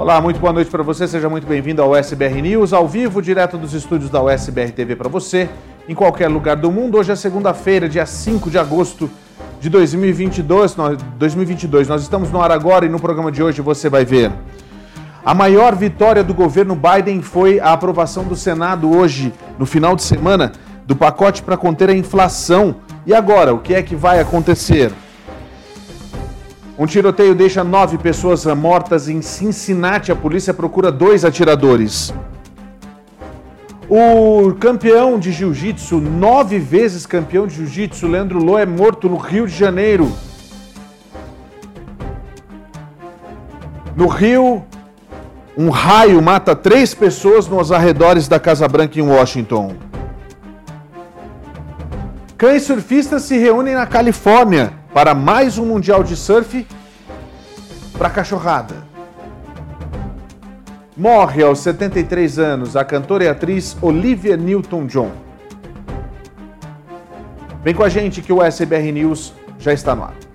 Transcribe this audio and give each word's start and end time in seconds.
Olá, 0.00 0.18
muito 0.18 0.40
boa 0.40 0.50
noite 0.50 0.70
para 0.70 0.82
você, 0.82 1.06
seja 1.06 1.28
muito 1.28 1.46
bem-vindo 1.46 1.82
ao 1.82 1.90
USBR 1.90 2.40
News, 2.40 2.72
ao 2.72 2.88
vivo, 2.88 3.20
direto 3.20 3.58
dos 3.58 3.74
estúdios 3.74 4.08
da 4.08 4.22
USBR 4.22 4.72
TV 4.72 4.96
para 4.96 5.10
você, 5.10 5.46
em 5.86 5.94
qualquer 5.94 6.26
lugar 6.28 6.56
do 6.56 6.72
mundo. 6.72 6.96
Hoje 6.96 7.12
é 7.12 7.14
segunda-feira, 7.14 7.86
dia 7.86 8.06
5 8.06 8.48
de 8.48 8.56
agosto 8.58 9.10
de 9.60 9.68
2022. 9.68 10.74
Nós, 10.74 11.02
2022. 11.18 11.86
Nós 11.86 12.00
estamos 12.00 12.30
no 12.30 12.40
ar 12.40 12.50
agora 12.50 12.86
e 12.86 12.88
no 12.88 12.98
programa 12.98 13.30
de 13.30 13.42
hoje 13.42 13.60
você 13.60 13.90
vai 13.90 14.06
ver. 14.06 14.32
A 15.22 15.34
maior 15.34 15.76
vitória 15.76 16.24
do 16.24 16.32
governo 16.32 16.74
Biden 16.74 17.20
foi 17.20 17.60
a 17.60 17.74
aprovação 17.74 18.24
do 18.24 18.34
Senado 18.34 18.90
hoje, 18.90 19.34
no 19.58 19.66
final 19.66 19.94
de 19.94 20.02
semana, 20.02 20.52
do 20.86 20.96
pacote 20.96 21.42
para 21.42 21.58
conter 21.58 21.90
a 21.90 21.94
inflação. 21.94 22.76
E 23.04 23.12
agora, 23.12 23.52
o 23.52 23.58
que 23.58 23.74
é 23.74 23.82
que 23.82 23.94
vai 23.94 24.18
acontecer? 24.18 24.94
Um 26.80 26.86
tiroteio 26.86 27.34
deixa 27.34 27.62
nove 27.62 27.98
pessoas 27.98 28.46
mortas 28.46 29.06
em 29.06 29.20
Cincinnati. 29.20 30.10
A 30.10 30.16
polícia 30.16 30.54
procura 30.54 30.90
dois 30.90 31.26
atiradores. 31.26 32.10
O 33.86 34.54
campeão 34.54 35.18
de 35.18 35.30
jiu-jitsu, 35.30 36.00
nove 36.00 36.58
vezes 36.58 37.04
campeão 37.04 37.46
de 37.46 37.56
jiu-jitsu, 37.56 38.06
Leandro 38.06 38.42
Lô, 38.42 38.58
é 38.58 38.64
morto 38.64 39.10
no 39.10 39.18
Rio 39.18 39.46
de 39.46 39.54
Janeiro. 39.54 40.10
No 43.94 44.06
Rio, 44.06 44.64
um 45.58 45.68
raio 45.68 46.22
mata 46.22 46.56
três 46.56 46.94
pessoas 46.94 47.46
nos 47.46 47.70
arredores 47.70 48.26
da 48.26 48.40
Casa 48.40 48.66
Branca 48.66 48.98
em 48.98 49.02
Washington. 49.02 49.74
Cães 52.38 52.62
surfistas 52.62 53.24
se 53.24 53.36
reúnem 53.36 53.74
na 53.74 53.84
Califórnia 53.84 54.79
para 54.92 55.14
mais 55.14 55.56
um 55.56 55.64
Mundial 55.64 56.02
de 56.02 56.16
Surf 56.16 56.66
para 57.96 58.10
cachorrada. 58.10 58.88
Morre 60.96 61.42
aos 61.42 61.60
73 61.60 62.38
anos 62.38 62.76
a 62.76 62.84
cantora 62.84 63.24
e 63.24 63.28
atriz 63.28 63.76
Olivia 63.80 64.36
Newton-John. 64.36 65.12
Vem 67.62 67.74
com 67.74 67.84
a 67.84 67.88
gente 67.88 68.20
que 68.20 68.32
o 68.32 68.42
SBR 68.42 68.90
News 68.92 69.32
já 69.58 69.72
está 69.72 69.94
no 69.94 70.04
ar. 70.04 70.29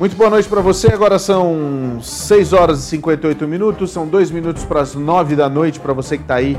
Muito 0.00 0.16
boa 0.16 0.30
noite 0.30 0.48
para 0.48 0.62
você. 0.62 0.90
Agora 0.90 1.18
são 1.18 1.98
6 2.00 2.54
horas 2.54 2.78
e 2.78 2.82
58 2.84 3.46
minutos, 3.46 3.90
são 3.90 4.08
2 4.08 4.30
minutos 4.30 4.64
para 4.64 4.80
as 4.80 4.94
9 4.94 5.36
da 5.36 5.46
noite 5.46 5.78
para 5.78 5.92
você 5.92 6.16
que 6.16 6.22
está 6.22 6.36
aí 6.36 6.58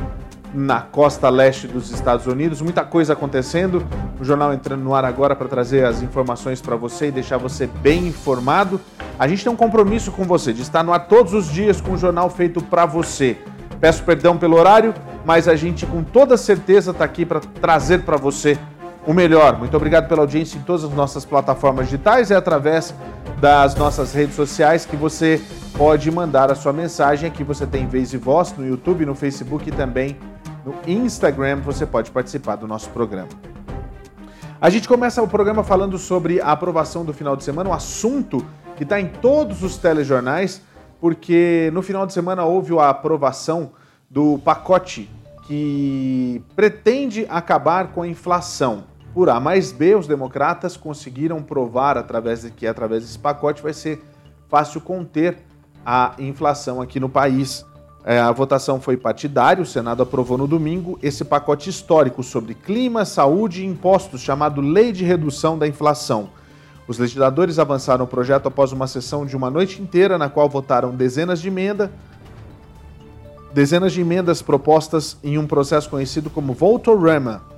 na 0.54 0.82
costa 0.82 1.28
leste 1.28 1.66
dos 1.66 1.90
Estados 1.90 2.28
Unidos. 2.28 2.62
Muita 2.62 2.86
coisa 2.86 3.14
acontecendo. 3.14 3.84
O 4.20 4.24
jornal 4.24 4.54
entrando 4.54 4.84
no 4.84 4.94
ar 4.94 5.06
agora 5.06 5.36
para 5.36 5.48
trazer 5.48 5.84
as 5.84 6.04
informações 6.04 6.62
para 6.62 6.76
você 6.76 7.08
e 7.08 7.12
deixar 7.12 7.38
você 7.38 7.66
bem 7.66 8.10
informado. 8.10 8.80
A 9.18 9.28
gente 9.28 9.44
tem 9.44 9.52
um 9.52 9.56
compromisso 9.56 10.12
com 10.12 10.24
você 10.24 10.54
de 10.54 10.62
estar 10.62 10.84
no 10.84 10.94
ar 10.94 11.08
todos 11.08 11.34
os 11.34 11.48
dias 11.48 11.82
com 11.82 11.94
um 11.94 11.98
jornal 11.98 12.30
feito 12.30 12.62
para 12.62 12.86
você. 12.86 13.40
Peço 13.80 14.04
perdão 14.04 14.38
pelo 14.38 14.56
horário, 14.56 14.94
mas 15.26 15.48
a 15.48 15.56
gente 15.56 15.88
com 15.88 16.04
toda 16.04 16.38
certeza 16.38 16.92
está 16.92 17.06
aqui 17.06 17.26
para 17.26 17.40
trazer 17.40 18.04
para 18.04 18.18
você 18.18 18.56
o 19.06 19.14
melhor. 19.14 19.58
Muito 19.58 19.76
obrigado 19.76 20.08
pela 20.08 20.22
audiência 20.22 20.58
em 20.58 20.62
todas 20.62 20.84
as 20.84 20.92
nossas 20.92 21.26
plataformas 21.26 21.86
digitais 21.86 22.30
e 22.30 22.34
através 22.34 22.94
das 23.40 23.76
nossas 23.76 24.14
redes 24.14 24.36
sociais 24.36 24.86
que 24.86 24.96
você 24.96 25.42
pode 25.78 26.10
mandar 26.12 26.52
a 26.52 26.56
sua 26.56 26.72
mensagem. 26.72 27.30
Aqui 27.30 27.44
você 27.44 27.66
tem 27.66 27.88
Vez 27.88 28.14
e 28.14 28.18
Voz 28.18 28.56
no 28.56 28.66
YouTube, 28.66 29.06
no 29.06 29.16
Facebook 29.16 29.70
e 29.70 29.72
também 29.72 30.18
no 30.66 30.76
Instagram. 30.88 31.62
Você 31.62 31.86
pode 31.86 32.12
participar 32.12 32.56
do 32.56 32.68
nosso 32.68 32.90
programa. 32.90 33.30
A 34.60 34.70
gente 34.70 34.88
começa 34.88 35.24
o 35.24 35.28
programa 35.28 35.64
falando 35.64 35.98
sobre 35.98 36.40
a 36.40 36.52
aprovação 36.52 37.04
do 37.04 37.14
final 37.14 37.36
de 37.36 37.44
semana, 37.44 37.70
um 37.70 37.74
assunto 37.74 38.46
que 38.78 38.84
está 38.84 39.00
em 39.00 39.08
todos 39.08 39.64
os 39.64 39.78
telejornais, 39.78 40.62
porque 41.00 41.72
no 41.74 41.82
final 41.82 42.06
de 42.06 42.14
semana 42.14 42.46
houve 42.46 42.78
a 42.78 42.90
aprovação 42.90 43.72
do 44.08 44.38
pacote 44.38 45.10
que 45.48 46.44
pretende 46.56 47.26
acabar 47.28 47.88
com 47.88 48.04
a 48.04 48.08
inflação. 48.08 48.91
Por 49.14 49.30
A 49.30 49.40
mais 49.40 49.74
B, 49.74 49.96
os 49.96 50.08
democratas 50.08 50.78
conseguiram 50.78 51.44
provar 51.44 51.98
através 51.98 52.44
de 52.44 52.52
que 52.52 52.66
através 52.66 53.04
desse 53.04 53.20
pacote 53.20 53.62
vai 53.62 53.74
ser 53.74 54.02
fácil 54.48 54.80
conter 54.80 55.38
a 55.86 56.14
inflação 56.18 56.82
aqui 56.82 57.00
no 57.00 57.10
país. 57.10 57.66
É, 58.06 58.20
a 58.20 58.32
votação 58.32 58.80
foi 58.80 58.98
partidária, 58.98 59.62
o 59.62 59.66
Senado 59.66 60.02
aprovou 60.02 60.38
no 60.38 60.48
domingo 60.48 60.98
esse 61.04 61.26
pacote 61.26 61.70
histórico 61.70 62.24
sobre 62.24 62.56
clima, 62.56 63.04
saúde 63.06 63.64
e 63.64 63.66
impostos, 63.66 64.22
chamado 64.22 64.62
Lei 64.62 64.92
de 64.92 65.04
Redução 65.04 65.58
da 65.58 65.68
Inflação. 65.68 66.30
Os 66.88 66.98
legisladores 66.98 67.60
avançaram 67.60 68.06
o 68.06 68.08
projeto 68.08 68.48
após 68.48 68.72
uma 68.72 68.88
sessão 68.88 69.26
de 69.26 69.36
uma 69.36 69.52
noite 69.52 69.82
inteira, 69.82 70.18
na 70.18 70.30
qual 70.30 70.50
votaram 70.50 70.96
dezenas 70.96 71.42
de 71.42 71.50
emendas, 71.50 71.90
dezenas 73.54 73.92
de 73.92 74.02
emendas 74.02 74.42
propostas 74.42 75.18
em 75.24 75.38
um 75.38 75.46
processo 75.46 75.90
conhecido 75.90 76.30
como 76.30 76.54
Votorama, 76.54 77.51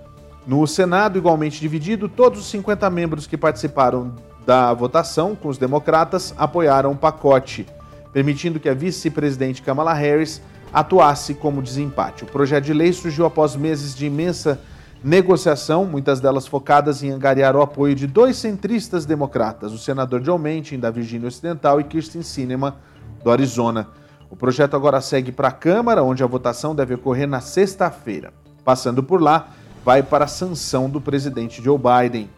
no 0.45 0.65
Senado, 0.67 1.17
igualmente 1.17 1.59
dividido, 1.59 2.09
todos 2.09 2.39
os 2.39 2.45
50 2.47 2.89
membros 2.89 3.25
que 3.25 3.37
participaram 3.37 4.13
da 4.45 4.73
votação 4.73 5.35
com 5.35 5.47
os 5.47 5.57
democratas 5.57 6.33
apoiaram 6.37 6.91
o 6.91 6.97
pacote, 6.97 7.65
permitindo 8.11 8.59
que 8.59 8.67
a 8.67 8.73
vice-presidente 8.73 9.61
Kamala 9.61 9.93
Harris 9.93 10.41
atuasse 10.73 11.33
como 11.33 11.61
desempate. 11.61 12.23
O 12.23 12.27
projeto 12.27 12.65
de 12.65 12.73
lei 12.73 12.91
surgiu 12.91 13.25
após 13.25 13.55
meses 13.55 13.95
de 13.95 14.05
imensa 14.05 14.59
negociação, 15.03 15.85
muitas 15.85 16.19
delas 16.19 16.47
focadas 16.47 17.03
em 17.03 17.11
angariar 17.11 17.55
o 17.55 17.61
apoio 17.61 17.93
de 17.93 18.07
dois 18.07 18.37
centristas 18.37 19.05
democratas, 19.05 19.71
o 19.71 19.77
senador 19.77 20.21
John 20.21 20.37
Manchin, 20.37 20.79
da 20.79 20.89
Virgínia 20.89 21.27
Ocidental, 21.27 21.79
e 21.79 21.83
Kirsten 21.83 22.21
Sinema, 22.21 22.77
do 23.23 23.29
Arizona. 23.31 23.87
O 24.29 24.35
projeto 24.35 24.75
agora 24.75 24.99
segue 24.99 25.31
para 25.31 25.49
a 25.49 25.51
Câmara, 25.51 26.03
onde 26.03 26.23
a 26.23 26.27
votação 26.27 26.73
deve 26.73 26.95
ocorrer 26.95 27.27
na 27.27 27.39
sexta-feira. 27.39 28.33
Passando 28.63 29.03
por 29.03 29.21
lá, 29.21 29.49
vai 29.83 30.01
para 30.01 30.25
a 30.25 30.27
sanção 30.27 30.89
do 30.89 31.01
presidente 31.01 31.61
Joe 31.61 31.77
Biden. 31.77 32.29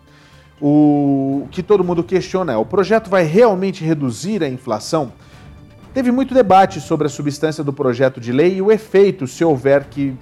O 0.61 1.47
que 1.51 1.61
todo 1.61 1.83
mundo 1.83 2.03
questiona 2.03 2.53
é: 2.53 2.57
o 2.57 2.65
projeto 2.65 3.09
vai 3.09 3.23
realmente 3.23 3.83
reduzir 3.83 4.43
a 4.43 4.49
inflação? 4.49 5.11
Teve 5.93 6.11
muito 6.11 6.33
debate 6.33 6.81
sobre 6.81 7.07
a 7.07 7.09
substância 7.09 7.63
do 7.63 7.71
projeto 7.71 8.19
de 8.19 8.31
lei 8.31 8.57
e 8.57 8.61
o 8.61 8.71
efeito, 8.71 9.27
se 9.27 9.45
houver, 9.45 9.85
que 9.85 10.13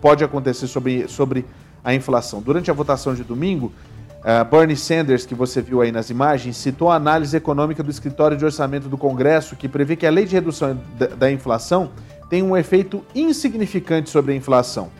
pode 0.00 0.24
acontecer 0.24 0.66
sobre, 0.66 1.06
sobre 1.06 1.44
a 1.84 1.94
inflação. 1.94 2.40
Durante 2.40 2.70
a 2.70 2.74
votação 2.74 3.14
de 3.14 3.22
domingo, 3.22 3.72
uh, 4.18 4.44
Bernie 4.44 4.76
Sanders, 4.76 5.24
que 5.24 5.34
você 5.34 5.62
viu 5.62 5.80
aí 5.80 5.92
nas 5.92 6.10
imagens, 6.10 6.56
citou 6.56 6.90
a 6.90 6.96
análise 6.96 7.36
econômica 7.36 7.84
do 7.84 7.90
Escritório 7.90 8.36
de 8.36 8.44
Orçamento 8.44 8.88
do 8.88 8.98
Congresso, 8.98 9.54
que 9.54 9.68
prevê 9.68 9.94
que 9.94 10.06
a 10.06 10.10
lei 10.10 10.24
de 10.24 10.34
redução 10.34 10.76
da, 10.98 11.06
da 11.06 11.30
inflação 11.30 11.90
tem 12.28 12.42
um 12.42 12.56
efeito 12.56 13.04
insignificante 13.14 14.10
sobre 14.10 14.32
a 14.32 14.34
inflação. 14.34 14.90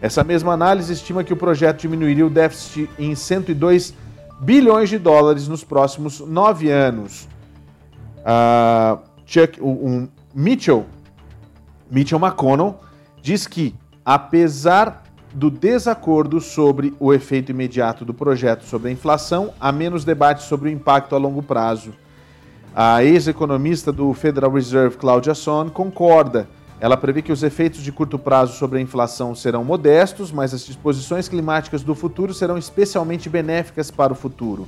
Essa 0.00 0.22
mesma 0.22 0.52
análise 0.52 0.92
estima 0.92 1.24
que 1.24 1.32
o 1.32 1.36
projeto 1.36 1.80
diminuiria 1.80 2.26
o 2.26 2.30
déficit 2.30 2.88
em 2.98 3.14
102 3.14 3.94
bilhões 4.40 4.88
de 4.88 4.98
dólares 4.98 5.48
nos 5.48 5.64
próximos 5.64 6.20
nove 6.20 6.70
anos. 6.70 7.28
Uh, 8.20 8.98
Chuck, 9.26 9.60
um, 9.60 10.08
Mitchell, 10.34 10.86
Mitchell 11.90 12.18
McConnell 12.18 12.78
diz 13.20 13.46
que, 13.46 13.74
apesar 14.04 15.02
do 15.34 15.50
desacordo 15.50 16.40
sobre 16.40 16.94
o 16.98 17.12
efeito 17.12 17.50
imediato 17.50 18.04
do 18.04 18.14
projeto 18.14 18.64
sobre 18.64 18.88
a 18.88 18.92
inflação, 18.92 19.52
há 19.60 19.72
menos 19.72 20.04
debate 20.04 20.44
sobre 20.44 20.68
o 20.68 20.72
impacto 20.72 21.14
a 21.14 21.18
longo 21.18 21.42
prazo. 21.42 21.92
A 22.74 23.02
ex-economista 23.02 23.90
do 23.90 24.12
Federal 24.14 24.52
Reserve, 24.52 24.96
Claudia 24.96 25.34
Son, 25.34 25.68
concorda. 25.68 26.48
Ela 26.80 26.96
prevê 26.96 27.22
que 27.22 27.32
os 27.32 27.42
efeitos 27.42 27.80
de 27.80 27.90
curto 27.90 28.18
prazo 28.18 28.54
sobre 28.54 28.78
a 28.78 28.82
inflação 28.82 29.34
serão 29.34 29.64
modestos, 29.64 30.30
mas 30.30 30.54
as 30.54 30.64
disposições 30.64 31.28
climáticas 31.28 31.82
do 31.82 31.94
futuro 31.94 32.32
serão 32.32 32.56
especialmente 32.56 33.28
benéficas 33.28 33.90
para 33.90 34.12
o 34.12 34.16
futuro. 34.16 34.66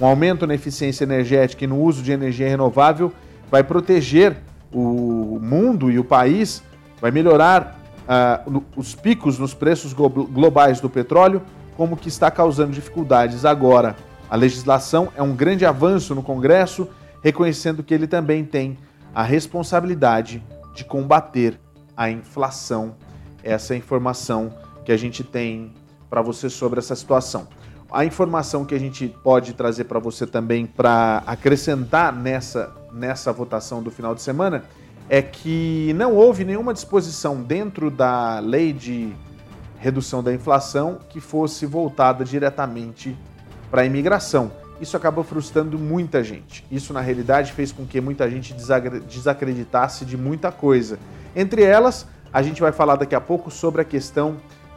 Um 0.00 0.06
aumento 0.06 0.46
na 0.46 0.54
eficiência 0.54 1.02
energética 1.02 1.64
e 1.64 1.66
no 1.66 1.80
uso 1.80 2.02
de 2.02 2.12
energia 2.12 2.48
renovável 2.48 3.12
vai 3.50 3.64
proteger 3.64 4.36
o 4.72 5.40
mundo 5.42 5.90
e 5.90 5.98
o 5.98 6.04
país, 6.04 6.62
vai 7.00 7.10
melhorar 7.10 7.80
uh, 8.04 8.62
os 8.76 8.94
picos 8.94 9.38
nos 9.38 9.54
preços 9.54 9.92
globais 9.92 10.80
do 10.80 10.88
petróleo, 10.88 11.42
como 11.76 11.96
que 11.96 12.08
está 12.08 12.30
causando 12.30 12.72
dificuldades 12.72 13.44
agora. 13.44 13.96
A 14.30 14.36
legislação 14.36 15.08
é 15.16 15.22
um 15.22 15.34
grande 15.34 15.64
avanço 15.64 16.14
no 16.14 16.22
Congresso, 16.22 16.88
reconhecendo 17.22 17.82
que 17.82 17.94
ele 17.94 18.06
também 18.06 18.44
tem 18.44 18.78
a 19.12 19.22
responsabilidade 19.22 20.42
de 20.78 20.84
combater 20.84 21.60
a 21.96 22.08
inflação. 22.08 22.94
Essa 23.42 23.74
é 23.74 23.76
a 23.76 23.78
informação 23.78 24.54
que 24.84 24.92
a 24.92 24.96
gente 24.96 25.24
tem 25.24 25.74
para 26.08 26.22
você 26.22 26.48
sobre 26.48 26.78
essa 26.78 26.94
situação. 26.94 27.48
A 27.90 28.04
informação 28.04 28.64
que 28.64 28.74
a 28.74 28.78
gente 28.78 29.08
pode 29.24 29.54
trazer 29.54 29.84
para 29.84 29.98
você 29.98 30.26
também 30.26 30.66
para 30.66 31.22
acrescentar 31.26 32.12
nessa, 32.12 32.72
nessa 32.92 33.32
votação 33.32 33.82
do 33.82 33.90
final 33.90 34.14
de 34.14 34.22
semana 34.22 34.64
é 35.08 35.20
que 35.20 35.92
não 35.96 36.14
houve 36.14 36.44
nenhuma 36.44 36.72
disposição 36.72 37.42
dentro 37.42 37.90
da 37.90 38.38
lei 38.38 38.72
de 38.72 39.12
redução 39.78 40.22
da 40.22 40.32
inflação 40.32 40.98
que 41.08 41.20
fosse 41.20 41.66
voltada 41.66 42.24
diretamente 42.24 43.16
para 43.70 43.82
a 43.82 43.84
imigração. 43.84 44.52
Isso 44.80 44.96
acabou 44.96 45.24
frustrando 45.24 45.78
muita 45.78 46.22
gente. 46.22 46.64
Isso, 46.70 46.92
na 46.92 47.00
realidade, 47.00 47.52
fez 47.52 47.72
com 47.72 47.84
que 47.84 48.00
muita 48.00 48.30
gente 48.30 48.54
desacreditasse 48.54 50.04
de 50.04 50.16
muita 50.16 50.52
coisa. 50.52 50.98
Entre 51.34 51.62
elas, 51.62 52.06
a 52.32 52.42
gente 52.42 52.60
vai 52.60 52.72
falar 52.72 52.96
daqui 52.96 53.14
a 53.14 53.20
pouco 53.20 53.50
sobre 53.50 53.82
a 53.82 53.84
questão 53.84 54.36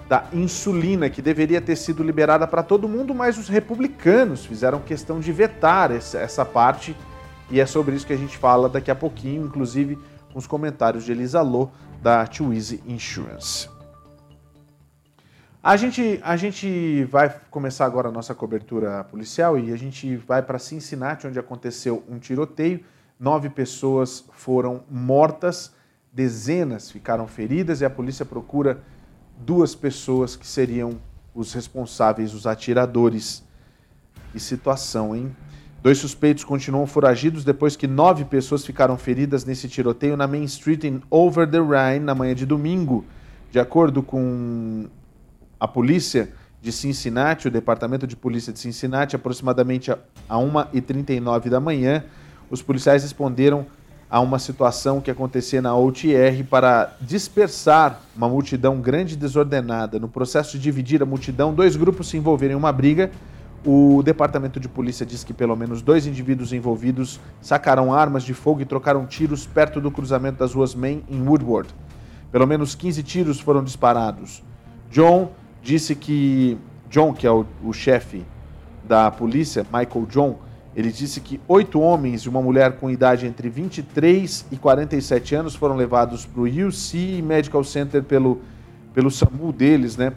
da 0.10 0.26
insulina, 0.34 1.10
que 1.10 1.22
deveria 1.22 1.62
ter 1.62 1.76
sido 1.76 2.04
liberada 2.04 2.46
para 2.48 2.64
todo 2.64 2.90
mundo, 2.90 3.14
mas 3.16 3.38
os 3.38 3.48
republicanos 3.48 4.46
fizeram 4.46 4.80
questão 4.80 5.20
de 5.20 5.32
vetar 5.32 5.92
essa 5.92 6.44
parte. 6.44 6.96
E 7.50 7.60
é 7.60 7.66
sobre 7.66 7.96
isso 7.96 8.08
que 8.08 8.14
a 8.14 8.18
gente 8.18 8.38
fala 8.38 8.68
daqui 8.68 8.92
a 8.92 8.96
pouquinho, 8.96 9.46
inclusive 9.46 9.98
com 10.34 10.40
os 10.40 10.48
comentários 10.48 11.06
de 11.06 11.12
Elisa 11.12 11.42
Lô, 11.42 11.70
da 12.02 12.26
Twizy 12.26 12.82
Insurance. 12.88 13.81
A 15.64 15.78
gente, 15.78 16.20
a 16.24 16.36
gente 16.36 17.04
vai 17.04 17.32
começar 17.52 17.86
agora 17.86 18.10
a 18.10 18.12
nossa 18.12 18.34
cobertura 18.34 19.04
policial 19.04 19.60
e 19.60 19.72
a 19.72 19.78
gente 19.78 20.16
vai 20.16 20.42
para 20.42 20.58
Cincinnati, 20.58 21.28
onde 21.28 21.38
aconteceu 21.38 22.04
um 22.10 22.18
tiroteio. 22.18 22.80
Nove 23.20 23.48
pessoas 23.48 24.26
foram 24.32 24.82
mortas, 24.90 25.72
dezenas 26.12 26.90
ficaram 26.90 27.28
feridas 27.28 27.80
e 27.80 27.86
a 27.86 27.92
polícia 27.92 28.26
procura 28.26 28.82
duas 29.38 29.76
pessoas 29.76 30.36
que 30.36 30.48
seriam 30.48 31.00
os 31.32 31.54
responsáveis, 31.54 32.34
os 32.34 32.48
atiradores. 32.48 33.44
Que 34.32 34.40
situação, 34.40 35.16
hein? 35.16 35.36
Dois 35.84 36.00
suspeitos 36.00 36.44
continuam 36.44 36.88
foragidos 36.88 37.44
depois 37.44 37.76
que 37.76 37.86
nove 37.86 38.26
pessoas 38.26 38.66
ficaram 38.66 38.98
feridas 38.98 39.46
nesse 39.46 39.70
tiroteio 39.70 40.18
na 40.18 40.26
Main 40.26 40.44
Street 40.46 40.86
em 40.86 41.04
Over 41.08 41.48
the 41.48 41.60
Rhine 41.60 42.04
na 42.04 42.16
manhã 42.16 42.34
de 42.34 42.48
domingo. 42.48 43.06
De 43.52 43.60
acordo 43.60 44.02
com 44.02 44.90
a 45.62 45.68
polícia 45.68 46.34
de 46.60 46.72
Cincinnati, 46.72 47.48
o 47.48 47.52
Departamento 47.52 48.08
de 48.08 48.16
Polícia 48.16 48.52
de 48.52 48.58
Cincinnati, 48.58 49.16
aproximadamente 49.16 49.92
a 49.92 50.00
1h39 50.36 51.50
da 51.50 51.60
manhã, 51.60 52.04
os 52.50 52.64
policiais 52.64 53.04
responderam 53.04 53.68
a 54.10 54.20
uma 54.20 54.40
situação 54.40 55.00
que 55.00 55.12
acontecia 55.12 55.62
na 55.62 55.76
OTR 55.76 56.44
para 56.50 56.98
dispersar 57.00 58.02
uma 58.18 58.28
multidão 58.28 58.82
grande 58.82 59.14
e 59.14 59.18
desordenada. 59.18 60.00
No 60.00 60.10
processo 60.10 60.58
de 60.58 60.64
dividir 60.64 61.04
a 61.04 61.06
multidão, 61.06 61.54
dois 61.54 61.76
grupos 61.76 62.10
se 62.10 62.18
envolveram 62.18 62.56
em 62.56 62.58
uma 62.58 62.72
briga 62.72 63.12
o 63.64 64.02
departamento 64.04 64.60
de 64.60 64.68
polícia 64.68 65.06
diz 65.06 65.24
que 65.24 65.34
pelo 65.34 65.56
menos 65.56 65.84
dois 65.84 66.08
indivíduos 66.08 66.52
envolvidos 66.52 67.20
sacaram 67.40 67.94
armas 67.94 68.24
de 68.24 68.34
fogo 68.34 68.62
e 68.62 68.66
trocaram 68.66 69.06
tiros 69.06 69.46
perto 69.46 69.80
do 69.80 69.92
cruzamento 69.92 70.40
das 70.40 70.56
ruas 70.56 70.74
Main 70.74 71.04
em 71.08 71.22
Woodward. 71.22 71.70
Pelo 72.32 72.48
menos 72.48 72.74
15 72.74 73.04
tiros 73.04 73.40
foram 73.40 73.64
disparados. 73.64 74.44
John 74.90 75.32
disse 75.62 75.96
que. 75.96 76.58
John, 76.90 77.14
que 77.14 77.26
é 77.26 77.32
o, 77.32 77.46
o 77.64 77.72
chefe 77.72 78.26
da 78.84 79.10
polícia, 79.10 79.66
Michael 79.72 80.06
John, 80.08 80.40
ele 80.76 80.92
disse 80.92 81.22
que 81.22 81.40
oito 81.48 81.80
homens 81.80 82.24
e 82.24 82.30
uma 82.30 82.42
mulher 82.42 82.74
com 82.74 82.90
idade 82.90 83.26
entre 83.26 83.48
23 83.50 84.48
e 84.52 84.58
47 84.58 85.36
anos 85.36 85.56
foram 85.56 85.76
levados 85.78 86.26
para 86.26 86.42
o 86.42 86.44
UC 86.44 87.22
Medical 87.22 87.64
Center 87.64 88.04
pelo, 88.04 88.42
pelo 88.94 89.10
SAMU 89.10 89.54
deles, 89.54 89.96
né? 89.96 90.12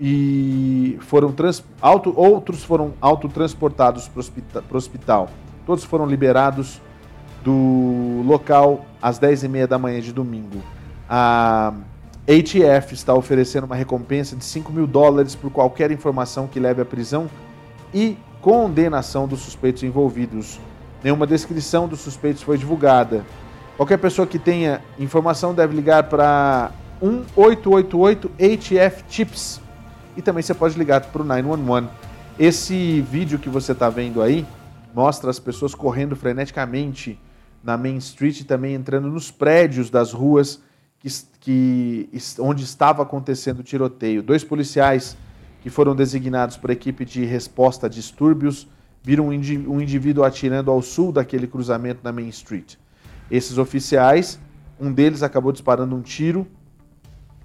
e 0.00 0.96
foram 1.00 1.32
trans, 1.32 1.64
auto, 1.80 2.12
outros 2.16 2.62
foram 2.62 2.94
autotransportados 3.00 4.08
para 4.08 4.64
o 4.70 4.76
hospital. 4.76 5.28
Todos 5.66 5.84
foram 5.84 6.06
liberados 6.06 6.80
do 7.42 8.22
local 8.24 8.86
às 9.02 9.18
10h30 9.18 9.66
da 9.66 9.78
manhã 9.78 10.00
de 10.00 10.12
domingo. 10.12 10.62
A 11.08 11.72
ATF 12.28 12.92
está 12.92 13.14
oferecendo 13.14 13.64
uma 13.64 13.74
recompensa 13.74 14.36
de 14.36 14.44
5 14.44 14.70
mil 14.70 14.86
dólares 14.86 15.34
por 15.34 15.50
qualquer 15.50 15.90
informação 15.90 16.46
que 16.46 16.60
leve 16.60 16.82
à 16.82 16.84
prisão 16.84 17.30
e 17.92 18.18
condenação 18.42 19.26
dos 19.26 19.40
suspeitos 19.40 19.82
envolvidos. 19.82 20.60
Nenhuma 21.02 21.26
descrição 21.26 21.88
dos 21.88 22.00
suspeitos 22.00 22.42
foi 22.42 22.58
divulgada. 22.58 23.24
Qualquer 23.78 23.96
pessoa 23.96 24.26
que 24.26 24.38
tenha 24.38 24.82
informação 24.98 25.54
deve 25.54 25.74
ligar 25.74 26.02
para 26.04 26.70
1888 27.00 28.30
ATF 28.32 29.04
Tips 29.08 29.60
e 30.14 30.20
também 30.20 30.42
você 30.42 30.52
pode 30.52 30.76
ligar 30.78 31.00
para 31.00 31.22
o 31.22 31.24
911. 31.24 31.88
Esse 32.38 33.00
vídeo 33.00 33.38
que 33.38 33.48
você 33.48 33.72
está 33.72 33.88
vendo 33.88 34.20
aí 34.20 34.46
mostra 34.94 35.30
as 35.30 35.38
pessoas 35.38 35.74
correndo 35.74 36.14
freneticamente 36.14 37.18
na 37.64 37.78
Main 37.78 37.96
Street 37.96 38.40
e 38.40 38.44
também 38.44 38.74
entrando 38.74 39.08
nos 39.08 39.30
prédios 39.30 39.88
das 39.88 40.12
ruas 40.12 40.60
que, 40.98 41.08
que, 41.48 42.10
onde 42.38 42.64
estava 42.64 43.02
acontecendo 43.02 43.60
o 43.60 43.62
tiroteio. 43.62 44.22
Dois 44.22 44.44
policiais 44.44 45.16
que 45.62 45.70
foram 45.70 45.94
designados 45.94 46.58
a 46.62 46.72
equipe 46.72 47.04
de 47.04 47.24
resposta 47.24 47.86
a 47.86 47.88
distúrbios 47.88 48.68
viram 49.02 49.28
um 49.28 49.80
indivíduo 49.80 50.24
atirando 50.24 50.70
ao 50.70 50.82
sul 50.82 51.12
daquele 51.12 51.46
cruzamento 51.46 52.00
na 52.04 52.12
Main 52.12 52.28
Street. 52.28 52.74
Esses 53.30 53.56
oficiais, 53.58 54.38
um 54.78 54.92
deles 54.92 55.22
acabou 55.22 55.52
disparando 55.52 55.96
um 55.96 56.02
tiro 56.02 56.46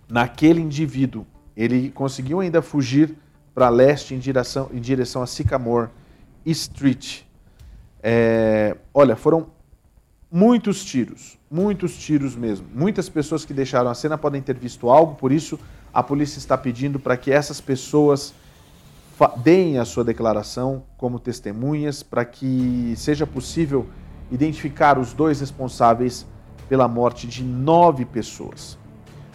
naquele 0.09 0.59
indivíduo 0.59 1.25
ele 1.55 1.91
conseguiu 1.91 2.39
ainda 2.39 2.61
fugir 2.61 3.15
para 3.53 3.69
leste 3.69 4.15
em 4.15 4.19
direção, 4.19 4.69
em 4.73 4.81
direção 4.81 5.21
a 5.21 5.27
Sycamore 5.27 5.89
Street. 6.45 7.21
É, 8.01 8.75
olha, 8.93 9.15
foram 9.15 9.47
muitos 10.35 10.83
tiros, 10.83 11.37
muitos 11.49 11.95
tiros 11.95 12.35
mesmo. 12.35 12.65
Muitas 12.73 13.07
pessoas 13.07 13.45
que 13.45 13.53
deixaram 13.53 13.91
a 13.91 13.93
cena 13.93 14.17
podem 14.17 14.41
ter 14.41 14.57
visto 14.57 14.89
algo, 14.89 15.13
por 15.13 15.31
isso 15.31 15.59
a 15.93 16.01
polícia 16.01 16.39
está 16.39 16.57
pedindo 16.57 16.99
para 16.99 17.15
que 17.15 17.31
essas 17.31 17.61
pessoas 17.61 18.33
deem 19.43 19.77
a 19.77 19.85
sua 19.85 20.03
declaração 20.03 20.81
como 20.97 21.19
testemunhas, 21.19 22.01
para 22.01 22.25
que 22.25 22.95
seja 22.97 23.27
possível 23.27 23.87
identificar 24.31 24.97
os 24.97 25.13
dois 25.13 25.39
responsáveis 25.39 26.25
pela 26.67 26.87
morte 26.87 27.27
de 27.27 27.43
nove 27.43 28.03
pessoas. 28.03 28.75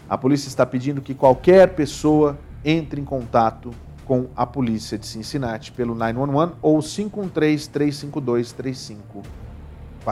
A 0.08 0.18
polícia 0.18 0.48
está 0.48 0.66
pedindo 0.66 1.00
que 1.00 1.14
qualquer 1.14 1.76
pessoa 1.76 2.36
entre 2.64 3.00
em 3.00 3.04
contato 3.04 3.70
com 4.04 4.26
a 4.34 4.44
polícia 4.44 4.98
de 4.98 5.06
Cincinnati 5.06 5.70
pelo 5.70 5.94
911 5.94 6.54
ou 6.60 6.82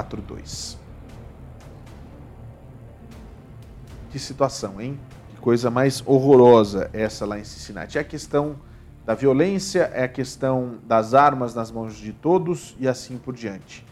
513-352-3542. 0.03 0.77
Que 4.11 4.19
situação, 4.19 4.81
hein? 4.81 4.99
Que 5.31 5.37
coisa 5.37 5.71
mais 5.71 6.03
horrorosa 6.07 6.91
essa 6.93 7.27
lá 7.27 7.39
em 7.39 7.45
Cincinnati. 7.45 7.99
É 7.99 8.01
a 8.01 8.05
questão 8.05 8.57
da 9.05 9.15
violência, 9.15 9.91
é 9.95 10.05
a 10.05 10.09
questão 10.09 10.79
das 10.85 11.15
armas 11.15 11.55
nas 11.55 11.71
mãos 11.71 11.97
de 11.97 12.13
todos 12.13 12.75
e 12.79 12.89
assim 12.89 13.19
por 13.19 13.35
diante. 13.35 13.85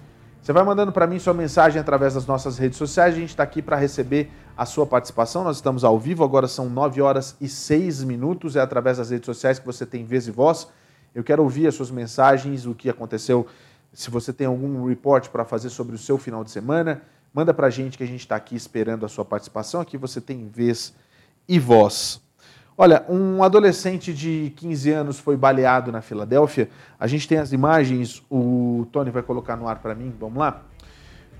Você 0.42 0.52
vai 0.52 0.62
mandando 0.62 0.92
para 0.92 1.06
mim 1.06 1.18
sua 1.18 1.32
mensagem 1.32 1.80
através 1.80 2.14
das 2.14 2.26
nossas 2.26 2.58
redes 2.58 2.76
sociais. 2.76 3.14
A 3.14 3.18
gente 3.18 3.30
está 3.30 3.42
aqui 3.42 3.62
para 3.62 3.76
receber 3.76 4.30
a 4.56 4.66
sua 4.66 4.86
participação. 4.86 5.42
Nós 5.42 5.56
estamos 5.56 5.84
ao 5.84 5.98
vivo, 5.98 6.22
agora 6.22 6.46
são 6.46 6.68
9 6.68 7.00
horas 7.00 7.36
e 7.40 7.48
6 7.48 8.04
minutos. 8.04 8.54
É 8.54 8.60
através 8.60 8.98
das 8.98 9.10
redes 9.10 9.24
sociais 9.24 9.58
que 9.58 9.64
você 9.64 9.86
tem 9.86 10.04
vez 10.04 10.26
e 10.28 10.30
voz. 10.30 10.68
Eu 11.14 11.24
quero 11.24 11.42
ouvir 11.42 11.66
as 11.66 11.74
suas 11.74 11.90
mensagens, 11.90 12.66
o 12.66 12.74
que 12.74 12.90
aconteceu. 12.90 13.46
Se 13.94 14.10
você 14.10 14.32
tem 14.32 14.46
algum 14.46 14.84
report 14.86 15.28
para 15.28 15.44
fazer 15.44 15.70
sobre 15.70 15.94
o 15.94 15.98
seu 15.98 16.18
final 16.18 16.42
de 16.42 16.50
semana, 16.50 17.02
manda 17.32 17.54
para 17.54 17.68
a 17.68 17.70
gente 17.70 17.96
que 17.96 18.02
a 18.02 18.06
gente 18.06 18.20
está 18.20 18.34
aqui 18.34 18.56
esperando 18.56 19.06
a 19.06 19.08
sua 19.08 19.24
participação. 19.24 19.80
Aqui 19.80 19.96
você 19.96 20.20
tem 20.20 20.48
vez 20.48 20.92
e 21.48 21.60
voz. 21.60 22.20
Olha, 22.76 23.04
um 23.08 23.40
adolescente 23.44 24.12
de 24.12 24.52
15 24.56 24.90
anos 24.90 25.20
foi 25.20 25.36
baleado 25.36 25.92
na 25.92 26.02
Filadélfia. 26.02 26.68
A 26.98 27.06
gente 27.06 27.28
tem 27.28 27.38
as 27.38 27.52
imagens, 27.52 28.20
o 28.28 28.84
Tony 28.90 29.12
vai 29.12 29.22
colocar 29.22 29.54
no 29.56 29.68
ar 29.68 29.78
para 29.78 29.94
mim, 29.94 30.12
vamos 30.18 30.38
lá? 30.38 30.64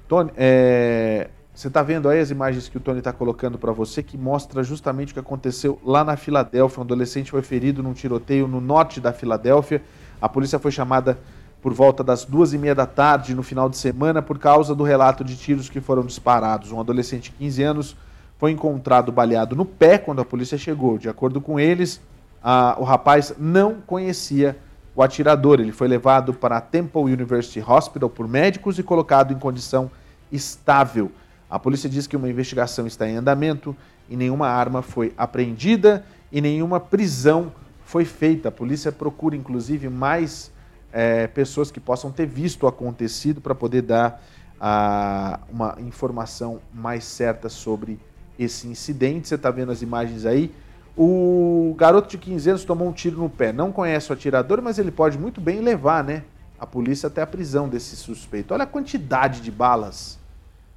Tony, 0.07 0.31
é... 0.37 1.31
você 1.53 1.67
está 1.67 1.83
vendo 1.83 2.09
aí 2.09 2.21
as 2.21 2.31
imagens 2.31 2.69
que 2.69 2.77
o 2.77 2.81
Tony 2.81 2.99
está 2.99 3.13
colocando 3.13 3.59
para 3.59 3.73
você, 3.73 4.01
que 4.01 4.17
mostra 4.17 4.63
justamente 4.63 5.11
o 5.11 5.15
que 5.15 5.19
aconteceu 5.19 5.81
lá 5.85 6.05
na 6.05 6.17
Filadélfia. 6.17 6.79
Um 6.79 6.85
adolescente 6.85 7.33
foi 7.33 7.43
ferido 7.43 7.83
num 7.83 7.95
tiroteio 7.95 8.47
no 8.47 8.61
norte 8.61 9.01
da 9.01 9.13
Filadélfia. 9.13 9.83
A 10.23 10.29
polícia 10.29 10.61
foi 10.61 10.71
chamada 10.71 11.19
por 11.65 11.73
volta 11.73 12.05
das 12.05 12.27
duas 12.27 12.53
e 12.53 12.59
meia 12.59 12.75
da 12.75 12.85
tarde 12.85 13.35
no 13.35 13.43
final 13.43 13.71
de 13.71 13.79
semana 13.79 14.21
por 14.21 14.39
causa 14.39 14.75
do 14.75 14.85
relato 14.85 15.25
de 15.25 15.35
tiros 15.35 15.71
que 15.71 15.81
foram 15.81 16.05
disparados. 16.05 16.71
Um 16.71 16.79
adolescente 16.79 17.31
de 17.31 17.39
15 17.39 17.63
anos 17.63 17.97
foi 18.37 18.51
encontrado 18.51 19.11
baleado 19.11 19.57
no 19.57 19.65
pé 19.65 19.97
quando 19.97 20.21
a 20.21 20.27
polícia 20.27 20.59
chegou. 20.59 20.99
De 20.99 21.09
acordo 21.09 21.41
com 21.41 21.59
eles, 21.59 22.03
a, 22.43 22.77
o 22.79 22.85
rapaz 22.85 23.33
não 23.39 23.77
conhecia 23.87 24.59
o 24.95 25.03
atirador. 25.03 25.59
Ele 25.59 25.73
foi 25.73 25.89
levado 25.89 26.35
para 26.35 26.59
a 26.59 26.61
Temple 26.61 27.01
University 27.01 27.65
Hospital 27.67 28.11
por 28.11 28.29
médicos 28.29 28.79
e 28.79 28.83
colocado 28.83 29.33
em 29.33 29.39
condição 29.39 29.91
estável. 30.31 31.11
A 31.49 31.59
polícia 31.59 31.89
diz 31.89 32.07
que 32.07 32.15
uma 32.15 32.29
investigação 32.29 32.87
está 32.87 33.09
em 33.09 33.17
andamento 33.17 33.75
e 34.11 34.19
nenhuma 34.19 34.49
arma 34.49 34.83
foi 34.83 35.15
apreendida 35.17 36.05
e 36.31 36.43
nenhuma 36.43 36.79
prisão 36.79 37.51
foi 37.87 38.05
feita. 38.05 38.51
A 38.51 38.53
polícia 38.53 38.93
procura, 38.93 39.35
inclusive, 39.35 39.89
mais 39.89 40.53
é, 40.97 41.27
pessoas 41.27 41.73
que 41.73 41.81
possam 41.81 42.13
ter 42.13 42.25
visto 42.25 42.63
o 42.63 42.67
acontecido 42.69 43.41
para 43.41 43.53
poder 43.53 43.83
dar 43.83 44.23
a, 44.61 45.41
uma 45.51 45.77
informação 45.81 46.61
mais 46.73 47.03
certa 47.05 47.49
sobre 47.49 47.99
esse 48.39 48.69
incidente. 48.69 49.27
Você 49.27 49.35
está 49.35 49.51
vendo 49.51 49.73
as 49.73 49.83
imagens 49.83 50.25
aí. 50.25 50.55
O 50.97 51.75
garoto 51.77 52.09
de 52.09 52.17
15 52.17 52.51
anos 52.51 52.65
tomou 52.65 52.89
um 52.89 52.93
tiro 52.93 53.19
no 53.19 53.29
pé. 53.29 53.53
Não 53.53 53.73
conhece 53.73 54.09
o 54.11 54.13
atirador, 54.13 54.63
mas 54.63 54.79
ele 54.79 54.93
pode 54.93 55.19
muito 55.19 55.41
bem 55.41 55.61
levar 55.61 56.05
né, 56.05 56.23
a 56.61 56.65
polícia 56.65 57.09
até 57.09 57.23
a 57.23 57.27
prisão 57.27 57.69
desse 57.69 57.97
suspeito. 57.97 58.55
Olha 58.55 58.63
a 58.63 58.67
quantidade 58.67 59.41
de 59.41 59.51
balas 59.51 60.17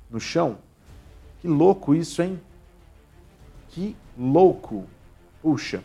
no 0.10 0.20
chão. 0.20 0.58
Que 1.42 1.48
louco 1.48 1.94
isso, 1.94 2.24
hein? 2.24 2.42
Que 3.70 3.96
louco. 4.18 4.86
Puxa. 5.44 5.84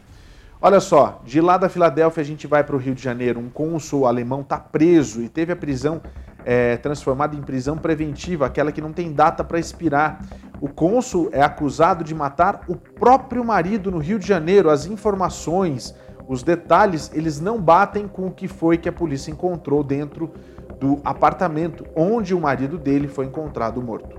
Olha 0.65 0.79
só, 0.79 1.21
de 1.25 1.41
lá 1.41 1.57
da 1.57 1.69
Filadélfia 1.69 2.21
a 2.21 2.25
gente 2.25 2.47
vai 2.47 2.63
para 2.63 2.77
o 2.77 2.79
Rio 2.79 2.95
de 2.95 3.03
Janeiro. 3.03 3.41
Um 3.41 3.49
cônsul 3.49 4.07
alemão 4.07 4.43
está 4.43 4.61
preso 4.61 5.21
e 5.21 5.29
teve 5.29 5.53
a 5.53 5.57
prisão 5.57 6.01
é, 6.45 6.77
transformada 6.77 7.35
em 7.35 7.43
prisão 7.43 7.77
preventiva, 7.77 8.47
aquela 8.47 8.71
que 8.71 8.81
não 8.81 8.93
tem 8.93 9.13
data 9.13 9.43
para 9.43 9.59
expirar. 9.59 10.25
O 10.61 10.69
cônsul 10.69 11.31
é 11.33 11.43
acusado 11.43 12.05
de 12.05 12.15
matar 12.15 12.61
o 12.69 12.77
próprio 12.77 13.45
marido 13.45 13.91
no 13.91 13.99
Rio 13.99 14.21
de 14.21 14.29
Janeiro. 14.29 14.71
As 14.71 14.87
informações, 14.87 15.97
os 16.29 16.45
detalhes, 16.45 17.11
eles 17.13 17.41
não 17.41 17.61
batem 17.61 18.07
com 18.07 18.29
o 18.29 18.31
que 18.31 18.47
foi 18.47 18.79
que 18.79 18.89
a 18.89 18.93
polícia 18.93 19.33
encontrou 19.33 19.83
dentro 19.83 20.31
do 20.79 21.01
apartamento 21.05 21.85
onde 21.97 22.37
o 22.37 22.41
marido 22.41 22.79
dele 22.79 23.09
foi 23.09 23.27
encontrado 23.27 23.83
morto. 23.83 24.17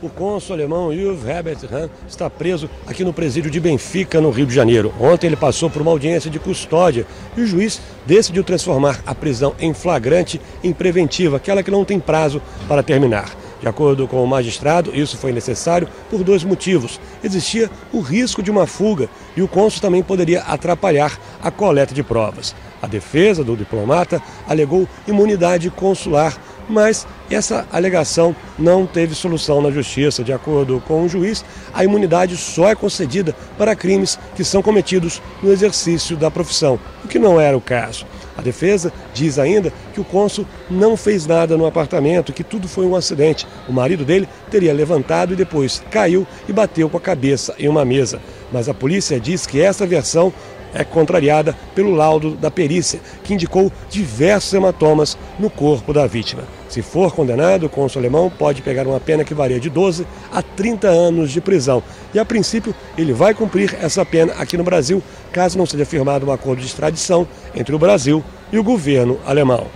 O 0.00 0.08
cônsul 0.08 0.54
alemão 0.54 0.92
Yves 0.92 1.26
Herbert 1.26 1.58
Hahn 1.72 1.88
está 2.06 2.30
preso 2.30 2.70
aqui 2.86 3.02
no 3.02 3.12
presídio 3.12 3.50
de 3.50 3.58
Benfica, 3.58 4.20
no 4.20 4.30
Rio 4.30 4.46
de 4.46 4.54
Janeiro. 4.54 4.94
Ontem 5.00 5.26
ele 5.26 5.34
passou 5.34 5.68
por 5.68 5.82
uma 5.82 5.90
audiência 5.90 6.30
de 6.30 6.38
custódia 6.38 7.04
e 7.36 7.40
o 7.40 7.46
juiz 7.46 7.80
decidiu 8.06 8.44
transformar 8.44 9.02
a 9.04 9.12
prisão 9.12 9.56
em 9.58 9.74
flagrante 9.74 10.40
em 10.62 10.72
preventiva, 10.72 11.38
aquela 11.38 11.64
que 11.64 11.70
não 11.70 11.84
tem 11.84 11.98
prazo 11.98 12.40
para 12.68 12.80
terminar. 12.80 13.34
De 13.60 13.66
acordo 13.66 14.06
com 14.06 14.22
o 14.22 14.26
magistrado, 14.26 14.94
isso 14.94 15.16
foi 15.16 15.32
necessário 15.32 15.88
por 16.08 16.22
dois 16.22 16.44
motivos. 16.44 17.00
Existia 17.24 17.68
o 17.92 18.00
risco 18.00 18.40
de 18.40 18.52
uma 18.52 18.68
fuga 18.68 19.08
e 19.36 19.42
o 19.42 19.48
cônsul 19.48 19.80
também 19.80 20.00
poderia 20.00 20.42
atrapalhar 20.42 21.18
a 21.42 21.50
coleta 21.50 21.92
de 21.92 22.04
provas. 22.04 22.54
A 22.80 22.86
defesa 22.86 23.42
do 23.42 23.56
diplomata 23.56 24.22
alegou 24.46 24.88
imunidade 25.08 25.70
consular 25.70 26.38
mas 26.68 27.06
essa 27.30 27.66
alegação 27.72 28.34
não 28.58 28.86
teve 28.86 29.14
solução 29.14 29.62
na 29.62 29.70
justiça. 29.70 30.22
De 30.22 30.32
acordo 30.32 30.82
com 30.86 31.02
o 31.02 31.08
juiz, 31.08 31.44
a 31.72 31.84
imunidade 31.84 32.36
só 32.36 32.68
é 32.68 32.74
concedida 32.74 33.34
para 33.56 33.76
crimes 33.76 34.18
que 34.36 34.44
são 34.44 34.62
cometidos 34.62 35.22
no 35.42 35.50
exercício 35.50 36.16
da 36.16 36.30
profissão, 36.30 36.78
o 37.04 37.08
que 37.08 37.18
não 37.18 37.40
era 37.40 37.56
o 37.56 37.60
caso. 37.60 38.06
A 38.38 38.40
defesa 38.40 38.92
diz 39.12 39.36
ainda 39.36 39.72
que 39.92 40.00
o 40.00 40.04
cônsul 40.04 40.46
não 40.70 40.96
fez 40.96 41.26
nada 41.26 41.56
no 41.56 41.66
apartamento, 41.66 42.32
que 42.32 42.44
tudo 42.44 42.68
foi 42.68 42.86
um 42.86 42.94
acidente. 42.94 43.44
O 43.68 43.72
marido 43.72 44.04
dele 44.04 44.28
teria 44.48 44.72
levantado 44.72 45.32
e 45.32 45.36
depois 45.36 45.82
caiu 45.90 46.24
e 46.48 46.52
bateu 46.52 46.88
com 46.88 46.96
a 46.96 47.00
cabeça 47.00 47.52
em 47.58 47.66
uma 47.66 47.84
mesa. 47.84 48.20
Mas 48.52 48.68
a 48.68 48.74
polícia 48.74 49.18
diz 49.18 49.44
que 49.44 49.60
essa 49.60 49.84
versão 49.84 50.32
é 50.74 50.84
contrariada 50.84 51.56
pelo 51.74 51.94
laudo 51.94 52.32
da 52.32 52.50
perícia, 52.50 53.00
que 53.24 53.34
indicou 53.34 53.72
diversos 53.90 54.52
hematomas 54.52 55.18
no 55.38 55.48
corpo 55.48 55.92
da 55.92 56.06
vítima. 56.06 56.42
Se 56.68 56.82
for 56.82 57.14
condenado, 57.14 57.66
o 57.66 57.68
cônsul 57.68 58.00
alemão 58.00 58.30
pode 58.30 58.62
pegar 58.62 58.86
uma 58.86 59.00
pena 59.00 59.24
que 59.24 59.34
varia 59.34 59.58
de 59.58 59.70
12 59.70 60.06
a 60.32 60.42
30 60.42 60.88
anos 60.88 61.30
de 61.30 61.40
prisão. 61.40 61.82
E 62.12 62.18
a 62.18 62.24
princípio, 62.24 62.74
ele 62.96 63.12
vai 63.12 63.32
cumprir 63.34 63.76
essa 63.80 64.04
pena 64.04 64.34
aqui 64.34 64.56
no 64.56 64.64
Brasil, 64.64 65.02
caso 65.32 65.56
não 65.56 65.66
seja 65.66 65.84
firmado 65.84 66.26
um 66.26 66.32
acordo 66.32 66.60
de 66.60 66.66
extradição 66.66 67.26
entre 67.54 67.74
o 67.74 67.78
Brasil 67.78 68.22
e 68.52 68.58
o 68.58 68.64
governo 68.64 69.18
alemão. 69.26 69.66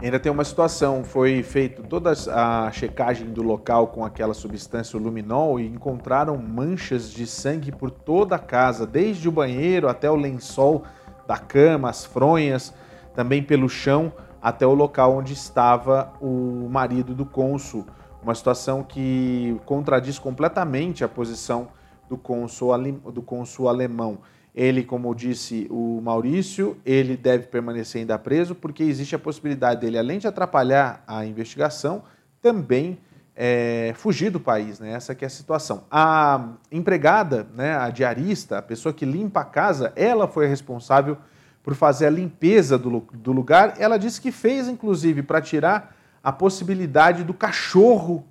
Ainda 0.00 0.20
tem 0.20 0.30
uma 0.30 0.44
situação, 0.44 1.02
foi 1.02 1.42
feita 1.42 1.82
toda 1.82 2.12
a 2.32 2.70
checagem 2.70 3.32
do 3.32 3.42
local 3.42 3.88
com 3.88 4.04
aquela 4.04 4.32
substância 4.32 4.96
o 4.96 5.02
luminol 5.02 5.58
e 5.58 5.66
encontraram 5.66 6.36
manchas 6.36 7.10
de 7.10 7.26
sangue 7.26 7.72
por 7.72 7.90
toda 7.90 8.36
a 8.36 8.38
casa, 8.38 8.86
desde 8.86 9.28
o 9.28 9.32
banheiro 9.32 9.88
até 9.88 10.08
o 10.08 10.14
lençol 10.14 10.84
da 11.26 11.36
cama, 11.36 11.90
as 11.90 12.04
fronhas, 12.04 12.72
também 13.12 13.42
pelo 13.42 13.68
chão 13.68 14.12
até 14.40 14.64
o 14.64 14.72
local 14.72 15.16
onde 15.16 15.32
estava 15.32 16.12
o 16.20 16.68
marido 16.70 17.12
do 17.12 17.26
cônsul. 17.26 17.84
Uma 18.22 18.36
situação 18.36 18.84
que 18.84 19.60
contradiz 19.66 20.16
completamente 20.16 21.02
a 21.02 21.08
posição 21.08 21.68
do 22.08 22.16
cônsul, 22.16 22.70
do 23.12 23.20
cônsul 23.20 23.68
alemão. 23.68 24.18
Ele, 24.58 24.82
como 24.82 25.14
disse 25.14 25.68
o 25.70 26.00
Maurício, 26.02 26.76
ele 26.84 27.16
deve 27.16 27.46
permanecer 27.46 28.00
ainda 28.00 28.18
preso 28.18 28.56
porque 28.56 28.82
existe 28.82 29.14
a 29.14 29.18
possibilidade 29.18 29.80
dele, 29.80 29.96
além 29.96 30.18
de 30.18 30.26
atrapalhar 30.26 31.04
a 31.06 31.24
investigação, 31.24 32.02
também 32.42 32.98
é, 33.36 33.92
fugir 33.94 34.30
do 34.30 34.40
país. 34.40 34.80
Né? 34.80 34.90
Essa 34.90 35.12
é 35.12 35.24
a 35.24 35.28
situação. 35.28 35.84
A 35.88 36.54
empregada, 36.72 37.46
né, 37.54 37.76
a 37.76 37.88
diarista, 37.90 38.58
a 38.58 38.62
pessoa 38.62 38.92
que 38.92 39.04
limpa 39.04 39.42
a 39.42 39.44
casa, 39.44 39.92
ela 39.94 40.26
foi 40.26 40.48
responsável 40.48 41.16
por 41.62 41.76
fazer 41.76 42.06
a 42.06 42.10
limpeza 42.10 42.76
do, 42.76 43.06
do 43.12 43.30
lugar. 43.30 43.74
Ela 43.78 43.96
disse 43.96 44.20
que 44.20 44.32
fez, 44.32 44.66
inclusive, 44.66 45.22
para 45.22 45.40
tirar 45.40 45.94
a 46.20 46.32
possibilidade 46.32 47.22
do 47.22 47.32
cachorro 47.32 48.26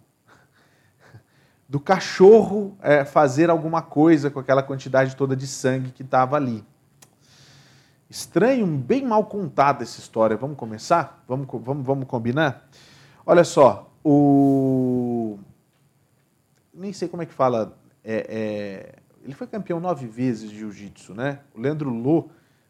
do 1.67 1.79
cachorro 1.79 2.77
é, 2.81 3.03
fazer 3.03 3.49
alguma 3.49 3.81
coisa 3.81 4.31
com 4.31 4.39
aquela 4.39 4.63
quantidade 4.63 5.15
toda 5.15 5.35
de 5.35 5.45
sangue 5.45 5.91
que 5.91 6.01
estava 6.01 6.37
ali. 6.37 6.63
Estranho, 8.09 8.65
bem 8.65 9.05
mal 9.05 9.25
contada 9.25 9.83
essa 9.83 9.99
história. 9.99 10.37
Vamos 10.37 10.57
começar? 10.57 11.23
Vamos, 11.27 11.45
vamos, 11.61 11.85
vamos 11.85 12.07
combinar? 12.07 12.69
Olha 13.25 13.43
só, 13.43 13.91
o. 14.03 15.37
Nem 16.73 16.93
sei 16.93 17.09
como 17.09 17.21
é 17.21 17.25
que 17.25 17.33
fala. 17.33 17.77
É, 18.03 18.25
é... 18.29 18.95
Ele 19.25 19.33
foi 19.33 19.45
campeão 19.45 19.81
nove 19.81 20.07
vezes 20.07 20.49
de 20.49 20.59
jiu-jitsu, 20.59 21.13
né? 21.13 21.39
O 21.53 21.59
Leandro 21.59 21.89
Lô 21.89 22.29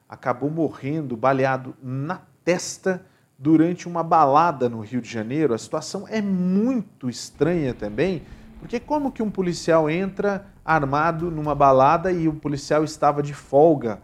acabou 0.10 0.50
morrendo, 0.50 1.16
baleado 1.16 1.75
na 1.84 2.22
testa 2.44 3.06
durante 3.38 3.88
uma 3.88 4.01
balada 4.01 4.68
no 4.68 4.80
Rio 4.80 5.01
de 5.01 5.10
Janeiro. 5.10 5.54
A 5.54 5.58
situação 5.60 6.08
é 6.08 6.20
muito 6.20 7.08
estranha 7.08 7.75
também 7.75 8.24
porque 8.60 8.80
como 8.80 9.12
que 9.12 9.22
um 9.22 9.30
policial 9.30 9.90
entra 9.90 10.48
armado 10.66 11.30
numa 11.32 11.56
balada 11.56 12.12
e 12.12 12.28
o 12.28 12.34
policial 12.34 12.84
estava 12.84 13.22
de 13.22 13.34
folga? 13.34 14.02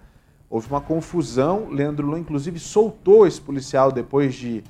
Houve 0.49 0.69
uma 0.69 0.81
confusão, 0.81 1.69
Leandro 1.69 2.05
Lô 2.05 2.17
inclusive 2.17 2.59
soltou 2.59 3.25
esse 3.25 3.41
policial 3.41 3.91
depois 3.91 4.35
de, 4.35 4.63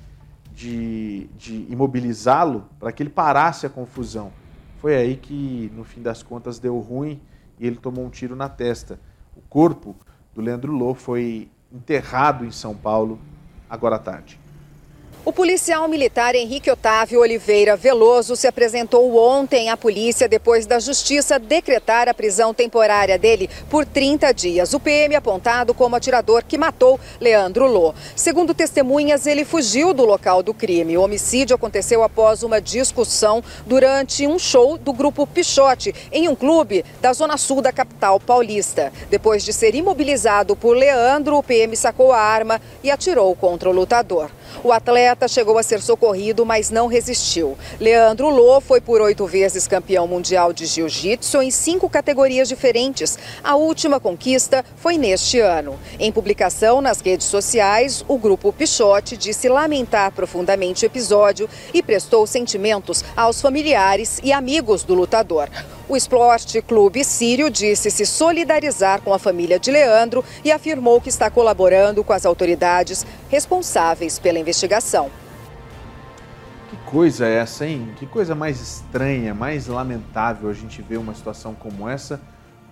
de, 0.54 1.28
de 1.38 1.68
imobilizá-lo 1.70 2.66
para 2.80 2.92
que 2.92 3.04
ele 3.04 3.10
parasse 3.10 3.66
a 3.66 3.70
confusão. 3.70 4.32
Foi 4.80 4.96
aí 4.96 5.16
que, 5.18 5.72
no 5.75 5.84
fim 5.84 6.02
das 6.02 6.24
contas, 6.24 6.60
deu 6.60 6.78
ruim 6.80 7.22
e 7.60 7.68
ele 7.68 7.75
tomou 7.75 8.06
um 8.06 8.10
tiro 8.10 8.36
na 8.36 8.50
testa. 8.50 9.00
O 9.36 9.42
corpo 9.42 9.96
do 10.34 10.42
Leandro 10.42 10.72
Lô 10.72 10.94
foi 10.94 11.50
enterrado 11.72 12.46
em 12.46 12.52
São 12.52 12.75
Paulo 12.75 13.20
agora 13.70 13.98
à 13.98 14.00
tarde. 14.00 14.43
O 15.25 15.32
policial 15.32 15.88
militar 15.88 16.36
Henrique 16.36 16.70
Otávio 16.70 17.22
Oliveira 17.22 17.77
Veloso 17.77 18.36
se 18.36 18.46
apresentou 18.46 19.15
ontem 19.15 19.70
à 19.70 19.77
polícia 19.77 20.27
depois 20.27 20.65
da 20.65 20.80
justiça 20.80 21.39
decretar 21.39 22.10
a 22.10 22.13
prisão 22.13 22.53
temporária 22.53 23.18
dele 23.18 23.50
por 23.70 23.86
30 23.86 24.34
dias. 24.34 24.74
O 24.74 24.82
PM 24.82 25.15
apontado 25.15 25.74
como 25.74 25.96
atirador 25.96 26.44
que 26.44 26.58
matou 26.58 27.00
Leandro 27.22 27.68
Lô. 27.68 27.94
Segundo 28.18 28.53
testemunhas, 28.53 29.25
ele 29.25 29.46
fugiu 29.46 29.94
do 29.94 30.03
local 30.03 30.44
do 30.44 30.53
crime. 30.53 30.98
O 30.98 31.03
homicídio 31.03 31.56
aconteceu 31.56 32.03
após 32.03 32.44
uma 32.44 32.60
discussão 32.60 33.42
durante 33.65 34.27
um 34.27 34.38
show 34.38 34.77
do 34.77 34.92
grupo 34.92 35.25
Pichote 35.25 35.96
em 36.12 36.27
um 36.27 36.36
clube 36.36 36.84
da 37.00 37.13
zona 37.13 37.38
sul 37.38 37.62
da 37.62 37.72
capital 37.72 38.20
paulista. 38.20 38.92
Depois 39.10 39.46
de 39.46 39.53
ser 39.53 39.74
imobilizado 39.74 40.53
por 40.53 40.75
Leandro, 40.75 41.38
o 41.38 41.44
PM 41.44 41.77
sacou 41.77 42.12
a 42.12 42.20
arma 42.20 42.60
e 42.84 42.92
atirou 42.92 43.34
contra 43.38 43.70
o 43.70 43.74
lutador. 43.74 44.30
O 44.62 44.72
atleta 44.72 45.28
chegou 45.28 45.58
a 45.58 45.64
ser 45.64 45.82
socorrido, 45.82 46.46
mas 46.46 46.70
não 46.70 46.88
resistiu. 46.88 47.58
Leandro 47.80 48.30
Lô 48.30 48.60
foi 48.60 48.82
por 48.82 49.02
oito 49.02 49.26
vezes 49.26 49.68
campeão 49.68 50.08
mundial 50.08 50.52
de 50.52 50.66
jiu-jitsu 50.66 51.42
em 51.42 51.52
cinco 51.52 51.90
categorias 51.90 52.50
diferentes. 52.50 53.18
A 53.44 53.56
última 53.56 54.00
conquista 54.00 54.66
foi 54.76 54.98
neste 54.98 55.40
ano. 55.40 55.80
Em 56.00 56.12
publicação 56.12 56.82
nas 56.82 57.00
redes 57.00 57.28
sociais, 57.28 58.04
o 58.08 58.18
grupo 58.18 58.52
Pichote 58.52 59.16
disse 59.16 59.48
lamentar 59.48 60.12
profundamente 60.12 60.86
o 60.86 60.88
episódio 60.88 61.50
e 61.74 61.82
prestou 61.82 62.28
sentimentos 62.28 63.04
aos 63.16 63.42
familiares 63.42 64.20
e 64.24 64.34
amigos 64.34 64.84
do 64.84 64.94
lutador. 64.94 65.50
O 65.88 65.98
Esporte 65.98 66.62
Clube 66.62 67.04
Sírio 67.04 67.50
disse 67.50 67.92
se 67.92 68.06
solidarizar 68.06 69.02
com 69.02 69.13
a 69.13 69.20
família 69.20 69.60
de 69.60 69.70
Leandro 69.70 70.24
e 70.44 70.50
afirmou 70.50 71.02
que 71.02 71.10
está 71.10 71.30
colaborando 71.30 72.06
com 72.06 72.13
as 72.13 72.25
autoridades 72.25 73.06
responsáveis 73.28 74.18
pela 74.18 74.40
investigação. 74.40 75.12
Que 76.70 76.78
coisa 76.86 77.28
é 77.28 77.36
essa, 77.36 77.66
hein? 77.66 77.90
Que 77.98 78.06
coisa 78.06 78.34
mais 78.34 78.62
estranha, 78.62 79.34
mais 79.34 79.68
lamentável 79.68 80.50
a 80.50 80.54
gente 80.54 80.82
ver 80.82 80.98
uma 80.98 81.13
situação 81.13 81.54
como 81.54 81.90
essa, 81.90 82.22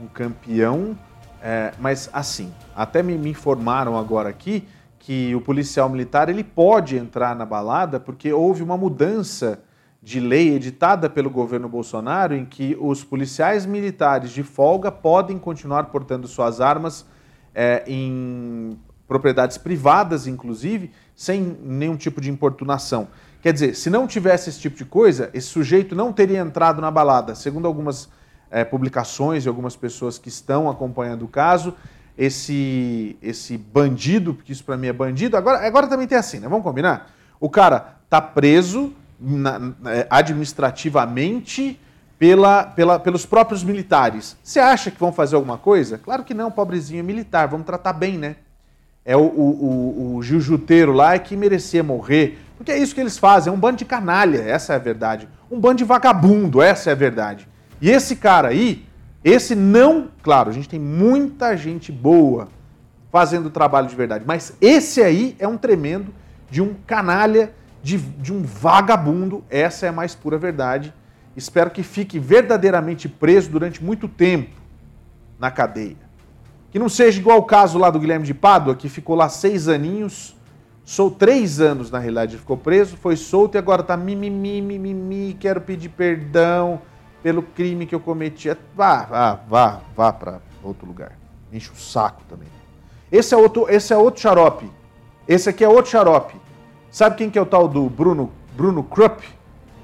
um 0.01 0.07
campeão. 0.07 0.97
É, 1.43 1.73
mas 1.79 2.09
assim, 2.13 2.53
até 2.73 3.03
me, 3.03 3.17
me 3.17 3.29
informaram 3.29 3.97
agora 3.97 4.29
aqui 4.29 4.65
que 4.97 5.35
o 5.35 5.41
policial 5.41 5.89
militar 5.89 6.29
ele 6.29 6.45
pode 6.45 6.95
entrar 6.95 7.35
na 7.35 7.45
balada 7.45 7.99
porque 7.99 8.31
houve 8.31 8.63
uma 8.63 8.77
mudança 8.77 9.59
de 10.01 10.19
lei 10.19 10.55
editada 10.55 11.09
pelo 11.09 11.29
governo 11.29 11.69
Bolsonaro 11.69 12.35
em 12.35 12.43
que 12.43 12.75
os 12.79 13.03
policiais 13.03 13.65
militares 13.65 14.31
de 14.31 14.41
folga 14.41 14.91
podem 14.91 15.37
continuar 15.37 15.85
portando 15.85 16.27
suas 16.27 16.59
armas 16.59 17.05
é, 17.53 17.83
em 17.85 18.79
propriedades 19.07 19.57
privadas, 19.57 20.25
inclusive, 20.25 20.91
sem 21.15 21.57
nenhum 21.61 21.95
tipo 21.95 22.19
de 22.19 22.31
importunação. 22.31 23.09
Quer 23.41 23.53
dizer, 23.53 23.75
se 23.75 23.89
não 23.89 24.07
tivesse 24.07 24.49
esse 24.49 24.59
tipo 24.59 24.77
de 24.77 24.85
coisa, 24.85 25.29
esse 25.33 25.47
sujeito 25.47 25.93
não 25.93 26.13
teria 26.13 26.39
entrado 26.39 26.81
na 26.81 26.89
balada. 26.89 27.35
Segundo 27.35 27.67
algumas 27.67 28.09
é, 28.49 28.63
publicações 28.63 29.45
e 29.45 29.47
algumas 29.47 29.75
pessoas 29.75 30.17
que 30.17 30.29
estão 30.29 30.69
acompanhando 30.69 31.25
o 31.25 31.27
caso, 31.27 31.75
esse, 32.17 33.17
esse 33.21 33.57
bandido, 33.57 34.33
porque 34.33 34.51
isso 34.51 34.63
para 34.63 34.77
mim 34.77 34.87
é 34.87 34.93
bandido, 34.93 35.37
agora, 35.37 35.65
agora 35.65 35.87
também 35.87 36.07
tem 36.07 36.17
assim, 36.17 36.39
né? 36.39 36.47
Vamos 36.47 36.63
combinar? 36.63 37.11
O 37.39 37.49
cara 37.49 37.97
tá 38.09 38.21
preso 38.21 38.93
na, 39.21 39.73
é, 39.85 40.07
administrativamente 40.09 41.79
pela, 42.17 42.63
pela, 42.63 42.99
pelos 42.99 43.25
próprios 43.25 43.63
militares. 43.63 44.35
Você 44.43 44.59
acha 44.59 44.89
que 44.89 44.99
vão 44.99 45.11
fazer 45.11 45.35
alguma 45.35 45.57
coisa? 45.57 45.97
Claro 45.97 46.23
que 46.23 46.33
não, 46.33 46.51
pobrezinho 46.51 47.03
militar, 47.03 47.47
vamos 47.47 47.65
tratar 47.65 47.93
bem, 47.93 48.17
né? 48.17 48.35
É 49.03 49.15
o, 49.15 49.21
o, 49.21 49.25
o, 49.25 50.15
o 50.15 50.21
jiu-juteiro 50.21 50.91
lá 50.91 51.17
que 51.17 51.35
merecia 51.35 51.81
morrer, 51.81 52.37
porque 52.57 52.71
é 52.71 52.77
isso 52.77 52.93
que 52.93 53.01
eles 53.01 53.17
fazem, 53.17 53.51
é 53.51 53.55
um 53.55 53.59
bando 53.59 53.77
de 53.77 53.85
canalha, 53.85 54.37
essa 54.37 54.73
é 54.73 54.75
a 54.75 54.79
verdade. 54.79 55.27
Um 55.49 55.59
bando 55.59 55.77
de 55.77 55.83
vagabundo, 55.83 56.61
essa 56.61 56.91
é 56.91 56.93
a 56.93 56.95
verdade. 56.95 57.47
E 57.81 57.89
esse 57.89 58.15
cara 58.15 58.49
aí, 58.49 58.85
esse 59.23 59.55
não, 59.55 60.09
claro, 60.21 60.51
a 60.51 60.53
gente 60.53 60.69
tem 60.69 60.79
muita 60.79 61.57
gente 61.57 61.91
boa 61.91 62.49
fazendo 63.11 63.49
trabalho 63.49 63.87
de 63.87 63.95
verdade, 63.95 64.23
mas 64.27 64.53
esse 64.61 65.01
aí 65.01 65.35
é 65.39 65.47
um 65.47 65.57
tremendo 65.57 66.13
de 66.51 66.61
um 66.61 66.75
canalha 66.85 67.51
de, 67.81 67.97
de 67.97 68.33
um 68.33 68.43
vagabundo, 68.43 69.43
essa 69.49 69.85
é 69.85 69.89
a 69.89 69.93
mais 69.93 70.13
pura 70.15 70.37
verdade. 70.37 70.93
Espero 71.35 71.71
que 71.71 71.83
fique 71.83 72.19
verdadeiramente 72.19 73.07
preso 73.07 73.49
durante 73.49 73.83
muito 73.83 74.07
tempo 74.07 74.55
na 75.39 75.49
cadeia. 75.49 75.97
Que 76.69 76.79
não 76.79 76.89
seja 76.89 77.19
igual 77.19 77.39
o 77.39 77.43
caso 77.43 77.77
lá 77.77 77.89
do 77.89 77.99
Guilherme 77.99 78.25
de 78.25 78.33
Pádua, 78.33 78.75
que 78.75 78.87
ficou 78.87 79.15
lá 79.15 79.27
seis 79.27 79.67
aninhos, 79.67 80.35
sou 80.85 81.09
três 81.09 81.59
anos 81.59 81.89
na 81.89 81.99
realidade, 81.99 82.37
ficou 82.37 82.57
preso, 82.57 82.97
foi 82.97 83.15
solto 83.15 83.55
e 83.55 83.57
agora 83.57 83.83
tá 83.83 83.97
mimimi, 83.97 84.61
mimimi, 84.61 85.35
quero 85.39 85.61
pedir 85.61 85.89
perdão 85.89 86.81
pelo 87.23 87.43
crime 87.43 87.85
que 87.85 87.95
eu 87.95 87.99
cometi. 87.99 88.49
É, 88.49 88.57
vá, 88.75 89.03
vá, 89.03 89.39
vá, 89.47 89.81
vá 89.95 90.13
para 90.13 90.41
outro 90.63 90.85
lugar. 90.85 91.17
Enche 91.51 91.71
o 91.71 91.75
saco 91.75 92.21
também. 92.29 92.47
Esse 93.11 93.33
é 93.33 93.37
outro, 93.37 93.69
esse 93.69 93.93
é 93.93 93.97
outro 93.97 94.21
xarope. 94.21 94.71
Esse 95.27 95.49
aqui 95.49 95.63
é 95.63 95.67
outro 95.67 95.91
xarope. 95.91 96.40
Sabe 96.91 97.15
quem 97.15 97.29
que 97.29 97.39
é 97.39 97.41
o 97.41 97.45
tal 97.45 97.69
do 97.69 97.89
Bruno, 97.89 98.33
Bruno 98.53 98.83
Krupp? 98.83 99.23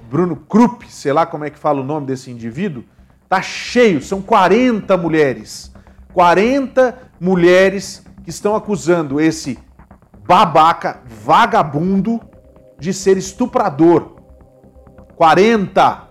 Bruno 0.10 0.36
Krupp, 0.36 0.92
sei 0.92 1.14
lá 1.14 1.26
como 1.26 1.46
é 1.46 1.50
que 1.50 1.58
fala 1.58 1.80
o 1.80 1.84
nome 1.84 2.06
desse 2.06 2.30
indivíduo. 2.30 2.84
Tá 3.30 3.42
cheio, 3.42 4.02
são 4.02 4.22
40 4.22 4.98
mulheres. 4.98 5.72
40 6.14 6.98
mulheres 7.18 8.06
que 8.26 8.30
estão 8.30 8.58
acusando 8.58 9.22
esse 9.22 9.58
babaca, 10.28 11.00
vagabundo, 11.06 12.20
de 12.78 12.94
ser 12.94 13.16
estuprador. 13.16 14.18
40! 15.16 16.10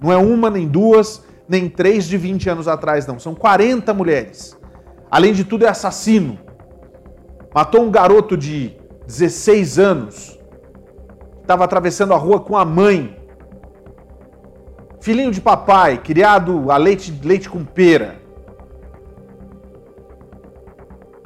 Não 0.00 0.12
é 0.12 0.16
uma, 0.16 0.50
nem 0.50 0.66
duas, 0.66 1.24
nem 1.48 1.68
três 1.68 2.04
de 2.04 2.18
20 2.18 2.50
anos 2.50 2.66
atrás, 2.66 3.06
não. 3.06 3.20
São 3.20 3.32
40 3.32 3.94
mulheres. 3.94 4.58
Além 5.08 5.32
de 5.32 5.44
tudo, 5.44 5.64
é 5.64 5.68
assassino. 5.68 6.36
Matou 7.54 7.84
um 7.84 7.90
garoto 7.92 8.36
de 8.36 8.76
16 9.06 9.78
anos, 9.78 10.38
estava 11.40 11.64
atravessando 11.64 12.12
a 12.12 12.16
rua 12.16 12.40
com 12.40 12.56
a 12.56 12.64
mãe, 12.64 13.16
filhinho 15.00 15.30
de 15.30 15.40
papai, 15.40 15.98
criado 15.98 16.70
a 16.70 16.76
leite, 16.76 17.12
leite 17.22 17.48
com 17.48 17.64
pera. 17.64 18.16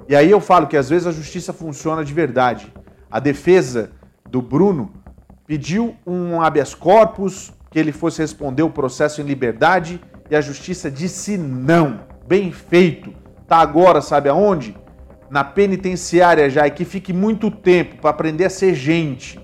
E 0.06 0.14
aí 0.14 0.30
eu 0.30 0.40
falo 0.40 0.66
que 0.66 0.76
às 0.76 0.90
vezes 0.90 1.06
a 1.06 1.12
justiça 1.12 1.52
funciona 1.52 2.04
de 2.04 2.12
verdade. 2.12 2.72
A 3.10 3.18
defesa 3.20 3.92
do 4.28 4.42
Bruno 4.42 4.92
pediu 5.46 5.96
um 6.06 6.40
habeas 6.40 6.74
corpus, 6.74 7.52
que 7.70 7.78
ele 7.78 7.92
fosse 7.92 8.20
responder 8.20 8.62
o 8.62 8.70
processo 8.70 9.20
em 9.20 9.24
liberdade, 9.24 10.00
e 10.28 10.36
a 10.36 10.40
justiça 10.40 10.90
disse 10.90 11.38
não. 11.38 12.00
Bem 12.26 12.52
feito. 12.52 13.14
Tá 13.46 13.58
agora, 13.58 14.00
sabe 14.00 14.28
aonde? 14.28 14.76
Na 15.30 15.44
penitenciária 15.44 16.50
já 16.50 16.66
e 16.66 16.70
que 16.70 16.84
fique 16.84 17.12
muito 17.12 17.50
tempo 17.50 17.96
para 17.96 18.10
aprender 18.10 18.46
a 18.46 18.50
ser 18.50 18.74
gente. 18.74 19.38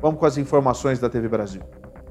Vamos 0.00 0.20
com 0.20 0.26
as 0.26 0.36
informações 0.36 0.98
da 0.98 1.08
TV 1.08 1.28
Brasil. 1.28 1.62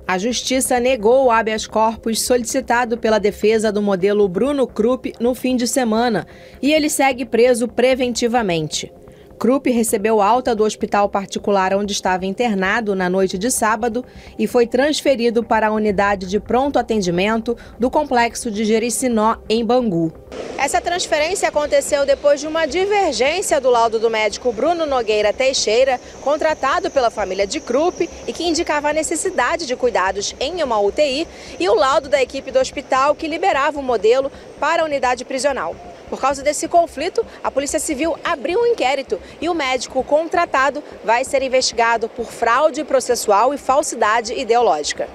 A 0.08 0.18
Justiça 0.18 0.80
negou 0.80 1.26
o 1.26 1.32
habeas 1.32 1.68
corpus 1.68 2.24
solicitado 2.24 2.98
pela 2.98 3.20
defesa 3.20 3.72
do 3.72 3.80
modelo 3.80 4.28
Bruno 4.28 4.66
Krupp 4.66 5.14
no 5.20 5.36
fim 5.36 5.56
de 5.56 5.68
semana 5.68 6.26
e 6.60 6.74
ele 6.74 6.90
segue 6.90 7.26
preso 7.26 7.68
preventivamente. 7.68 8.92
Krupp 9.40 9.72
recebeu 9.72 10.22
alta 10.22 10.54
do 10.54 10.66
hospital 10.66 11.08
particular 11.08 11.74
onde 11.74 11.94
estava 11.94 12.26
internado 12.26 12.94
na 12.94 13.10
noite 13.10 13.38
de 13.38 13.50
sábado 13.50 14.04
e 14.38 14.46
foi 14.46 14.68
transferido 14.68 15.42
para 15.42 15.68
a 15.68 15.72
unidade 15.72 16.28
de 16.28 16.42
pronto 16.42 16.78
atendimento 16.78 17.56
do 17.80 17.90
complexo 17.90 18.52
de 18.52 18.66
Jericinó, 18.66 19.38
em 19.48 19.64
Bangu. 19.64 20.12
Essa 20.58 20.82
transferência 20.82 21.48
aconteceu 21.48 22.06
depois 22.06 22.42
de 22.42 22.48
uma 22.48 22.66
divergência 22.66 23.62
do 23.62 23.70
laudo 23.70 23.98
do 23.98 24.10
médico 24.10 24.52
Bruno 24.52 24.86
Nogueira 24.86 25.32
Teixeira, 25.32 26.02
contratado 26.22 26.92
pela 26.92 27.10
família 27.10 27.48
de 27.48 27.62
Krupp 27.62 28.10
e 28.28 28.34
que 28.34 28.44
indicava 28.44 28.90
a 28.90 28.94
necessidade 28.94 29.66
de 29.66 29.74
cuidados 29.78 30.36
em 30.38 30.62
uma 30.62 30.82
UTI, 30.82 31.26
e 31.58 31.70
o 31.70 31.76
laudo 31.76 32.10
da 32.10 32.22
equipe 32.22 32.52
do 32.52 32.60
hospital 32.60 33.16
que 33.16 33.26
liberava 33.26 33.80
o 33.80 33.84
modelo 33.84 34.30
para 34.60 34.82
a 34.82 34.86
unidade 34.86 35.24
prisional. 35.24 35.74
Por 36.10 36.20
causa 36.20 36.42
desse 36.42 36.68
conflito, 36.68 37.26
a 37.44 37.52
Polícia 37.52 37.80
Civil 37.80 38.16
abriu 38.24 38.60
um 38.60 38.66
inquérito 38.66 39.20
e 39.40 39.48
o 39.48 39.54
médico 39.54 40.04
contratado 40.04 40.84
vai 41.04 41.24
ser 41.24 41.44
investigado 41.44 42.10
por 42.10 42.26
fraude 42.26 42.84
processual 42.84 43.54
e 43.54 43.58
falsidade 43.58 44.34
ideológica. 44.34 45.08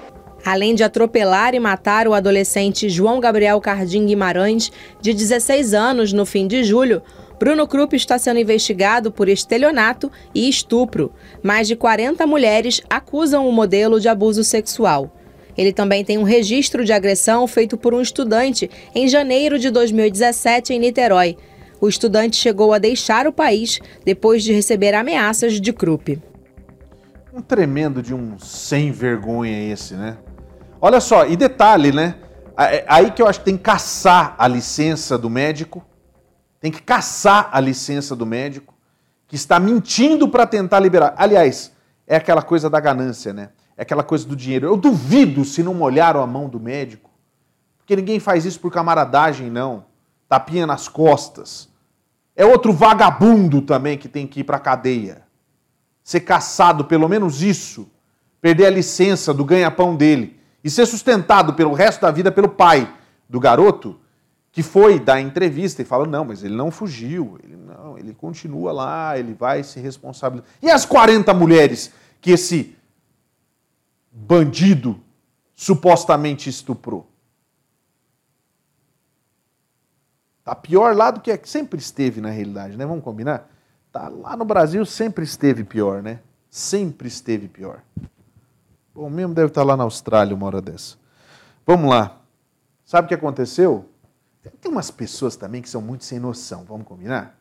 Além 0.44 0.74
de 0.74 0.84
atropelar 0.84 1.54
e 1.54 1.60
matar 1.60 2.06
o 2.06 2.12
adolescente 2.12 2.88
João 2.88 3.18
Gabriel 3.18 3.60
Cardim 3.60 4.06
Guimarães, 4.06 4.70
de 5.00 5.14
16 5.14 5.72
anos, 5.72 6.12
no 6.12 6.26
fim 6.26 6.46
de 6.46 6.62
julho, 6.62 7.02
Bruno 7.38 7.66
Krupp 7.66 7.96
está 7.96 8.18
sendo 8.18 8.38
investigado 8.38 9.10
por 9.10 9.28
estelionato 9.28 10.12
e 10.34 10.48
estupro. 10.48 11.12
Mais 11.42 11.66
de 11.66 11.74
40 11.74 12.26
mulheres 12.26 12.80
acusam 12.88 13.48
o 13.48 13.52
modelo 13.52 13.98
de 13.98 14.08
abuso 14.08 14.44
sexual. 14.44 15.10
Ele 15.56 15.72
também 15.72 16.04
tem 16.04 16.18
um 16.18 16.22
registro 16.22 16.84
de 16.84 16.92
agressão 16.92 17.46
feito 17.46 17.76
por 17.76 17.94
um 17.94 18.00
estudante 18.00 18.70
em 18.94 19.08
janeiro 19.08 19.58
de 19.58 19.70
2017 19.70 20.72
em 20.72 20.78
Niterói. 20.78 21.36
O 21.80 21.88
estudante 21.88 22.36
chegou 22.36 22.72
a 22.72 22.78
deixar 22.78 23.26
o 23.26 23.32
país 23.32 23.78
depois 24.04 24.42
de 24.42 24.52
receber 24.52 24.94
ameaças 24.94 25.60
de 25.60 25.72
Krupp. 25.72 26.20
Um 27.32 27.42
tremendo 27.42 28.02
de 28.02 28.14
um 28.14 28.38
sem 28.38 28.90
vergonha 28.90 29.72
esse, 29.72 29.94
né? 29.94 30.16
Olha 30.80 31.00
só, 31.00 31.26
e 31.26 31.36
detalhe, 31.36 31.92
né? 31.92 32.14
É 32.56 32.84
aí 32.86 33.10
que 33.10 33.20
eu 33.20 33.26
acho 33.26 33.40
que 33.40 33.46
tem 33.46 33.56
que 33.56 33.62
caçar 33.64 34.34
a 34.38 34.46
licença 34.46 35.18
do 35.18 35.28
médico, 35.28 35.84
tem 36.60 36.70
que 36.70 36.80
caçar 36.80 37.48
a 37.52 37.60
licença 37.60 38.14
do 38.14 38.24
médico, 38.24 38.74
que 39.26 39.34
está 39.34 39.58
mentindo 39.58 40.28
para 40.28 40.46
tentar 40.46 40.78
liberar. 40.78 41.14
Aliás, 41.16 41.72
é 42.06 42.16
aquela 42.16 42.42
coisa 42.42 42.70
da 42.70 42.78
ganância, 42.78 43.32
né? 43.32 43.50
É 43.76 43.82
aquela 43.82 44.02
coisa 44.02 44.26
do 44.26 44.36
dinheiro. 44.36 44.66
Eu 44.66 44.76
duvido 44.76 45.44
se 45.44 45.62
não 45.62 45.74
molharam 45.74 46.22
a 46.22 46.26
mão 46.26 46.48
do 46.48 46.60
médico, 46.60 47.10
porque 47.78 47.96
ninguém 47.96 48.20
faz 48.20 48.44
isso 48.44 48.60
por 48.60 48.72
camaradagem, 48.72 49.50
não. 49.50 49.84
Tapinha 50.28 50.66
nas 50.66 50.88
costas. 50.88 51.68
É 52.36 52.44
outro 52.44 52.72
vagabundo 52.72 53.62
também 53.62 53.98
que 53.98 54.08
tem 54.08 54.26
que 54.26 54.40
ir 54.40 54.44
para 54.44 54.56
a 54.56 54.60
cadeia. 54.60 55.22
Ser 56.02 56.20
caçado, 56.20 56.84
pelo 56.84 57.08
menos 57.08 57.42
isso. 57.42 57.88
Perder 58.40 58.66
a 58.66 58.70
licença 58.70 59.32
do 59.32 59.44
ganha-pão 59.44 59.96
dele 59.96 60.38
e 60.64 60.70
ser 60.70 60.86
sustentado 60.86 61.52
pelo 61.52 61.74
resto 61.74 62.00
da 62.00 62.10
vida 62.10 62.32
pelo 62.32 62.48
pai 62.48 62.90
do 63.28 63.38
garoto, 63.38 64.00
que 64.50 64.62
foi 64.62 64.98
dar 64.98 65.20
entrevista 65.20 65.82
e 65.82 65.84
fala: 65.84 66.06
não, 66.06 66.24
mas 66.24 66.42
ele 66.42 66.54
não 66.54 66.70
fugiu, 66.70 67.38
ele 67.42 67.56
não, 67.56 67.98
ele 67.98 68.14
continua 68.14 68.72
lá, 68.72 69.18
ele 69.18 69.34
vai 69.34 69.62
se 69.62 69.78
responsabilizar. 69.78 70.48
E 70.62 70.70
as 70.70 70.86
40 70.86 71.34
mulheres 71.34 71.92
que 72.20 72.30
esse 72.30 72.74
bandido 74.14 75.00
supostamente 75.56 76.48
estuprou? 76.48 77.10
Tá 80.44 80.54
pior 80.54 80.94
lá 80.94 81.10
do 81.10 81.20
que 81.20 81.36
sempre 81.44 81.80
esteve 81.80 82.20
na 82.20 82.30
realidade, 82.30 82.76
né? 82.76 82.86
Vamos 82.86 83.02
combinar? 83.02 83.50
Tá 83.90 84.08
lá 84.08 84.36
no 84.36 84.44
Brasil 84.44 84.84
sempre 84.84 85.24
esteve 85.24 85.64
pior, 85.64 86.02
né? 86.02 86.20
Sempre 86.50 87.08
esteve 87.08 87.48
pior. 87.48 87.82
Bom, 88.94 89.10
mesmo 89.10 89.34
deve 89.34 89.48
estar 89.48 89.64
lá 89.64 89.76
na 89.76 89.84
Austrália 89.84 90.36
uma 90.36 90.46
hora 90.46 90.60
dessa. 90.60 90.96
Vamos 91.66 91.90
lá. 91.90 92.20
Sabe 92.84 93.06
o 93.06 93.08
que 93.08 93.14
aconteceu? 93.14 93.88
Tem 94.60 94.70
umas 94.70 94.90
pessoas 94.90 95.34
também 95.34 95.62
que 95.62 95.68
são 95.68 95.80
muito 95.80 96.04
sem 96.04 96.18
noção, 96.18 96.64
vamos 96.64 96.86
combinar? 96.86 97.38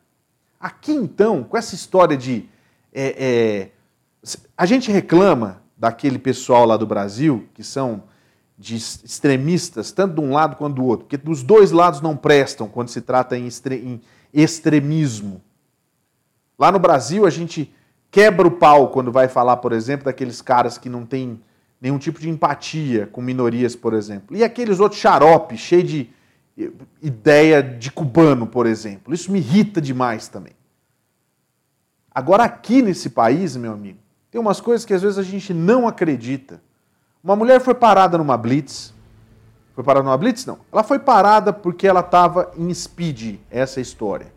Aqui 0.58 0.92
então, 0.92 1.44
com 1.44 1.56
essa 1.56 1.74
história 1.74 2.16
de. 2.16 2.48
É, 2.92 3.70
é, 4.22 4.36
a 4.56 4.64
gente 4.64 4.90
reclama 4.90 5.62
daquele 5.76 6.18
pessoal 6.18 6.64
lá 6.64 6.76
do 6.76 6.86
Brasil, 6.86 7.48
que 7.54 7.62
são 7.62 8.04
de 8.56 8.76
extremistas, 8.76 9.90
tanto 9.90 10.14
de 10.14 10.20
um 10.20 10.32
lado 10.32 10.56
quanto 10.56 10.76
do 10.76 10.84
outro, 10.84 11.06
porque 11.06 11.16
dos 11.16 11.42
dois 11.42 11.72
lados 11.72 12.00
não 12.00 12.16
prestam 12.16 12.68
quando 12.68 12.88
se 12.88 13.00
trata 13.00 13.36
em, 13.36 13.48
em 13.72 14.00
extremismo. 14.32 15.42
Lá 16.58 16.70
no 16.70 16.78
Brasil, 16.78 17.26
a 17.26 17.30
gente 17.30 17.74
quebra 18.10 18.46
o 18.46 18.52
pau 18.52 18.90
quando 18.90 19.10
vai 19.10 19.26
falar, 19.26 19.56
por 19.56 19.72
exemplo, 19.72 20.04
daqueles 20.04 20.40
caras 20.40 20.78
que 20.78 20.88
não 20.88 21.04
têm 21.04 21.40
nenhum 21.80 21.98
tipo 21.98 22.20
de 22.20 22.30
empatia 22.30 23.08
com 23.08 23.20
minorias, 23.20 23.74
por 23.74 23.92
exemplo. 23.92 24.36
E 24.36 24.44
aqueles 24.44 24.78
outros 24.78 25.00
xarope, 25.00 25.56
cheio 25.56 25.82
de 25.82 26.10
ideia 27.02 27.60
de 27.60 27.90
cubano, 27.90 28.46
por 28.46 28.66
exemplo. 28.66 29.12
Isso 29.12 29.32
me 29.32 29.38
irrita 29.38 29.80
demais 29.80 30.28
também. 30.28 30.52
Agora, 32.14 32.44
aqui 32.44 32.80
nesse 32.80 33.10
país, 33.10 33.56
meu 33.56 33.72
amigo, 33.72 33.98
tem 34.34 34.40
umas 34.40 34.60
coisas 34.60 34.84
que 34.84 34.92
às 34.92 35.00
vezes 35.00 35.16
a 35.16 35.22
gente 35.22 35.54
não 35.54 35.86
acredita. 35.86 36.60
Uma 37.22 37.36
mulher 37.36 37.60
foi 37.60 37.72
parada 37.72 38.18
numa 38.18 38.36
blitz. 38.36 38.92
Foi 39.76 39.84
parada 39.84 40.04
numa 40.04 40.18
blitz? 40.18 40.44
Não. 40.44 40.58
Ela 40.72 40.82
foi 40.82 40.98
parada 40.98 41.52
porque 41.52 41.86
ela 41.86 42.00
estava 42.00 42.50
em 42.58 42.74
speed, 42.74 43.36
essa 43.48 43.78
é 43.78 43.82
história. 43.82 44.32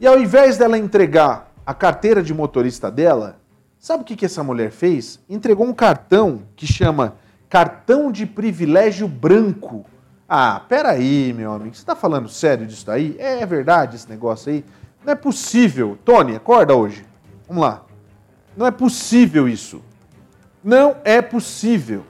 E 0.00 0.06
ao 0.08 0.18
invés 0.18 0.58
dela 0.58 0.76
entregar 0.76 1.52
a 1.64 1.72
carteira 1.72 2.24
de 2.24 2.34
motorista 2.34 2.90
dela, 2.90 3.38
sabe 3.78 4.02
o 4.02 4.04
que, 4.04 4.16
que 4.16 4.24
essa 4.24 4.42
mulher 4.42 4.72
fez? 4.72 5.20
Entregou 5.30 5.64
um 5.64 5.72
cartão 5.72 6.42
que 6.56 6.66
chama 6.66 7.14
cartão 7.48 8.10
de 8.10 8.26
privilégio 8.26 9.06
branco. 9.06 9.86
Ah, 10.28 10.60
peraí, 10.68 11.32
meu 11.32 11.52
amigo, 11.52 11.72
você 11.72 11.82
está 11.82 11.94
falando 11.94 12.28
sério 12.28 12.66
disso 12.66 12.90
aí? 12.90 13.14
É 13.16 13.46
verdade 13.46 13.94
esse 13.94 14.10
negócio 14.10 14.50
aí? 14.50 14.64
Não 15.04 15.12
é 15.12 15.14
possível. 15.14 15.96
Tony, 16.04 16.34
acorda 16.34 16.74
hoje. 16.74 17.06
Vamos 17.46 17.62
lá. 17.62 17.87
Não 18.58 18.66
é 18.66 18.72
possível 18.72 19.48
isso. 19.48 19.80
Não 20.64 20.96
é 21.04 21.22
possível. 21.22 22.04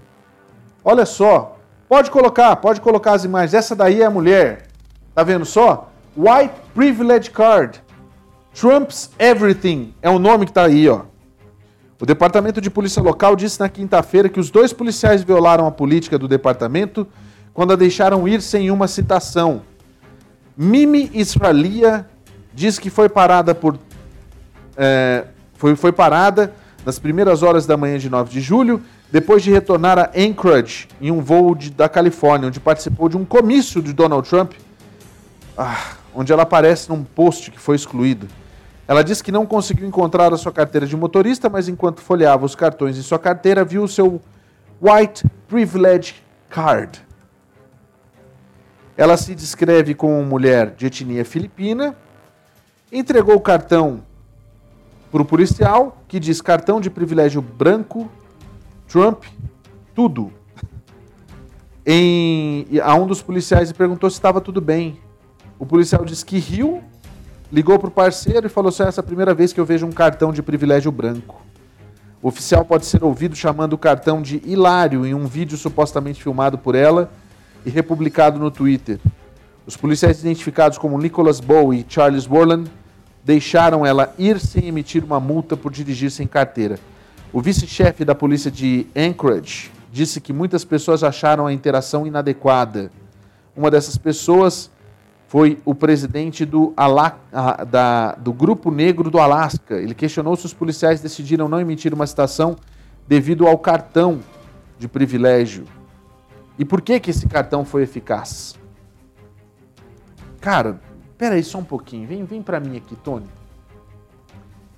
Olha 0.82 1.04
só. 1.04 1.58
Pode 1.86 2.10
colocar, 2.10 2.56
pode 2.56 2.80
colocar 2.80 3.12
as 3.12 3.22
imagens. 3.22 3.52
Essa 3.52 3.76
daí 3.76 4.00
é 4.00 4.06
a 4.06 4.10
mulher. 4.10 4.68
Tá 5.14 5.22
vendo 5.22 5.44
só? 5.44 5.92
White 6.16 6.54
Privilege 6.74 7.30
Card. 7.30 7.82
Trump's 8.58 9.10
Everything 9.18 9.92
é 10.00 10.08
o 10.08 10.18
nome 10.18 10.46
que 10.46 10.50
está 10.50 10.64
aí, 10.64 10.88
ó. 10.88 11.02
O 12.00 12.06
Departamento 12.06 12.62
de 12.62 12.70
Polícia 12.70 13.02
Local 13.02 13.36
disse 13.36 13.60
na 13.60 13.68
quinta-feira 13.68 14.30
que 14.30 14.40
os 14.40 14.50
dois 14.50 14.72
policiais 14.72 15.22
violaram 15.22 15.66
a 15.66 15.70
política 15.70 16.18
do 16.18 16.26
departamento 16.26 17.06
quando 17.52 17.74
a 17.74 17.76
deixaram 17.76 18.26
ir 18.26 18.40
sem 18.40 18.70
uma 18.70 18.88
citação. 18.88 19.60
Mimi 20.56 21.10
Israelia 21.12 22.08
diz 22.54 22.78
que 22.78 22.88
foi 22.88 23.10
parada 23.10 23.54
por. 23.54 23.78
É, 24.78 25.26
foi, 25.58 25.74
foi 25.74 25.92
parada 25.92 26.54
nas 26.86 27.00
primeiras 27.00 27.42
horas 27.42 27.66
da 27.66 27.76
manhã 27.76 27.98
de 27.98 28.08
9 28.08 28.30
de 28.30 28.40
julho, 28.40 28.80
depois 29.10 29.42
de 29.42 29.50
retornar 29.50 29.98
a 29.98 30.10
Anchorage 30.16 30.86
em 31.00 31.10
um 31.10 31.20
voo 31.20 31.54
de, 31.54 31.70
da 31.70 31.88
Califórnia, 31.88 32.46
onde 32.46 32.60
participou 32.60 33.08
de 33.08 33.16
um 33.16 33.24
comício 33.24 33.82
de 33.82 33.92
Donald 33.92 34.26
Trump, 34.28 34.52
ah, 35.56 35.96
onde 36.14 36.32
ela 36.32 36.44
aparece 36.44 36.88
num 36.88 37.02
post 37.02 37.50
que 37.50 37.58
foi 37.58 37.74
excluído. 37.74 38.28
Ela 38.86 39.02
disse 39.02 39.22
que 39.22 39.32
não 39.32 39.44
conseguiu 39.44 39.86
encontrar 39.86 40.32
a 40.32 40.36
sua 40.36 40.52
carteira 40.52 40.86
de 40.86 40.96
motorista, 40.96 41.48
mas 41.50 41.68
enquanto 41.68 42.00
folheava 42.00 42.46
os 42.46 42.54
cartões 42.54 42.96
em 42.96 43.02
sua 43.02 43.18
carteira, 43.18 43.64
viu 43.64 43.82
o 43.82 43.88
seu 43.88 44.20
White 44.80 45.26
Privilege 45.48 46.14
Card. 46.48 47.04
Ela 48.96 49.16
se 49.16 49.34
descreve 49.34 49.92
como 49.92 50.22
mulher 50.22 50.72
de 50.76 50.86
etnia 50.86 51.24
filipina, 51.24 51.96
entregou 52.92 53.34
o 53.34 53.40
cartão 53.40 54.06
para 55.10 55.22
o 55.22 55.24
policial, 55.24 56.02
que 56.06 56.20
diz 56.20 56.40
cartão 56.40 56.80
de 56.80 56.90
privilégio 56.90 57.40
branco, 57.40 58.10
Trump, 58.86 59.24
tudo. 59.94 60.32
Em, 61.90 62.66
a 62.82 62.94
um 62.94 63.06
dos 63.06 63.22
policiais 63.22 63.70
e 63.70 63.74
perguntou 63.74 64.10
se 64.10 64.16
estava 64.16 64.42
tudo 64.42 64.60
bem. 64.60 64.98
O 65.58 65.64
policial 65.64 66.04
disse 66.04 66.22
que 66.22 66.38
riu 66.38 66.82
ligou 67.50 67.78
para 67.78 67.88
o 67.88 67.90
parceiro 67.90 68.46
e 68.46 68.50
falou 68.50 68.68
essa 68.68 68.84
é 68.84 69.00
a 69.00 69.02
primeira 69.02 69.34
vez 69.34 69.52
que 69.52 69.60
eu 69.60 69.64
vejo 69.64 69.86
um 69.86 69.92
cartão 69.92 70.32
de 70.32 70.42
privilégio 70.42 70.92
branco. 70.92 71.40
O 72.20 72.28
oficial 72.28 72.64
pode 72.64 72.84
ser 72.84 73.02
ouvido 73.02 73.34
chamando 73.34 73.74
o 73.74 73.78
cartão 73.78 74.20
de 74.20 74.42
hilário 74.44 75.06
em 75.06 75.14
um 75.14 75.26
vídeo 75.26 75.56
supostamente 75.56 76.22
filmado 76.22 76.58
por 76.58 76.74
ela 76.74 77.10
e 77.64 77.70
republicado 77.70 78.38
no 78.38 78.50
Twitter. 78.50 78.98
Os 79.66 79.76
policiais 79.76 80.20
identificados 80.20 80.78
como 80.78 80.98
Nicholas 80.98 81.40
Bowie 81.40 81.80
e 81.80 81.92
Charles 81.92 82.26
Borland 82.26 82.70
deixaram 83.28 83.84
ela 83.84 84.14
ir 84.18 84.40
sem 84.40 84.68
emitir 84.68 85.04
uma 85.04 85.20
multa 85.20 85.54
por 85.54 85.70
dirigir 85.70 86.10
sem 86.10 86.26
carteira. 86.26 86.78
O 87.30 87.42
vice-chefe 87.42 88.02
da 88.02 88.14
polícia 88.14 88.50
de 88.50 88.86
Anchorage 88.96 89.70
disse 89.92 90.18
que 90.18 90.32
muitas 90.32 90.64
pessoas 90.64 91.04
acharam 91.04 91.46
a 91.46 91.52
interação 91.52 92.06
inadequada. 92.06 92.90
Uma 93.54 93.70
dessas 93.70 93.98
pessoas 93.98 94.70
foi 95.26 95.58
o 95.62 95.74
presidente 95.74 96.46
do, 96.46 96.72
Ala, 96.74 97.18
da, 97.70 98.12
do 98.14 98.32
Grupo 98.32 98.70
Negro 98.70 99.10
do 99.10 99.18
Alasca. 99.18 99.74
Ele 99.74 99.94
questionou 99.94 100.34
se 100.34 100.46
os 100.46 100.54
policiais 100.54 101.02
decidiram 101.02 101.50
não 101.50 101.60
emitir 101.60 101.92
uma 101.92 102.06
citação 102.06 102.56
devido 103.06 103.46
ao 103.46 103.58
cartão 103.58 104.20
de 104.78 104.88
privilégio. 104.88 105.66
E 106.58 106.64
por 106.64 106.80
que, 106.80 106.98
que 106.98 107.10
esse 107.10 107.28
cartão 107.28 107.62
foi 107.62 107.82
eficaz? 107.82 108.58
Cara, 110.40 110.80
peraí 111.18 111.42
só 111.42 111.58
um 111.58 111.64
pouquinho. 111.64 112.08
Vem, 112.08 112.24
vem 112.24 112.40
para 112.40 112.58
mim 112.58 112.76
aqui, 112.78 112.96
Tony. 112.96 113.26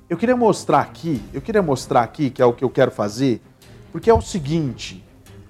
Eu 0.08 0.16
queria 0.16 0.36
mostrar 0.36 0.80
aqui, 0.80 1.22
eu 1.32 1.40
queria 1.40 1.62
mostrar 1.62 2.02
aqui, 2.02 2.30
que 2.30 2.42
é 2.42 2.44
o 2.44 2.52
que 2.52 2.64
eu 2.64 2.70
quero 2.70 2.90
fazer, 2.90 3.40
porque 3.92 4.10
é 4.10 4.14
o 4.14 4.20
seguinte. 4.20 5.04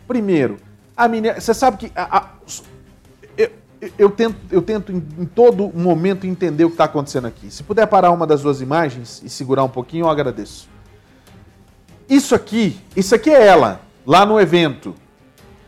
Primeiro, 0.06 0.58
a 0.94 1.08
menina, 1.08 1.40
você 1.40 1.54
sabe 1.54 1.78
que 1.78 1.92
a, 1.94 2.18
a, 2.18 2.30
eu 3.96 4.10
tento, 4.10 4.36
eu 4.50 4.60
tento 4.60 4.92
em, 4.92 4.96
em 5.18 5.24
todo 5.24 5.70
momento 5.74 6.26
entender 6.26 6.64
o 6.64 6.68
que 6.68 6.74
está 6.74 6.84
acontecendo 6.84 7.26
aqui. 7.26 7.50
Se 7.50 7.62
puder 7.62 7.86
parar 7.86 8.10
uma 8.10 8.26
das 8.26 8.42
duas 8.42 8.60
imagens 8.60 9.22
e 9.24 9.30
segurar 9.30 9.64
um 9.64 9.68
pouquinho, 9.68 10.04
eu 10.04 10.10
agradeço. 10.10 10.68
Isso 12.08 12.34
aqui, 12.34 12.78
isso 12.96 13.14
aqui 13.14 13.30
é 13.30 13.46
ela, 13.46 13.80
lá 14.04 14.26
no 14.26 14.40
evento. 14.40 14.94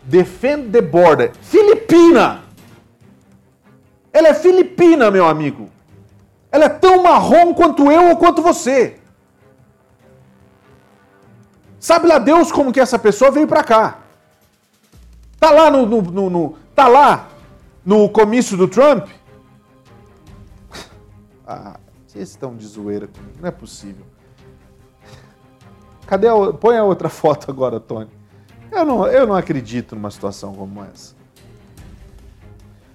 Defend 0.02 0.70
the 0.70 0.82
Border. 0.82 1.32
Filipina! 1.40 2.41
Ela 4.12 4.28
é 4.28 4.34
filipina, 4.34 5.10
meu 5.10 5.26
amigo. 5.26 5.70
Ela 6.50 6.66
é 6.66 6.68
tão 6.68 7.02
marrom 7.02 7.54
quanto 7.54 7.90
eu 7.90 8.10
ou 8.10 8.16
quanto 8.16 8.42
você. 8.42 9.00
Sabe 11.80 12.06
lá 12.06 12.18
Deus 12.18 12.52
como 12.52 12.72
que 12.72 12.78
essa 12.78 12.98
pessoa 12.98 13.30
veio 13.30 13.48
para 13.48 13.64
cá. 13.64 13.98
Tá 15.40 15.50
lá 15.50 15.70
no, 15.70 15.86
no, 15.86 16.02
no, 16.02 16.30
no, 16.30 16.56
tá 16.74 16.86
lá 16.86 17.28
no 17.84 18.08
comício 18.08 18.56
do 18.56 18.68
Trump? 18.68 19.08
Ah, 21.44 21.76
vocês 22.06 22.30
estão 22.30 22.54
de 22.54 22.64
zoeira 22.64 23.08
comigo, 23.08 23.38
não 23.40 23.48
é 23.48 23.50
possível. 23.50 24.06
Cadê 26.06 26.28
a, 26.28 26.52
põe 26.52 26.76
a 26.76 26.84
outra 26.84 27.08
foto 27.10 27.50
agora, 27.50 27.80
Tony. 27.80 28.08
Eu 28.70 28.84
não, 28.84 29.06
eu 29.08 29.26
não 29.26 29.34
acredito 29.34 29.96
numa 29.96 30.10
situação 30.10 30.54
como 30.54 30.84
essa. 30.84 31.14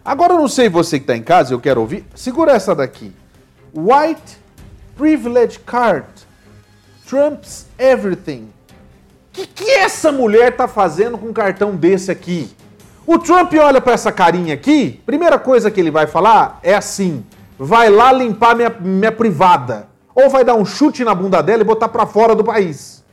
Agora 0.08 0.36
eu 0.36 0.38
não 0.38 0.48
sei 0.48 0.70
você 0.70 1.00
que 1.00 1.04
está 1.04 1.18
em 1.18 1.22
casa, 1.22 1.54
eu 1.54 1.60
quero 1.60 1.82
ouvir. 1.82 2.06
Segura 2.16 2.54
essa 2.54 2.74
daqui. 2.74 3.14
White 3.76 4.38
Privilege 4.96 5.60
Card. 5.60 6.08
Trump's 7.06 7.68
Everything. 7.78 8.44
O 8.44 9.34
que, 9.34 9.46
que 9.46 9.70
essa 9.70 10.10
mulher 10.10 10.56
tá 10.56 10.66
fazendo 10.66 11.18
com 11.18 11.28
um 11.28 11.34
cartão 11.34 11.76
desse 11.76 12.10
aqui? 12.10 12.50
O 13.06 13.20
Trump 13.20 13.52
olha 13.56 13.82
para 13.82 13.92
essa 13.92 14.10
carinha 14.10 14.54
aqui, 14.54 15.02
primeira 15.06 15.38
coisa 15.38 15.70
que 15.70 15.78
ele 15.78 15.92
vai 15.92 16.08
falar 16.08 16.58
é 16.64 16.74
assim: 16.74 17.26
vai 17.60 17.90
lá 17.90 18.14
limpar 18.14 18.56
minha, 18.56 18.70
minha 18.70 19.12
privada. 19.12 19.90
Ou 20.16 20.30
vai 20.30 20.46
dar 20.46 20.56
um 20.56 20.64
chute 20.64 21.04
na 21.04 21.14
bunda 21.14 21.44
dela 21.44 21.64
e 21.64 21.66
botar 21.66 21.90
para 21.90 22.06
fora 22.06 22.34
do 22.34 22.46
país. 22.46 23.04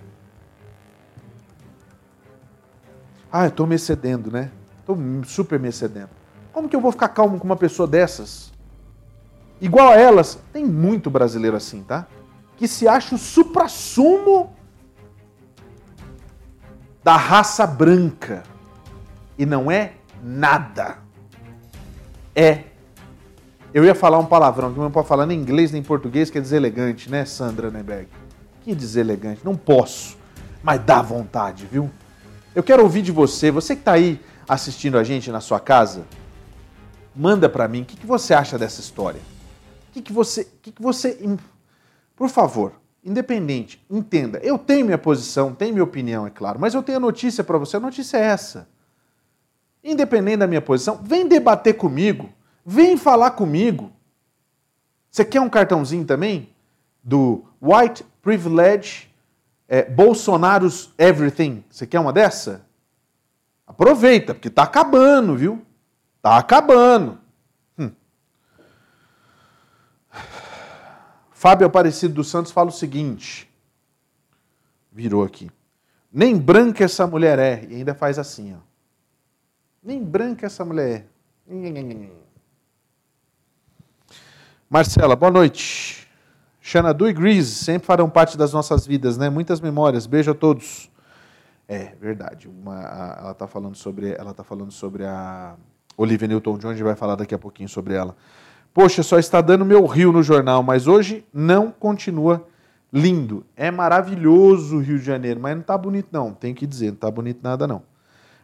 Ah, 3.32 3.46
eu 3.46 3.50
tô 3.50 3.66
me 3.66 3.74
excedendo, 3.74 4.30
né? 4.30 4.52
Tô 4.86 4.96
super 5.24 5.58
me 5.58 5.70
excedendo. 5.70 6.23
Como 6.54 6.68
que 6.68 6.76
eu 6.76 6.80
vou 6.80 6.92
ficar 6.92 7.08
calmo 7.08 7.38
com 7.38 7.44
uma 7.44 7.56
pessoa 7.56 7.88
dessas? 7.88 8.52
Igual 9.60 9.88
a 9.88 9.96
elas, 9.96 10.38
tem 10.52 10.64
muito 10.64 11.10
brasileiro 11.10 11.56
assim, 11.56 11.82
tá? 11.82 12.06
Que 12.56 12.68
se 12.68 12.86
acha 12.86 13.16
o 13.16 13.18
supra-sumo 13.18 14.54
da 17.02 17.16
raça 17.16 17.66
branca. 17.66 18.44
E 19.36 19.44
não 19.44 19.68
é 19.68 19.94
nada. 20.22 20.98
É. 22.36 22.60
Eu 23.72 23.84
ia 23.84 23.94
falar 23.94 24.18
um 24.18 24.26
palavrão 24.26 24.72
que 24.72 24.78
não 24.78 24.92
pode 24.92 25.08
falar 25.08 25.26
nem 25.26 25.40
inglês 25.40 25.72
nem 25.72 25.82
português, 25.82 26.30
que 26.30 26.38
é 26.38 26.40
deselegante, 26.40 27.10
né, 27.10 27.24
Sandra 27.24 27.68
Neberg? 27.68 28.06
Que 28.62 28.76
deselegante. 28.76 29.40
Não 29.44 29.56
posso. 29.56 30.16
Mas 30.62 30.80
dá 30.84 31.02
vontade, 31.02 31.66
viu? 31.66 31.90
Eu 32.54 32.62
quero 32.62 32.84
ouvir 32.84 33.02
de 33.02 33.10
você, 33.10 33.50
você 33.50 33.74
que 33.74 33.80
está 33.80 33.94
aí 33.94 34.20
assistindo 34.48 34.96
a 34.96 35.02
gente 35.02 35.32
na 35.32 35.40
sua 35.40 35.58
casa, 35.58 36.04
manda 37.14 37.48
para 37.48 37.68
mim 37.68 37.82
o 37.82 37.84
que, 37.84 37.96
que, 37.96 38.06
você 38.06 38.34
acha 38.34 38.58
dessa 38.58 38.80
história. 38.80 39.20
O 39.88 39.92
que, 39.92 40.02
que 40.02 40.12
você. 40.12 40.44
Que, 40.62 40.72
que 40.72 40.82
você. 40.82 41.18
Por 42.16 42.28
favor, 42.28 42.72
independente, 43.04 43.84
entenda. 43.90 44.38
Eu 44.38 44.58
tenho 44.58 44.86
minha 44.86 44.98
posição, 44.98 45.54
tenho 45.54 45.72
minha 45.72 45.84
opinião, 45.84 46.26
é 46.26 46.30
claro, 46.30 46.58
mas 46.60 46.74
eu 46.74 46.82
tenho 46.82 46.98
a 46.98 47.00
notícia 47.00 47.44
para 47.44 47.58
você. 47.58 47.76
A 47.76 47.80
notícia 47.80 48.16
é 48.16 48.22
essa. 48.22 48.68
Independente 49.82 50.38
da 50.38 50.46
minha 50.46 50.62
posição, 50.62 51.00
vem 51.02 51.28
debater 51.28 51.74
comigo, 51.74 52.30
vem 52.64 52.96
falar 52.96 53.32
comigo. 53.32 53.92
Você 55.10 55.24
quer 55.24 55.40
um 55.40 55.50
cartãozinho 55.50 56.04
também? 56.04 56.48
Do 57.02 57.44
White 57.60 58.04
Privilege 58.22 59.08
é, 59.68 59.82
Bolsonaro's 59.82 60.90
Everything. 60.98 61.64
Você 61.70 61.86
quer 61.86 62.00
uma 62.00 62.12
dessa? 62.12 62.66
Aproveita, 63.66 64.34
porque 64.34 64.50
tá 64.50 64.62
acabando, 64.62 65.36
viu? 65.36 65.62
Tá 66.24 66.38
acabando. 66.38 67.18
Hum. 67.78 67.90
Fábio 71.32 71.66
Aparecido 71.66 72.14
dos 72.14 72.30
Santos 72.30 72.50
fala 72.50 72.70
o 72.70 72.72
seguinte. 72.72 73.46
Virou 74.90 75.22
aqui. 75.22 75.50
Nem 76.10 76.38
branca 76.38 76.82
essa 76.82 77.06
mulher 77.06 77.38
é. 77.38 77.66
E 77.68 77.74
ainda 77.74 77.94
faz 77.94 78.18
assim, 78.18 78.54
ó. 78.54 78.58
Nem 79.82 80.02
branca 80.02 80.46
essa 80.46 80.64
mulher 80.64 81.04
é. 81.46 82.10
Marcela, 84.70 85.14
boa 85.14 85.30
noite. 85.30 86.08
Xanadu 86.58 87.06
e 87.06 87.12
Grease 87.12 87.54
sempre 87.54 87.86
farão 87.86 88.08
parte 88.08 88.38
das 88.38 88.50
nossas 88.50 88.86
vidas, 88.86 89.18
né? 89.18 89.28
Muitas 89.28 89.60
memórias. 89.60 90.06
Beijo 90.06 90.30
a 90.30 90.34
todos. 90.34 90.90
É, 91.68 91.94
verdade. 91.96 92.48
Uma, 92.48 92.78
a, 92.78 93.16
ela 93.20 93.32
está 93.32 93.46
falando 93.46 93.76
sobre, 93.76 94.12
ela 94.12 94.32
tá 94.32 94.42
falando 94.42 94.72
sobre 94.72 95.04
a 95.04 95.54
Olivia 95.96 96.28
Newton-John, 96.28 96.74
vai 96.82 96.96
falar 96.96 97.16
daqui 97.16 97.34
a 97.34 97.38
pouquinho 97.38 97.68
sobre 97.68 97.94
ela. 97.94 98.16
Poxa, 98.72 99.02
só 99.02 99.18
está 99.18 99.40
dando 99.40 99.64
meu 99.64 99.86
rio 99.86 100.12
no 100.12 100.22
jornal, 100.22 100.62
mas 100.62 100.86
hoje 100.86 101.24
não 101.32 101.70
continua 101.70 102.46
lindo. 102.92 103.44
É 103.56 103.70
maravilhoso 103.70 104.76
o 104.76 104.80
Rio 104.80 104.98
de 104.98 105.04
Janeiro, 105.04 105.40
mas 105.40 105.54
não 105.54 105.60
está 105.60 105.78
bonito 105.78 106.08
não, 106.10 106.32
tenho 106.32 106.54
que 106.54 106.66
dizer, 106.66 106.86
não 106.88 106.94
está 106.94 107.10
bonito 107.10 107.40
nada 107.42 107.66
não. 107.66 107.82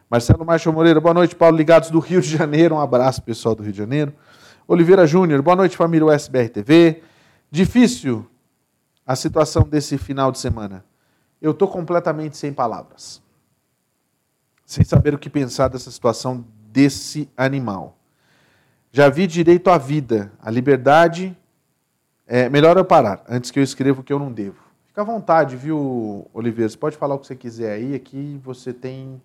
Marcelo 0.09 0.45
Marcha 0.45 0.69
Moreira, 0.71 0.99
boa 0.99 1.13
noite, 1.13 1.35
Paulo, 1.35 1.55
ligados 1.55 1.89
do 1.89 1.99
Rio 1.99 2.21
de 2.21 2.29
Janeiro, 2.29 2.75
um 2.75 2.79
abraço 2.79 3.21
pessoal 3.21 3.55
do 3.55 3.63
Rio 3.63 3.71
de 3.71 3.77
Janeiro. 3.77 4.13
Oliveira 4.67 5.07
Júnior, 5.07 5.41
boa 5.41 5.55
noite, 5.55 5.77
família 5.77 6.05
USBR 6.05 6.49
TV. 6.49 7.01
Difícil 7.49 8.25
a 9.05 9.15
situação 9.15 9.63
desse 9.63 9.97
final 9.97 10.31
de 10.31 10.39
semana. 10.39 10.85
Eu 11.41 11.51
estou 11.51 11.67
completamente 11.67 12.37
sem 12.37 12.53
palavras. 12.53 13.21
Sem 14.65 14.85
saber 14.85 15.13
o 15.13 15.17
que 15.17 15.29
pensar 15.29 15.67
dessa 15.67 15.89
situação 15.89 16.45
desse 16.71 17.29
animal. 17.35 17.97
Já 18.91 19.09
vi 19.09 19.27
direito 19.27 19.69
à 19.69 19.77
vida, 19.77 20.31
à 20.41 20.49
liberdade. 20.49 21.37
É, 22.27 22.49
melhor 22.49 22.77
eu 22.77 22.85
parar, 22.85 23.23
antes 23.27 23.51
que 23.51 23.59
eu 23.59 23.63
escreva 23.63 24.01
o 24.01 24.03
que 24.03 24.11
eu 24.11 24.19
não 24.19 24.31
devo. 24.31 24.61
Fica 24.87 25.01
à 25.01 25.05
vontade, 25.05 25.55
viu, 25.55 26.29
Oliveira? 26.33 26.69
Você 26.69 26.77
pode 26.77 26.97
falar 26.97 27.15
o 27.15 27.19
que 27.19 27.27
você 27.27 27.35
quiser 27.35 27.73
aí. 27.73 27.95
Aqui 27.95 28.39
você 28.43 28.73
tem. 28.73 29.21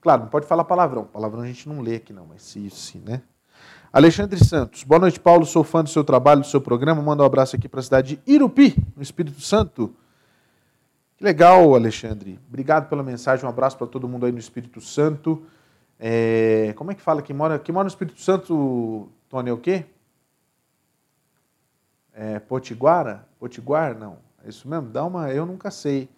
Claro, 0.00 0.22
não 0.22 0.28
pode 0.28 0.46
falar 0.46 0.64
palavrão. 0.64 1.04
Palavrão 1.04 1.42
a 1.42 1.46
gente 1.46 1.68
não 1.68 1.80
lê 1.80 1.96
aqui, 1.96 2.12
não, 2.12 2.26
mas 2.26 2.42
se 2.42 2.64
isso, 2.64 2.98
né? 3.04 3.20
Alexandre 3.92 4.42
Santos. 4.42 4.84
Boa 4.84 4.98
noite, 4.98 5.18
Paulo. 5.20 5.44
Sou 5.44 5.64
fã 5.64 5.82
do 5.82 5.90
seu 5.90 6.04
trabalho, 6.04 6.40
do 6.40 6.46
seu 6.46 6.60
programa. 6.60 7.02
Manda 7.02 7.22
um 7.22 7.26
abraço 7.26 7.56
aqui 7.56 7.68
para 7.68 7.80
a 7.80 7.82
cidade 7.82 8.16
de 8.24 8.32
Irupi, 8.32 8.74
no 8.96 9.02
Espírito 9.02 9.40
Santo. 9.40 9.94
Que 11.16 11.24
legal, 11.24 11.74
Alexandre. 11.74 12.38
Obrigado 12.48 12.88
pela 12.88 13.02
mensagem. 13.02 13.44
Um 13.44 13.48
abraço 13.48 13.76
para 13.76 13.86
todo 13.86 14.08
mundo 14.08 14.24
aí 14.24 14.32
no 14.32 14.38
Espírito 14.38 14.80
Santo. 14.80 15.42
É, 16.02 16.72
como 16.76 16.90
é 16.90 16.94
que 16.94 17.02
fala 17.02 17.20
que 17.20 17.34
mora, 17.34 17.58
que 17.58 17.70
mora 17.70 17.84
no 17.84 17.88
Espírito 17.88 18.18
Santo, 18.22 19.10
Tony, 19.28 19.50
é 19.50 19.52
o 19.52 19.58
quê? 19.58 19.84
É, 22.14 22.38
Potiguara? 22.38 23.28
Potiguar? 23.38 23.94
Não. 23.98 24.16
É 24.42 24.48
isso 24.48 24.66
mesmo? 24.66 24.88
Dá 24.88 25.04
uma. 25.04 25.30
Eu 25.30 25.44
nunca 25.44 25.70
sei. 25.70 26.08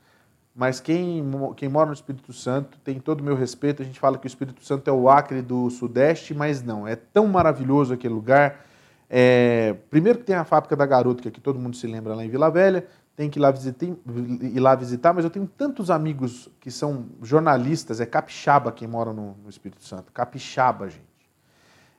Mas 0.55 0.79
quem, 0.79 1.25
quem 1.57 1.69
mora 1.69 1.87
no 1.87 1.95
Espírito 1.95 2.33
Santo 2.33 2.79
tem 2.85 3.01
todo 3.01 3.23
o 3.23 3.25
meu 3.25 3.35
respeito. 3.35 3.83
A 3.83 3.85
gente 3.85 3.99
fala 3.99 4.17
que 4.19 4.27
o 4.27 4.29
Espírito 4.29 4.65
Santo 4.65 4.89
é 4.89 4.93
o 4.93 5.09
Acre 5.09 5.43
do 5.43 5.69
Sudeste, 5.69 6.33
mas 6.33 6.63
não. 6.63 6.87
É 6.87 6.95
tão 6.95 7.27
maravilhoso 7.27 7.93
aquele 7.93 8.15
lugar. 8.15 8.65
É, 9.11 9.75
primeiro 9.91 10.21
que 10.21 10.25
tem 10.25 10.37
a 10.37 10.45
fábrica 10.45 10.77
da 10.77 10.87
Garota, 10.87 11.23
que 11.23 11.29
aqui 11.29 11.41
todo 11.41 11.59
mundo 11.59 11.77
se 11.77 11.87
lembra 11.89 12.15
lá 12.15 12.25
em 12.25 12.29
Vila 12.29 12.51
Velha 12.51 12.87
tem 13.15 13.29
que 13.29 13.39
ir 13.39 13.43
lá, 13.43 13.51
visitar, 13.51 13.87
ir 13.87 14.61
lá 14.61 14.75
visitar, 14.75 15.13
mas 15.13 15.25
eu 15.25 15.31
tenho 15.31 15.47
tantos 15.47 15.91
amigos 15.91 16.49
que 16.59 16.71
são 16.71 17.07
jornalistas, 17.23 18.01
é 18.01 18.07
capixaba 18.07 18.73
quem 18.73 18.89
mora 18.89 19.13
no, 19.13 19.37
no 19.43 19.51
Espírito 19.51 19.85
Santo, 19.85 20.11
capixaba, 20.13 20.89
gente. 20.89 21.13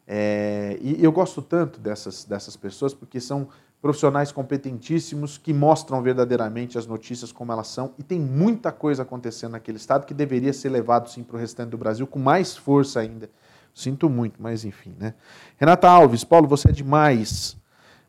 É, 0.08 0.78
e 0.82 1.04
eu 1.04 1.12
gosto 1.12 1.42
tanto 1.42 1.80
dessas, 1.80 2.26
dessas 2.26 2.58
pessoas 2.58 2.94
porque 2.94 3.20
são 3.22 3.48
profissionais 3.82 4.32
competentíssimos 4.32 5.38
que 5.38 5.54
mostram 5.54 6.02
verdadeiramente 6.02 6.78
as 6.78 6.88
notícias 6.88 7.32
como 7.32 7.52
elas 7.52 7.68
são 7.68 7.94
e 7.98 8.04
tem 8.04 8.20
muita 8.20 8.72
coisa 8.72 9.04
acontecendo 9.04 9.52
naquele 9.52 9.78
estado 9.78 10.06
que 10.06 10.14
deveria 10.14 10.54
ser 10.54 10.70
levado 10.70 11.10
sim 11.10 11.22
para 11.22 11.36
o 11.36 11.40
restante 11.40 11.70
do 11.70 11.78
Brasil 11.78 12.08
com 12.08 12.20
mais 12.20 12.56
força 12.56 13.02
ainda. 13.02 13.30
Sinto 13.74 14.10
muito, 14.10 14.42
mas 14.42 14.64
enfim, 14.64 14.96
né? 15.00 15.16
Renata 15.58 15.90
Alves, 15.90 16.24
Paulo, 16.24 16.48
você 16.48 16.70
é 16.70 16.72
demais. 16.72 17.58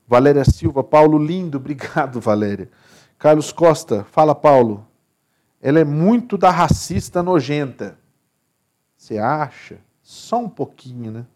Valéria 0.06 0.44
Silva, 0.44 0.84
Paulo, 0.84 1.18
lindo, 1.18 1.58
obrigado, 1.58 2.20
Valéria. 2.20 2.70
Carlos 3.18 3.52
Costa, 3.52 4.04
fala 4.04 4.34
Paulo. 4.34 4.86
Ela 5.60 5.80
é 5.80 5.84
muito 5.84 6.36
da 6.36 6.50
racista 6.50 7.22
nojenta. 7.22 7.98
Você 8.96 9.18
acha? 9.18 9.78
Só 10.02 10.40
um 10.40 10.48
pouquinho, 10.48 11.10
né? 11.10 11.26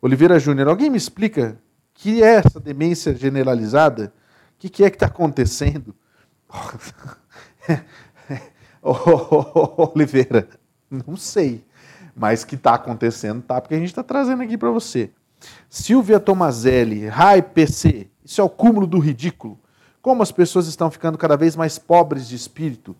Oliveira 0.00 0.38
Júnior, 0.38 0.68
alguém 0.68 0.90
me 0.90 0.98
explica 0.98 1.58
que 1.94 2.22
é 2.22 2.34
essa 2.34 2.60
demência 2.60 3.14
generalizada? 3.14 4.12
O 4.54 4.58
que, 4.58 4.68
que 4.68 4.84
é 4.84 4.90
que 4.90 4.96
está 4.96 5.06
acontecendo? 5.06 5.94
Oliveira, 8.82 10.48
não 10.90 11.16
sei. 11.16 11.64
Mas 12.14 12.44
que 12.44 12.54
está 12.54 12.74
acontecendo, 12.74 13.42
tá? 13.42 13.60
Porque 13.60 13.74
a 13.74 13.78
gente 13.78 13.88
está 13.88 14.02
trazendo 14.02 14.42
aqui 14.42 14.58
para 14.58 14.70
você. 14.70 15.10
Silvia 15.68 16.18
Tomazelli, 16.18 17.06
Rai 17.06 17.42
PC, 17.42 18.08
isso 18.24 18.40
é 18.40 18.44
o 18.44 18.48
cúmulo 18.48 18.86
do 18.86 18.98
ridículo. 18.98 19.58
Como 20.02 20.22
as 20.22 20.30
pessoas 20.30 20.66
estão 20.66 20.90
ficando 20.90 21.18
cada 21.18 21.36
vez 21.36 21.56
mais 21.56 21.78
pobres 21.78 22.28
de 22.28 22.36
espírito. 22.36 22.94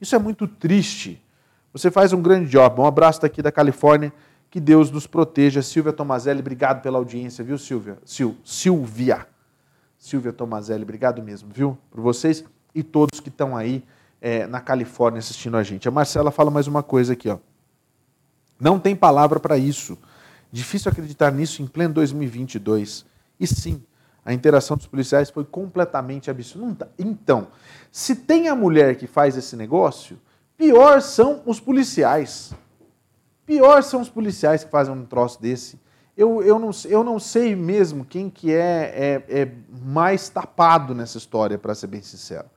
Isso 0.00 0.14
é 0.14 0.18
muito 0.18 0.46
triste. 0.46 1.22
Você 1.72 1.90
faz 1.90 2.12
um 2.12 2.22
grande 2.22 2.50
job. 2.50 2.80
Um 2.80 2.86
abraço 2.86 3.20
daqui 3.20 3.42
da 3.42 3.50
Califórnia. 3.50 4.12
Que 4.50 4.60
Deus 4.60 4.90
nos 4.90 5.06
proteja. 5.06 5.62
Silvia 5.62 5.92
Tomazelli, 5.92 6.40
obrigado 6.40 6.80
pela 6.82 6.98
audiência, 6.98 7.42
viu, 7.42 7.58
Silvia? 7.58 7.98
Sil, 8.06 8.36
Silvia. 8.44 9.26
Silvia 9.98 10.32
Tomazelli, 10.32 10.82
obrigado 10.82 11.22
mesmo, 11.22 11.48
viu? 11.52 11.76
Por 11.90 12.00
vocês 12.00 12.44
e 12.74 12.82
todos 12.82 13.20
que 13.20 13.30
estão 13.30 13.56
aí 13.56 13.82
é, 14.20 14.46
na 14.46 14.60
Califórnia 14.60 15.18
assistindo 15.18 15.56
a 15.56 15.62
gente. 15.62 15.88
A 15.88 15.90
Marcela 15.90 16.30
fala 16.30 16.50
mais 16.50 16.66
uma 16.66 16.82
coisa 16.82 17.14
aqui, 17.14 17.28
ó. 17.28 17.38
Não 18.60 18.78
tem 18.78 18.94
palavra 18.94 19.40
para 19.40 19.56
isso. 19.56 19.98
Difícil 20.54 20.88
acreditar 20.88 21.32
nisso 21.32 21.62
em 21.62 21.66
pleno 21.66 21.94
2022. 21.94 23.04
E 23.40 23.44
sim, 23.44 23.82
A 24.24 24.32
interação 24.32 24.76
dos 24.76 24.86
policiais 24.86 25.28
foi 25.28 25.44
completamente 25.44 26.30
absurda. 26.30 26.88
Então, 26.96 27.48
se 27.90 28.14
tem 28.14 28.46
a 28.46 28.54
mulher 28.54 28.94
que 28.94 29.08
faz 29.08 29.36
esse 29.36 29.56
negócio, 29.56 30.16
pior 30.56 31.02
são 31.02 31.42
os 31.44 31.58
policiais. 31.58 32.54
Pior 33.44 33.82
são 33.82 34.00
os 34.00 34.08
policiais 34.08 34.62
que 34.62 34.70
fazem 34.70 34.94
um 34.94 35.04
troço 35.04 35.42
desse. 35.42 35.78
Eu, 36.16 36.40
eu, 36.44 36.60
não, 36.60 36.70
eu 36.84 37.02
não 37.02 37.18
sei 37.18 37.56
mesmo 37.56 38.04
quem 38.04 38.30
que 38.30 38.52
é, 38.52 39.24
é, 39.28 39.40
é 39.42 39.52
mais 39.82 40.28
tapado 40.28 40.94
nessa 40.94 41.18
história, 41.18 41.58
para 41.58 41.74
ser 41.74 41.88
bem 41.88 42.00
sincero. 42.00 42.48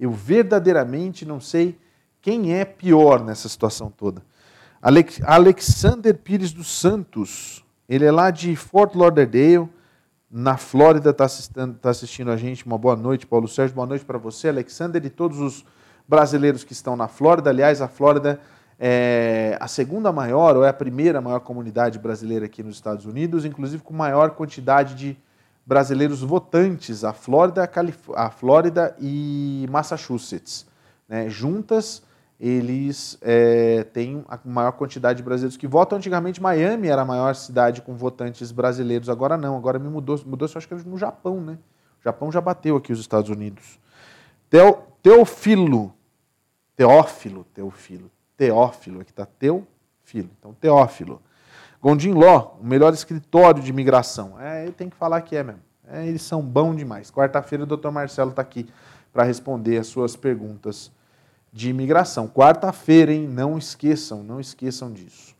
Eu 0.00 0.10
verdadeiramente 0.10 1.26
não 1.26 1.38
sei 1.38 1.78
quem 2.22 2.54
é 2.54 2.64
pior 2.64 3.22
nessa 3.22 3.50
situação 3.50 3.92
toda. 3.94 4.22
Alex, 4.84 5.18
Alexander 5.24 6.14
Pires 6.14 6.52
dos 6.52 6.66
Santos, 6.78 7.64
ele 7.88 8.04
é 8.04 8.12
lá 8.12 8.30
de 8.30 8.54
Fort 8.54 8.94
Lauderdale, 8.94 9.66
na 10.30 10.58
Flórida, 10.58 11.08
está 11.08 11.24
assistindo, 11.24 11.74
tá 11.80 11.88
assistindo 11.88 12.30
a 12.30 12.36
gente. 12.36 12.66
Uma 12.66 12.76
boa 12.76 12.94
noite, 12.94 13.26
Paulo 13.26 13.48
Sérgio. 13.48 13.74
Boa 13.74 13.86
noite 13.86 14.04
para 14.04 14.18
você, 14.18 14.50
Alexander, 14.50 15.02
e 15.02 15.08
todos 15.08 15.40
os 15.40 15.64
brasileiros 16.06 16.64
que 16.64 16.74
estão 16.74 16.96
na 16.96 17.08
Flórida. 17.08 17.48
Aliás, 17.48 17.80
a 17.80 17.88
Flórida 17.88 18.38
é 18.78 19.56
a 19.58 19.66
segunda 19.68 20.12
maior, 20.12 20.54
ou 20.54 20.62
é 20.62 20.68
a 20.68 20.74
primeira 20.74 21.18
maior 21.18 21.40
comunidade 21.40 21.98
brasileira 21.98 22.44
aqui 22.44 22.62
nos 22.62 22.74
Estados 22.74 23.06
Unidos, 23.06 23.46
inclusive 23.46 23.82
com 23.82 23.94
maior 23.94 24.32
quantidade 24.32 24.94
de 24.96 25.16
brasileiros 25.64 26.20
votantes, 26.20 27.04
a 27.04 27.14
Flórida, 27.14 27.66
a, 28.16 28.28
Flórida 28.28 28.94
e 29.00 29.66
Massachusetts. 29.70 30.66
Né? 31.08 31.30
Juntas, 31.30 32.02
eles 32.46 33.16
é, 33.22 33.84
têm 33.84 34.22
a 34.28 34.38
maior 34.44 34.72
quantidade 34.72 35.16
de 35.16 35.22
brasileiros 35.22 35.56
que 35.56 35.66
votam. 35.66 35.96
Antigamente, 35.96 36.42
Miami 36.42 36.88
era 36.88 37.00
a 37.00 37.04
maior 37.04 37.34
cidade 37.34 37.80
com 37.80 37.96
votantes 37.96 38.52
brasileiros, 38.52 39.08
agora 39.08 39.38
não, 39.38 39.56
agora 39.56 39.78
me 39.78 39.88
mudou, 39.88 40.20
mudou 40.26 40.46
acho 40.54 40.68
que 40.68 40.74
no 40.74 40.98
Japão, 40.98 41.40
né? 41.40 41.58
O 42.00 42.04
Japão 42.04 42.30
já 42.30 42.42
bateu 42.42 42.76
aqui 42.76 42.92
os 42.92 43.00
Estados 43.00 43.30
Unidos. 43.30 43.80
Teo, 44.50 44.82
Teofilo, 45.02 45.94
Teófilo, 46.76 47.44
Teofilo, 47.54 48.10
Teófilo, 48.36 49.00
aqui 49.00 49.10
está 49.10 49.24
Teofilo, 49.24 50.28
então 50.38 50.52
Teófilo. 50.52 51.22
Gondim 51.80 52.12
Ló, 52.12 52.56
o 52.60 52.66
melhor 52.66 52.92
escritório 52.92 53.62
de 53.62 53.70
imigração. 53.70 54.38
É, 54.38 54.70
tem 54.70 54.90
que 54.90 54.96
falar 54.96 55.22
que 55.22 55.34
é 55.34 55.42
mesmo. 55.42 55.62
É, 55.88 56.06
eles 56.06 56.20
são 56.20 56.42
bons 56.42 56.76
demais. 56.76 57.10
Quarta-feira 57.10 57.64
o 57.64 57.66
doutor 57.66 57.90
Marcelo 57.90 58.30
está 58.30 58.42
aqui 58.42 58.68
para 59.14 59.22
responder 59.22 59.78
as 59.78 59.86
suas 59.86 60.14
perguntas 60.14 60.92
de 61.54 61.70
imigração. 61.70 62.26
Quarta-feira, 62.26 63.12
hein? 63.12 63.28
Não 63.28 63.56
esqueçam, 63.56 64.24
não 64.24 64.40
esqueçam 64.40 64.92
disso. 64.92 65.36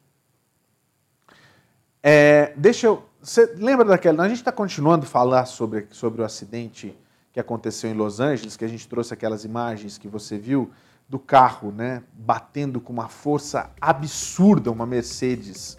É, 2.00 2.52
deixa 2.56 2.86
eu. 2.86 3.04
Você 3.20 3.52
lembra 3.56 3.84
daquela. 3.84 4.22
A 4.22 4.28
gente 4.28 4.38
está 4.38 4.52
continuando 4.52 5.06
a 5.06 5.08
falar 5.08 5.44
sobre, 5.46 5.88
sobre 5.90 6.22
o 6.22 6.24
acidente 6.24 6.96
que 7.32 7.40
aconteceu 7.40 7.90
em 7.90 7.94
Los 7.94 8.20
Angeles, 8.20 8.56
que 8.56 8.64
a 8.64 8.68
gente 8.68 8.86
trouxe 8.86 9.12
aquelas 9.12 9.44
imagens 9.44 9.98
que 9.98 10.06
você 10.06 10.38
viu 10.38 10.70
do 11.08 11.18
carro, 11.18 11.72
né? 11.72 12.04
Batendo 12.12 12.80
com 12.80 12.92
uma 12.92 13.08
força 13.08 13.72
absurda, 13.80 14.70
uma 14.70 14.86
Mercedes. 14.86 15.76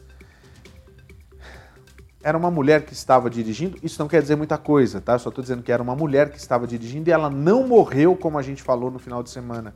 Era 2.21 2.38
uma 2.38 2.52
mulher 2.52 2.84
que 2.86 2.91
estava 2.91 3.30
dirigindo, 3.30 3.78
isso 3.82 4.02
não 4.02 4.10
quer 4.10 4.21
dizer 4.21 4.36
muita 4.36 4.58
coisa, 4.58 5.00
tá? 5.00 5.13
Eu 5.13 5.19
só 5.19 5.30
estou 5.30 5.41
dizendo 5.41 5.63
que 5.63 5.71
era 5.71 5.82
uma 5.82 5.95
mulher 5.95 6.32
que 6.32 6.38
estava 6.38 6.67
dirigindo 6.67 7.08
e 7.08 7.13
ela 7.13 7.30
não 7.30 7.67
morreu, 7.67 8.17
como 8.17 8.38
a 8.38 8.41
gente 8.41 8.63
falou 8.63 8.91
no 8.91 9.00
final 9.00 9.24
de 9.24 9.30
semana. 9.30 9.74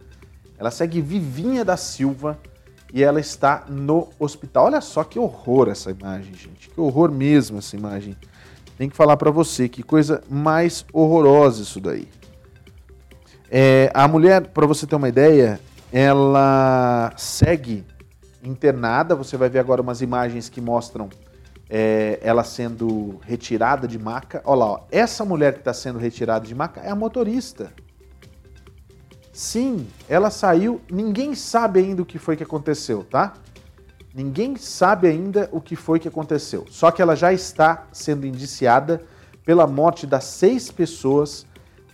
Ela 0.60 0.69
segue 0.69 1.00
vivinha 1.00 1.63
da 1.63 1.78
Silva 1.78 2.38
e 2.93 3.02
ela 3.02 3.19
está 3.19 3.63
no 3.69 4.10
hospital. 4.19 4.65
Olha 4.65 4.82
só 4.82 5.06
que 5.06 5.17
horror 5.17 5.69
essa 5.69 5.89
imagem, 5.89 6.34
gente. 6.34 6.69
Que 6.69 6.82
horror 6.82 7.10
mesmo 7.10 7.60
essa 7.60 7.78
imagem. 7.78 8.17
Tem 8.78 8.89
que 8.89 8.95
falar 8.95 9.15
para 9.15 9.32
você 9.32 9.69
que 9.69 9.82
coisa 9.82 10.22
mais 10.30 10.86
horrorosa 10.91 11.63
isso 11.63 11.80
daí. 11.80 12.10
É, 13.50 13.89
a 13.93 14.08
mulher, 14.08 14.48
para 14.48 14.67
você 14.67 14.86
ter 14.86 14.95
uma 14.95 15.08
ideia, 15.08 15.60
ela 15.93 17.13
segue 17.15 17.86
internada. 18.43 19.15
Você 19.15 19.38
vai 19.38 19.50
ver 19.50 19.60
agora 19.60 19.82
umas 19.82 20.02
imagens 20.02 20.50
que 20.50 20.60
mostram 20.60 21.10
é, 21.69 22.19
ela 22.22 22.43
sendo 22.43 23.19
retirada 23.24 23.88
de 23.88 23.98
maca. 23.98 24.41
Olha 24.43 24.60
lá, 24.60 24.65
ó. 24.65 24.80
essa 24.91 25.24
mulher 25.24 25.54
que 25.54 25.60
está 25.60 25.74
sendo 25.74 26.00
retirada 26.00 26.45
de 26.45 26.54
maca 26.54 26.82
é 26.82 26.89
a 26.89 26.95
motorista. 26.95 27.72
Sim, 29.39 29.88
ela 30.10 30.30
saiu, 30.30 30.82
ninguém 30.91 31.34
sabe 31.34 31.80
ainda 31.80 32.02
o 32.02 32.06
que 32.06 32.19
foi 32.19 32.36
que 32.36 32.43
aconteceu, 32.43 33.06
tá? 33.06 33.36
Ninguém 34.13 34.58
sabe 34.58 35.08
ainda 35.08 35.47
o 35.54 35.62
que 35.62 35.78
foi 35.78 35.97
que 35.97 36.10
aconteceu. 36.10 36.65
Só 36.69 36.91
que 36.91 37.02
ela 37.02 37.15
já 37.15 37.32
está 37.32 37.88
sendo 37.89 38.28
indiciada 38.28 39.02
pela 39.45 39.65
morte 39.65 40.06
das 40.06 40.25
seis 40.25 40.69
pessoas, 40.69 41.45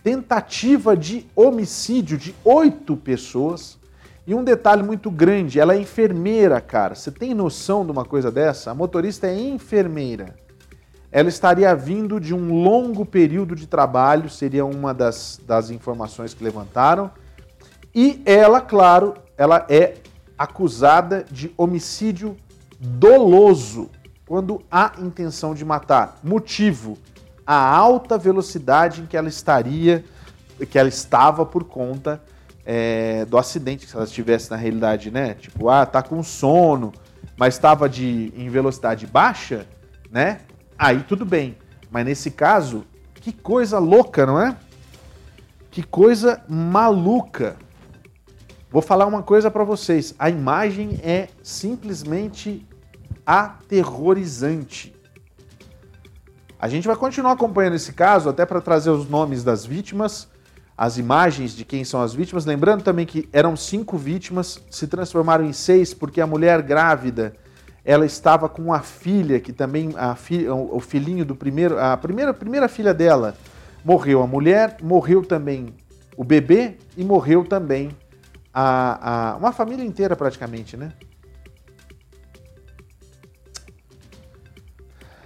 tentativa 0.02 0.96
de 0.96 1.24
homicídio 1.36 2.18
de 2.18 2.34
oito 2.44 2.96
pessoas. 2.96 3.78
E 4.26 4.34
um 4.34 4.42
detalhe 4.42 4.82
muito 4.82 5.08
grande, 5.08 5.60
ela 5.60 5.72
é 5.72 5.78
enfermeira, 5.78 6.60
cara. 6.60 6.96
Você 6.96 7.12
tem 7.12 7.32
noção 7.32 7.84
de 7.84 7.92
uma 7.92 8.04
coisa 8.04 8.28
dessa? 8.28 8.72
A 8.72 8.74
motorista 8.74 9.28
é 9.28 9.38
enfermeira. 9.38 10.34
Ela 11.12 11.28
estaria 11.28 11.72
vindo 11.76 12.18
de 12.18 12.34
um 12.34 12.64
longo 12.64 13.06
período 13.06 13.54
de 13.54 13.68
trabalho, 13.68 14.28
seria 14.28 14.64
uma 14.64 14.92
das, 14.92 15.40
das 15.46 15.70
informações 15.70 16.34
que 16.34 16.42
levantaram 16.42 17.08
e 17.98 18.20
ela, 18.26 18.60
claro, 18.60 19.14
ela 19.38 19.64
é 19.70 19.94
acusada 20.36 21.24
de 21.30 21.50
homicídio 21.56 22.36
doloso 22.78 23.88
quando 24.26 24.60
há 24.70 24.92
intenção 24.98 25.54
de 25.54 25.64
matar. 25.64 26.18
Motivo: 26.22 26.98
a 27.46 27.54
alta 27.54 28.18
velocidade 28.18 29.00
em 29.00 29.06
que 29.06 29.16
ela 29.16 29.30
estaria, 29.30 30.04
que 30.70 30.78
ela 30.78 30.90
estava 30.90 31.46
por 31.46 31.64
conta 31.64 32.22
é, 32.66 33.24
do 33.24 33.38
acidente. 33.38 33.86
Se 33.86 33.96
ela 33.96 34.04
estivesse 34.04 34.50
na 34.50 34.58
realidade, 34.58 35.10
né? 35.10 35.32
Tipo, 35.32 35.70
ah, 35.70 35.86
tá 35.86 36.02
com 36.02 36.22
sono, 36.22 36.92
mas 37.34 37.54
estava 37.54 37.88
de 37.88 38.30
em 38.36 38.50
velocidade 38.50 39.06
baixa, 39.06 39.66
né? 40.10 40.40
Aí 40.78 41.02
tudo 41.02 41.24
bem. 41.24 41.56
Mas 41.90 42.04
nesse 42.04 42.30
caso, 42.30 42.84
que 43.14 43.32
coisa 43.32 43.78
louca, 43.78 44.26
não 44.26 44.38
é? 44.38 44.54
Que 45.70 45.82
coisa 45.82 46.42
maluca. 46.46 47.56
Vou 48.70 48.82
falar 48.82 49.06
uma 49.06 49.22
coisa 49.22 49.50
para 49.50 49.64
vocês: 49.64 50.14
a 50.18 50.28
imagem 50.28 51.00
é 51.02 51.28
simplesmente 51.42 52.66
aterrorizante. 53.24 54.94
A 56.58 56.68
gente 56.68 56.86
vai 56.86 56.96
continuar 56.96 57.32
acompanhando 57.32 57.76
esse 57.76 57.92
caso, 57.92 58.28
até 58.28 58.44
para 58.44 58.60
trazer 58.60 58.90
os 58.90 59.08
nomes 59.08 59.44
das 59.44 59.64
vítimas, 59.64 60.28
as 60.76 60.98
imagens 60.98 61.52
de 61.52 61.64
quem 61.64 61.84
são 61.84 62.00
as 62.00 62.14
vítimas. 62.14 62.44
Lembrando 62.44 62.82
também 62.82 63.06
que 63.06 63.28
eram 63.32 63.54
cinco 63.56 63.96
vítimas, 63.96 64.58
se 64.70 64.86
transformaram 64.86 65.44
em 65.44 65.52
seis, 65.52 65.94
porque 65.94 66.20
a 66.20 66.26
mulher 66.26 66.62
grávida 66.62 67.34
ela 67.84 68.04
estava 68.04 68.48
com 68.48 68.72
a 68.72 68.80
filha, 68.80 69.38
que 69.38 69.52
também 69.52 69.92
a 69.96 70.16
fi, 70.16 70.48
o 70.48 70.80
filhinho 70.80 71.24
do 71.24 71.36
primeiro, 71.36 71.78
a 71.78 71.96
primeira, 71.96 72.34
primeira 72.34 72.68
filha 72.68 72.92
dela 72.92 73.36
morreu. 73.84 74.22
A 74.22 74.26
mulher 74.26 74.78
morreu 74.82 75.24
também 75.24 75.72
o 76.16 76.24
bebê 76.24 76.78
e 76.96 77.04
morreu 77.04 77.44
também 77.44 77.90
a, 78.58 79.32
a 79.32 79.36
uma 79.36 79.52
família 79.52 79.84
inteira 79.84 80.16
praticamente, 80.16 80.78
né? 80.78 80.94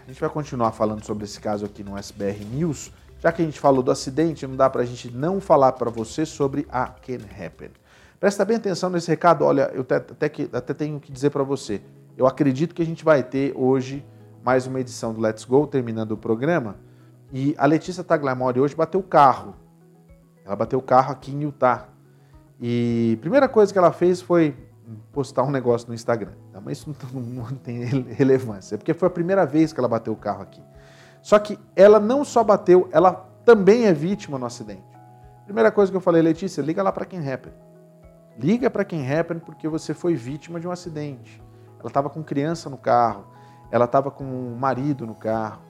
A 0.05 0.09
gente 0.09 0.21
vai 0.21 0.29
continuar 0.29 0.73
falando 0.73 1.05
sobre 1.05 1.23
esse 1.23 1.39
caso 1.39 1.65
aqui 1.65 1.85
no 1.85 1.97
SBR 1.97 2.45
News. 2.45 2.91
Já 3.21 3.31
que 3.31 3.41
a 3.41 3.45
gente 3.45 3.61
falou 3.61 3.85
do 3.85 3.93
acidente, 3.93 4.45
não 4.49 4.57
dá 4.57 4.69
para 4.69 4.83
a 4.83 4.85
gente 4.85 5.13
não 5.13 5.41
falar 5.41 5.73
para 5.73 5.89
você 5.89 6.27
sobre 6.27 6.67
a 6.69 6.87
Can 6.87 7.21
Happen. 7.39 7.71
Presta 8.19 8.45
bem 8.45 8.57
atenção 8.57 8.91
nesse 8.91 9.07
recado. 9.07 9.45
Olha, 9.45 9.71
eu 9.75 9.83
até, 9.83 10.29
que, 10.29 10.51
até 10.53 10.75
tenho 10.75 10.99
que 10.99 11.13
dizer 11.13 11.31
para 11.31 11.45
você. 11.45 11.81
Eu 12.17 12.27
acredito 12.27 12.75
que 12.75 12.83
a 12.83 12.87
gente 12.87 13.05
vai 13.05 13.23
ter 13.23 13.53
hoje 13.57 14.05
mais 14.43 14.67
uma 14.67 14.81
edição 14.81 15.15
do 15.15 15.21
Let's 15.21 15.45
Go, 15.45 15.69
terminando 15.69 16.13
o 16.13 16.17
programa. 16.17 16.75
E 17.33 17.55
a 17.57 17.65
Letícia 17.67 18.03
Taglamori 18.03 18.59
hoje 18.59 18.75
bateu 18.75 18.99
o 18.99 19.05
carro. 19.05 19.55
Ela 20.45 20.57
bateu 20.57 20.81
o 20.81 20.83
carro 20.83 21.13
aqui 21.13 21.31
em 21.31 21.43
Utah. 21.45 21.91
E 22.61 23.17
a 23.19 23.21
primeira 23.21 23.49
coisa 23.49 23.73
que 23.73 23.79
ela 23.79 23.91
fez 23.91 24.21
foi 24.21 24.55
postar 25.13 25.43
um 25.45 25.51
negócio 25.51 25.89
no 25.89 25.95
Instagram. 25.95 26.33
Tá, 26.53 26.61
mas 26.61 26.79
isso 26.79 26.95
não, 27.15 27.47
tem 27.47 27.85
relevância, 27.85 28.77
porque 28.77 28.93
foi 28.93 29.09
a 29.09 29.11
primeira 29.11 29.47
vez 29.47 29.73
que 29.73 29.81
ela 29.81 29.89
bateu 29.89 30.13
o 30.13 30.17
carro 30.17 30.43
aqui. 30.43 30.63
Só 31.23 31.39
que 31.39 31.59
ela 31.75 31.99
não 31.99 32.25
só 32.25 32.43
bateu, 32.45 32.89
ela 32.93 33.13
também 33.45 33.87
é 33.87 33.93
vítima 33.93 34.39
no 34.39 34.47
acidente. 34.47 34.83
Primeira 35.45 35.71
coisa 35.71 35.91
que 35.91 35.97
eu 35.97 36.01
falei, 36.01 36.23
Letícia, 36.23 36.63
liga 36.63 36.83
lá 36.83 36.93
para 36.93 37.05
quem 37.05 37.21
Happen. 37.21 37.53
Liga 38.39 38.71
para 38.71 38.85
quem 38.85 39.11
Happen 39.11 39.39
porque 39.39 39.69
você 39.69 39.93
foi 39.93 40.15
vítima 40.15 40.61
de 40.61 40.69
um 40.69 40.71
acidente. 40.71 41.43
Ela 41.79 41.89
estava 41.89 42.09
com 42.09 42.23
criança 42.23 42.71
no 42.71 42.77
carro, 42.77 43.25
ela 43.71 43.87
estava 43.87 44.11
com 44.11 44.25
um 44.25 44.55
marido 44.55 45.07
no 45.07 45.15
carro, 45.15 45.63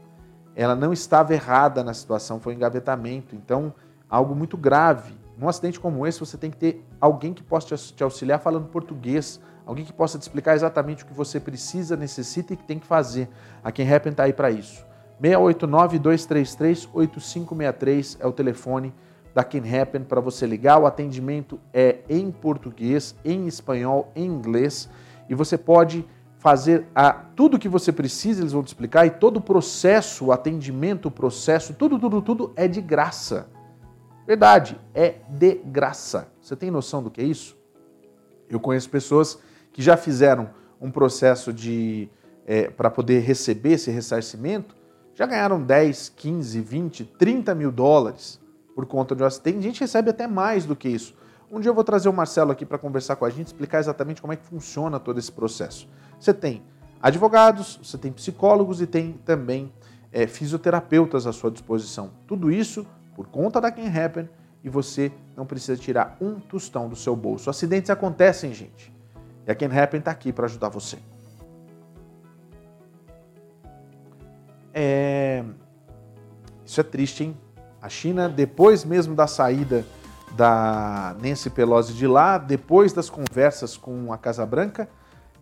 ela 0.54 0.74
não 0.74 0.92
estava 0.92 1.32
errada 1.32 1.82
na 1.82 1.94
situação, 1.94 2.40
foi 2.40 2.52
um 2.52 2.56
engavetamento. 2.56 3.34
Então, 3.34 3.72
algo 4.08 4.34
muito 4.34 4.56
grave. 4.56 5.14
Num 5.40 5.48
acidente 5.48 5.80
como 5.80 6.06
esse, 6.06 6.20
você 6.20 6.36
tem 6.36 6.50
que 6.50 6.58
ter 6.58 6.84
alguém 7.00 7.32
que 7.32 7.42
possa 7.42 7.74
te 7.74 8.04
auxiliar 8.04 8.38
falando 8.40 8.66
português, 8.66 9.40
alguém 9.64 9.86
que 9.86 9.92
possa 9.92 10.18
te 10.18 10.22
explicar 10.22 10.54
exatamente 10.54 11.02
o 11.02 11.06
que 11.06 11.14
você 11.14 11.40
precisa, 11.40 11.96
necessita 11.96 12.52
e 12.52 12.58
que 12.58 12.64
tem 12.64 12.78
que 12.78 12.86
fazer. 12.86 13.26
A 13.64 13.72
Quem 13.72 13.90
Happen 13.90 14.10
está 14.10 14.24
aí 14.24 14.34
para 14.34 14.50
isso. 14.50 14.84
689-233-8563 15.22 18.18
é 18.20 18.26
o 18.26 18.32
telefone 18.32 18.92
da 19.34 19.42
Can 19.42 19.62
Happen 19.64 20.04
para 20.04 20.20
você 20.20 20.46
ligar. 20.46 20.78
O 20.78 20.84
atendimento 20.84 21.58
é 21.72 22.00
em 22.06 22.30
português, 22.30 23.16
em 23.24 23.46
espanhol, 23.46 24.12
em 24.14 24.26
inglês 24.26 24.90
e 25.26 25.34
você 25.34 25.56
pode 25.56 26.06
fazer 26.36 26.86
a, 26.94 27.12
tudo 27.12 27.56
o 27.56 27.58
que 27.58 27.68
você 27.68 27.90
precisa, 27.90 28.42
eles 28.42 28.52
vão 28.52 28.62
te 28.62 28.68
explicar, 28.68 29.06
e 29.06 29.10
todo 29.10 29.38
o 29.38 29.40
processo, 29.40 30.26
o 30.26 30.32
atendimento, 30.32 31.06
o 31.06 31.10
processo, 31.10 31.72
tudo, 31.72 31.98
tudo, 31.98 32.20
tudo 32.20 32.52
é 32.56 32.68
de 32.68 32.82
graça. 32.82 33.48
Verdade, 34.26 34.80
é 34.94 35.16
de 35.28 35.54
graça. 35.54 36.28
Você 36.40 36.54
tem 36.54 36.70
noção 36.70 37.02
do 37.02 37.10
que 37.10 37.20
é 37.20 37.24
isso? 37.24 37.56
Eu 38.48 38.60
conheço 38.60 38.88
pessoas 38.90 39.38
que 39.72 39.82
já 39.82 39.96
fizeram 39.96 40.50
um 40.80 40.90
processo 40.90 41.52
de 41.52 42.08
é, 42.46 42.68
para 42.68 42.90
poder 42.90 43.20
receber 43.20 43.72
esse 43.72 43.90
ressarcimento, 43.90 44.74
já 45.14 45.26
ganharam 45.26 45.62
10, 45.62 46.08
15, 46.16 46.60
20, 46.60 47.04
30 47.04 47.54
mil 47.54 47.70
dólares 47.70 48.40
por 48.74 48.86
conta 48.86 49.14
de 49.14 49.22
um 49.22 49.26
acidente. 49.26 49.54
Tem 49.54 49.62
gente 49.62 49.80
recebe 49.80 50.10
até 50.10 50.26
mais 50.26 50.64
do 50.64 50.74
que 50.74 50.88
isso. 50.88 51.14
Um 51.50 51.60
dia 51.60 51.70
eu 51.70 51.74
vou 51.74 51.84
trazer 51.84 52.08
o 52.08 52.12
Marcelo 52.12 52.52
aqui 52.52 52.64
para 52.64 52.78
conversar 52.78 53.16
com 53.16 53.24
a 53.24 53.30
gente, 53.30 53.48
explicar 53.48 53.80
exatamente 53.80 54.20
como 54.20 54.32
é 54.32 54.36
que 54.36 54.44
funciona 54.44 54.98
todo 54.98 55.18
esse 55.18 55.30
processo. 55.30 55.88
Você 56.18 56.32
tem 56.32 56.62
advogados, 57.02 57.78
você 57.82 57.98
tem 57.98 58.12
psicólogos 58.12 58.80
e 58.80 58.86
tem 58.86 59.12
também 59.24 59.72
é, 60.12 60.26
fisioterapeutas 60.26 61.26
à 61.26 61.32
sua 61.32 61.50
disposição. 61.50 62.12
Tudo 62.26 62.50
isso 62.50 62.86
por 63.14 63.26
conta 63.26 63.60
da 63.60 63.70
Can 63.70 63.88
Happen 63.88 64.28
e 64.62 64.68
você 64.68 65.10
não 65.36 65.46
precisa 65.46 65.76
tirar 65.76 66.16
um 66.20 66.38
tostão 66.38 66.88
do 66.88 66.96
seu 66.96 67.16
bolso. 67.16 67.48
Acidentes 67.50 67.90
acontecem, 67.90 68.52
gente. 68.52 68.92
E 69.46 69.50
a 69.50 69.54
Can 69.54 69.70
Happen 69.72 69.98
está 69.98 70.10
aqui 70.10 70.32
para 70.32 70.46
ajudar 70.46 70.68
você. 70.68 70.98
É... 74.72 75.44
Isso 76.64 76.80
é 76.80 76.84
triste, 76.84 77.24
hein? 77.24 77.36
A 77.80 77.88
China, 77.88 78.28
depois 78.28 78.84
mesmo 78.84 79.14
da 79.14 79.26
saída 79.26 79.84
da 80.36 81.16
Nancy 81.20 81.50
Pelosi 81.50 81.94
de 81.94 82.06
lá, 82.06 82.38
depois 82.38 82.92
das 82.92 83.10
conversas 83.10 83.76
com 83.76 84.12
a 84.12 84.18
Casa 84.18 84.46
Branca, 84.46 84.88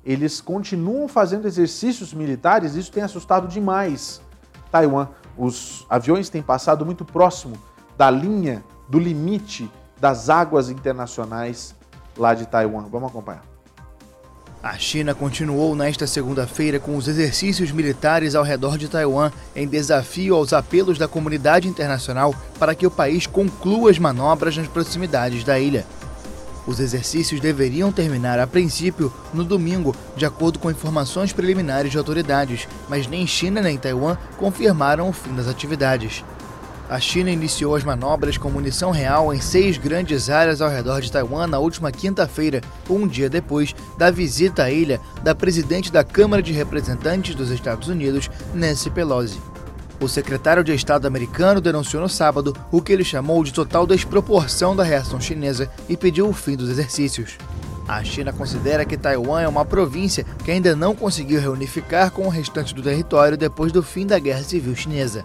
eles 0.04 0.40
continuam 0.40 1.08
fazendo 1.08 1.46
exercícios 1.46 2.14
militares, 2.14 2.74
isso 2.74 2.90
tem 2.90 3.02
assustado 3.02 3.46
demais 3.48 4.22
Taiwan. 4.70 5.08
Os 5.38 5.86
aviões 5.88 6.28
têm 6.28 6.42
passado 6.42 6.84
muito 6.84 7.04
próximo 7.04 7.56
da 7.96 8.10
linha, 8.10 8.64
do 8.88 8.98
limite 8.98 9.70
das 10.00 10.28
águas 10.28 10.68
internacionais 10.68 11.74
lá 12.16 12.34
de 12.34 12.46
Taiwan. 12.46 12.86
Vamos 12.90 13.08
acompanhar. 13.08 13.42
A 14.60 14.76
China 14.76 15.14
continuou 15.14 15.76
nesta 15.76 16.04
segunda-feira 16.04 16.80
com 16.80 16.96
os 16.96 17.06
exercícios 17.06 17.70
militares 17.70 18.34
ao 18.34 18.42
redor 18.42 18.76
de 18.76 18.88
Taiwan, 18.88 19.30
em 19.54 19.68
desafio 19.68 20.34
aos 20.34 20.52
apelos 20.52 20.98
da 20.98 21.06
comunidade 21.06 21.68
internacional 21.68 22.34
para 22.58 22.74
que 22.74 22.84
o 22.84 22.90
país 22.90 23.24
conclua 23.24 23.88
as 23.88 24.00
manobras 24.00 24.56
nas 24.56 24.66
proximidades 24.66 25.44
da 25.44 25.60
ilha. 25.60 25.86
Os 26.68 26.80
exercícios 26.80 27.40
deveriam 27.40 27.90
terminar 27.90 28.38
a 28.38 28.46
princípio 28.46 29.10
no 29.32 29.42
domingo, 29.42 29.96
de 30.14 30.26
acordo 30.26 30.58
com 30.58 30.70
informações 30.70 31.32
preliminares 31.32 31.90
de 31.90 31.96
autoridades, 31.96 32.68
mas 32.90 33.06
nem 33.06 33.26
China 33.26 33.62
nem 33.62 33.78
Taiwan 33.78 34.18
confirmaram 34.36 35.08
o 35.08 35.12
fim 35.14 35.34
das 35.34 35.48
atividades. 35.48 36.22
A 36.86 37.00
China 37.00 37.30
iniciou 37.30 37.74
as 37.74 37.84
manobras 37.84 38.36
com 38.36 38.50
munição 38.50 38.90
real 38.90 39.32
em 39.32 39.40
seis 39.40 39.78
grandes 39.78 40.28
áreas 40.28 40.60
ao 40.60 40.68
redor 40.68 41.00
de 41.00 41.10
Taiwan 41.10 41.46
na 41.46 41.58
última 41.58 41.90
quinta-feira, 41.90 42.60
um 42.88 43.08
dia 43.08 43.30
depois 43.30 43.74
da 43.96 44.10
visita 44.10 44.64
à 44.64 44.70
ilha 44.70 45.00
da 45.22 45.34
presidente 45.34 45.90
da 45.90 46.04
Câmara 46.04 46.42
de 46.42 46.52
Representantes 46.52 47.34
dos 47.34 47.50
Estados 47.50 47.88
Unidos, 47.88 48.30
Nancy 48.54 48.90
Pelosi. 48.90 49.40
O 50.00 50.08
secretário 50.08 50.62
de 50.62 50.72
Estado 50.72 51.06
americano 51.06 51.60
denunciou 51.60 52.00
no 52.00 52.08
sábado 52.08 52.54
o 52.70 52.80
que 52.80 52.92
ele 52.92 53.02
chamou 53.02 53.42
de 53.42 53.52
total 53.52 53.84
desproporção 53.84 54.76
da 54.76 54.84
reação 54.84 55.20
chinesa 55.20 55.68
e 55.88 55.96
pediu 55.96 56.28
o 56.28 56.32
fim 56.32 56.56
dos 56.56 56.70
exercícios. 56.70 57.36
A 57.88 58.04
China 58.04 58.32
considera 58.32 58.84
que 58.84 58.96
Taiwan 58.96 59.40
é 59.40 59.48
uma 59.48 59.64
província 59.64 60.24
que 60.44 60.52
ainda 60.52 60.76
não 60.76 60.94
conseguiu 60.94 61.40
reunificar 61.40 62.12
com 62.12 62.26
o 62.26 62.28
restante 62.28 62.74
do 62.74 62.82
território 62.82 63.36
depois 63.36 63.72
do 63.72 63.82
fim 63.82 64.06
da 64.06 64.18
Guerra 64.18 64.44
Civil 64.44 64.76
Chinesa. 64.76 65.24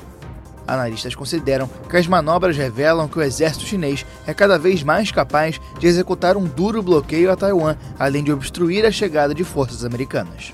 Analistas 0.65 1.13
consideram 1.13 1.69
que 1.89 1.97
as 1.97 2.07
manobras 2.07 2.55
revelam 2.57 3.07
que 3.07 3.19
o 3.19 3.21
exército 3.21 3.65
chinês 3.65 4.05
é 4.25 4.33
cada 4.33 4.57
vez 4.57 4.81
mais 4.81 5.11
capaz 5.11 5.59
de 5.77 5.87
executar 5.87 6.37
um 6.37 6.45
duro 6.45 6.81
bloqueio 6.81 7.31
a 7.31 7.35
Taiwan, 7.35 7.75
além 7.99 8.23
de 8.23 8.31
obstruir 8.31 8.85
a 8.85 8.91
chegada 8.91 9.35
de 9.35 9.43
forças 9.43 9.83
americanas. 9.83 10.53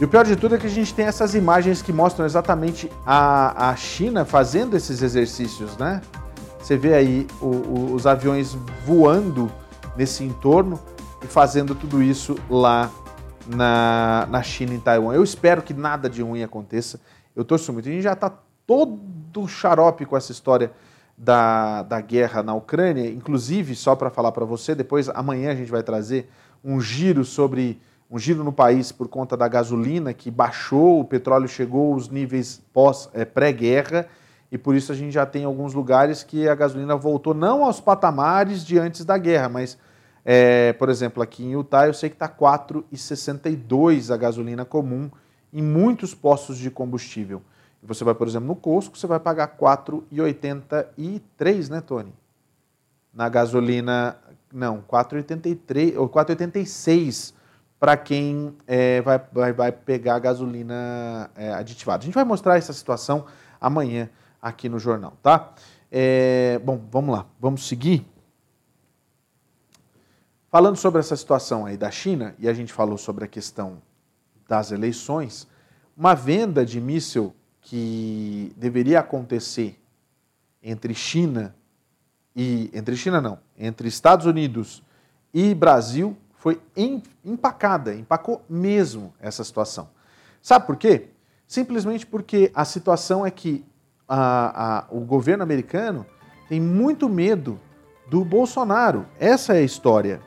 E 0.00 0.04
o 0.04 0.08
pior 0.08 0.24
de 0.24 0.34
tudo 0.34 0.56
é 0.56 0.58
que 0.58 0.66
a 0.66 0.70
gente 0.70 0.92
tem 0.92 1.06
essas 1.06 1.36
imagens 1.36 1.80
que 1.80 1.92
mostram 1.92 2.26
exatamente 2.26 2.90
a, 3.06 3.70
a 3.70 3.76
China 3.76 4.24
fazendo 4.24 4.76
esses 4.76 5.02
exercícios, 5.02 5.76
né? 5.76 6.00
Você 6.58 6.76
vê 6.76 6.94
aí 6.94 7.26
o, 7.40 7.46
o, 7.46 7.94
os 7.94 8.04
aviões 8.06 8.56
voando 8.84 9.52
nesse 9.96 10.24
entorno 10.24 10.80
e 11.22 11.26
fazendo 11.26 11.74
tudo 11.76 12.02
isso 12.02 12.36
lá 12.50 12.90
na, 13.46 14.26
na 14.28 14.42
China, 14.42 14.74
em 14.74 14.80
Taiwan. 14.80 15.14
Eu 15.14 15.22
espero 15.22 15.62
que 15.62 15.72
nada 15.72 16.10
de 16.10 16.22
ruim 16.22 16.42
aconteça. 16.42 17.00
Eu 17.36 17.44
torço 17.44 17.72
muito. 17.72 17.88
A 17.88 17.92
gente 17.92 18.02
já 18.02 18.14
está 18.14 18.32
todo 18.66 19.46
xarope 19.46 20.04
com 20.06 20.16
essa 20.16 20.32
história 20.32 20.72
da, 21.16 21.82
da 21.84 22.00
guerra 22.00 22.42
na 22.42 22.54
Ucrânia. 22.54 23.08
Inclusive, 23.08 23.76
só 23.76 23.94
para 23.94 24.10
falar 24.10 24.32
para 24.32 24.44
você, 24.44 24.74
depois 24.74 25.08
amanhã 25.10 25.52
a 25.52 25.54
gente 25.54 25.70
vai 25.70 25.82
trazer 25.84 26.28
um 26.64 26.80
giro 26.80 27.24
sobre 27.24 27.80
um 28.10 28.18
giro 28.18 28.44
no 28.44 28.52
país 28.52 28.92
por 28.92 29.08
conta 29.08 29.34
da 29.36 29.48
gasolina 29.48 30.12
que 30.12 30.30
baixou, 30.30 31.00
o 31.00 31.04
petróleo 31.04 31.48
chegou 31.48 31.94
aos 31.94 32.08
níveis 32.08 32.62
pós 32.72 33.08
é, 33.12 33.24
pré-guerra 33.24 34.06
e 34.52 34.58
por 34.58 34.76
isso 34.76 34.92
a 34.92 34.94
gente 34.94 35.12
já 35.12 35.26
tem 35.26 35.44
alguns 35.44 35.74
lugares 35.74 36.22
que 36.22 36.48
a 36.48 36.54
gasolina 36.54 36.94
voltou 36.96 37.34
não 37.34 37.64
aos 37.64 37.80
patamares 37.80 38.64
de 38.64 38.78
antes 38.78 39.04
da 39.04 39.18
guerra, 39.18 39.48
mas 39.48 39.76
é, 40.24 40.72
por 40.74 40.88
exemplo 40.88 41.20
aqui 41.22 41.44
em 41.44 41.52
Utah 41.52 41.86
eu 41.86 41.94
sei 41.94 42.08
que 42.08 42.16
está 42.16 42.28
4,62 42.28 44.12
a 44.12 44.16
gasolina 44.16 44.64
comum 44.64 45.08
em 45.52 45.62
muitos 45.62 46.14
postos 46.14 46.58
de 46.58 46.70
combustível. 46.70 47.42
Você 47.86 48.02
vai, 48.02 48.14
por 48.14 48.26
exemplo, 48.26 48.48
no 48.48 48.56
Costco, 48.56 48.96
você 48.96 49.06
vai 49.06 49.20
pagar 49.20 49.58
4,83, 49.58 51.68
né, 51.68 51.82
Tony? 51.82 52.14
Na 53.12 53.28
gasolina, 53.28 54.16
não, 54.50 54.82
4,83 54.82 55.98
ou 55.98 56.08
4,86 56.08 57.34
para 57.84 57.98
quem 57.98 58.56
é, 58.66 59.02
vai, 59.02 59.20
vai, 59.30 59.52
vai, 59.52 59.70
pegar 59.70 60.18
gasolina 60.18 61.30
é, 61.36 61.52
aditivada. 61.52 62.02
A 62.02 62.06
gente 62.06 62.14
vai 62.14 62.24
mostrar 62.24 62.56
essa 62.56 62.72
situação 62.72 63.26
amanhã 63.60 64.08
aqui 64.40 64.70
no 64.70 64.78
jornal, 64.78 65.18
tá? 65.22 65.52
É, 65.92 66.58
bom, 66.64 66.80
vamos 66.90 67.14
lá, 67.14 67.26
vamos 67.38 67.68
seguir. 67.68 68.06
Falando 70.50 70.76
sobre 70.76 70.98
essa 70.98 71.14
situação 71.14 71.66
aí 71.66 71.76
da 71.76 71.90
China, 71.90 72.34
e 72.38 72.48
a 72.48 72.54
gente 72.54 72.72
falou 72.72 72.96
sobre 72.96 73.26
a 73.26 73.28
questão 73.28 73.82
das 74.48 74.72
eleições, 74.72 75.46
uma 75.94 76.14
venda 76.14 76.64
de 76.64 76.80
míssil 76.80 77.36
que 77.60 78.50
deveria 78.56 79.00
acontecer 79.00 79.78
entre 80.62 80.94
China 80.94 81.54
e. 82.34 82.70
Entre 82.72 82.96
China 82.96 83.20
não, 83.20 83.38
entre 83.58 83.88
Estados 83.88 84.24
Unidos 84.24 84.82
e 85.34 85.54
Brasil 85.54 86.16
foi 86.44 86.60
empacada, 87.24 87.94
empacou 87.94 88.42
mesmo 88.46 89.14
essa 89.18 89.42
situação. 89.42 89.88
Sabe 90.42 90.66
por 90.66 90.76
quê? 90.76 91.06
Simplesmente 91.48 92.04
porque 92.04 92.52
a 92.54 92.66
situação 92.66 93.24
é 93.24 93.30
que 93.30 93.64
a, 94.06 94.80
a, 94.80 94.84
o 94.90 95.00
governo 95.00 95.42
americano 95.42 96.04
tem 96.46 96.60
muito 96.60 97.08
medo 97.08 97.58
do 98.10 98.22
Bolsonaro. 98.26 99.06
Essa 99.18 99.54
é 99.54 99.60
a 99.60 99.62
história. 99.62 100.20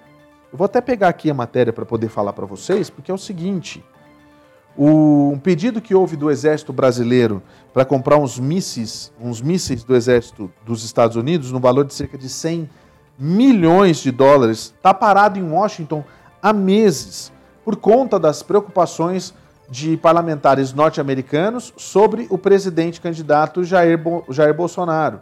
Eu 0.52 0.58
vou 0.58 0.66
até 0.66 0.82
pegar 0.82 1.10
aqui 1.10 1.30
a 1.30 1.36
matéria 1.36 1.72
para 1.72 1.86
poder 1.86 2.10
falar 2.10 2.34
para 2.34 2.48
vocês, 2.48 2.90
porque 2.90 3.12
é 3.12 3.14
o 3.14 3.18
seguinte: 3.20 3.86
o, 4.76 5.30
um 5.30 5.38
pedido 5.38 5.80
que 5.80 5.94
houve 5.94 6.16
do 6.16 6.32
Exército 6.32 6.74
Brasileiro 6.74 7.44
para 7.72 7.86
comprar 7.86 8.18
uns 8.18 8.40
mísseis, 8.40 9.14
uns 9.22 9.40
mísseis 9.40 9.84
do 9.84 9.96
Exército 9.96 10.52
dos 10.66 10.84
Estados 10.84 11.16
Unidos, 11.16 11.52
no 11.52 11.60
valor 11.60 11.86
de 11.86 11.94
cerca 11.94 12.18
de 12.18 12.28
100 12.28 12.68
milhões 13.18 13.98
de 13.98 14.12
dólares, 14.12 14.74
está 14.76 14.94
parado 14.94 15.40
em 15.40 15.50
Washington 15.50 16.04
há 16.42 16.54
meses, 16.54 17.32
por 17.66 17.76
conta 17.76 18.20
das 18.20 18.44
preocupações 18.44 19.34
de 19.70 19.98
parlamentares 19.98 20.72
norte-americanos 20.72 21.74
sobre 21.76 22.28
o 22.30 22.38
presidente 22.38 23.02
candidato 23.02 23.64
Jair, 23.64 23.98
Bo 23.98 24.24
Jair 24.30 24.54
Bolsonaro, 24.54 25.20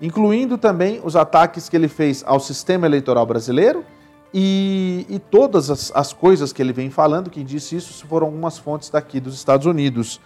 incluindo 0.00 0.56
também 0.56 1.00
os 1.04 1.16
ataques 1.16 1.68
que 1.68 1.76
ele 1.76 1.88
fez 1.88 2.22
ao 2.26 2.40
sistema 2.40 2.86
eleitoral 2.86 3.26
brasileiro 3.26 3.84
e, 4.32 5.06
e 5.08 5.18
todas 5.18 5.70
as, 5.70 5.92
as, 5.94 6.12
coisas 6.12 6.52
que 6.52 6.62
ele 6.62 6.72
vem 6.72 6.90
falando, 6.90 7.30
quem 7.30 7.44
disse 7.44 7.76
isso 7.76 8.06
foram 8.06 8.26
algumas 8.28 8.56
fontes 8.58 8.88
daqui 8.88 9.20
dos 9.20 9.34
Estados 9.34 9.66
Unidos. 9.66 10.20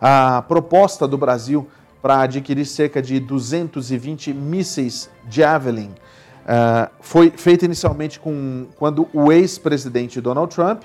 A 0.00 0.42
proposta 0.42 1.06
do 1.06 1.18
Brasil 1.18 1.68
para 2.00 2.20
adquirir 2.20 2.64
cerca 2.64 3.02
de 3.02 3.20
220 3.20 4.32
mísseis 4.32 5.10
Javelin 5.28 5.90
Uh, 6.50 6.90
foi 6.98 7.30
feita 7.30 7.64
inicialmente 7.64 8.18
com, 8.18 8.66
quando 8.76 9.08
o 9.14 9.30
ex-presidente 9.30 10.20
Donald 10.20 10.52
Trump, 10.52 10.82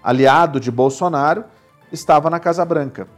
aliado 0.00 0.60
de 0.60 0.70
Bolsonaro, 0.70 1.42
estava 1.90 2.30
na 2.30 2.38
Casa 2.38 2.64
Branca. 2.64 3.08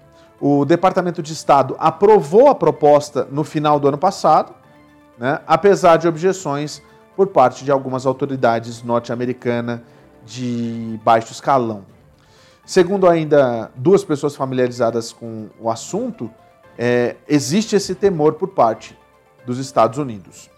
O 0.41 0.65
Departamento 0.65 1.23
de 1.23 1.35
Estado 1.35 1.77
aprovou 1.79 2.49
a 2.49 2.55
proposta 2.55 3.29
no 3.31 3.45
final 3.45 3.79
do 3.79 3.87
ano 3.87 3.99
passado, 3.99 4.55
né, 5.19 5.41
apesar 5.47 5.99
de 5.99 6.09
objeções 6.09 6.83
por 7.15 7.27
parte 7.27 7.67
de 7.67 7.71
algumas 7.71 8.07
autoridades 8.07 8.83
norte-americanas 8.83 9.81
de 10.25 10.99
baixo 11.05 11.33
escalão. 11.33 11.85
Segundo 12.65 13.07
ainda 13.07 13.71
duas 13.77 14.03
pessoas 14.03 14.35
familiarizadas 14.35 15.13
com 15.13 15.51
o 15.61 15.71
assunto, 15.71 16.31
é, 16.79 17.17
existe 17.29 17.77
esse 17.77 17.95
temor 17.95 18.35
por 18.35 18.49
parte 18.49 18.99
dos 19.45 19.59
Estados 19.59 19.99
Unidos. 19.99 20.49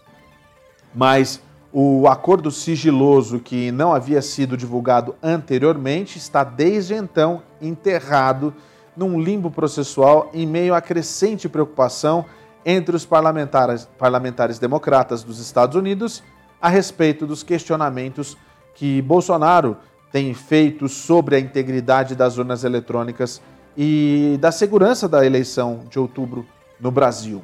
Mas 0.93 1.41
o 1.71 2.07
acordo 2.07 2.51
sigiloso 2.51 3.39
que 3.39 3.71
não 3.71 3.93
havia 3.93 4.21
sido 4.21 4.55
divulgado 4.55 5.15
anteriormente 5.23 6.17
está 6.17 6.43
desde 6.43 6.93
então 6.93 7.41
enterrado 7.61 8.53
num 8.95 9.19
limbo 9.19 9.49
processual 9.49 10.29
em 10.33 10.45
meio 10.45 10.75
à 10.75 10.81
crescente 10.81 11.49
preocupação 11.49 12.25
entre 12.65 12.95
os 12.95 13.05
parlamentares, 13.05 13.89
parlamentares 13.97 14.59
democratas 14.59 15.23
dos 15.23 15.39
Estados 15.39 15.75
Unidos 15.75 16.23
a 16.61 16.69
respeito 16.69 17.25
dos 17.25 17.43
questionamentos 17.43 18.37
que 18.75 19.01
Bolsonaro 19.01 19.77
tem 20.11 20.33
feito 20.33 20.87
sobre 20.87 21.35
a 21.35 21.39
integridade 21.39 22.15
das 22.15 22.37
urnas 22.37 22.63
eletrônicas 22.63 23.41
e 23.75 24.37
da 24.39 24.51
segurança 24.51 25.09
da 25.09 25.25
eleição 25.25 25.81
de 25.89 25.97
outubro 25.97 26.45
no 26.79 26.91
Brasil. 26.91 27.41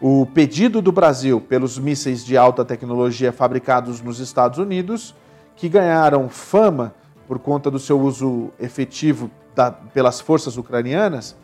O 0.00 0.26
pedido 0.26 0.82
do 0.82 0.92
Brasil 0.92 1.40
pelos 1.40 1.78
mísseis 1.78 2.24
de 2.24 2.36
alta 2.36 2.64
tecnologia 2.64 3.32
fabricados 3.32 4.02
nos 4.02 4.20
Estados 4.20 4.58
Unidos, 4.58 5.14
que 5.56 5.70
ganharam 5.70 6.28
fama 6.28 6.94
por 7.26 7.38
conta 7.38 7.70
do 7.70 7.78
seu 7.78 7.98
uso 7.98 8.50
efetivo 8.60 9.30
da, 9.54 9.70
pelas 9.70 10.20
forças 10.20 10.58
ucranianas 10.58 11.34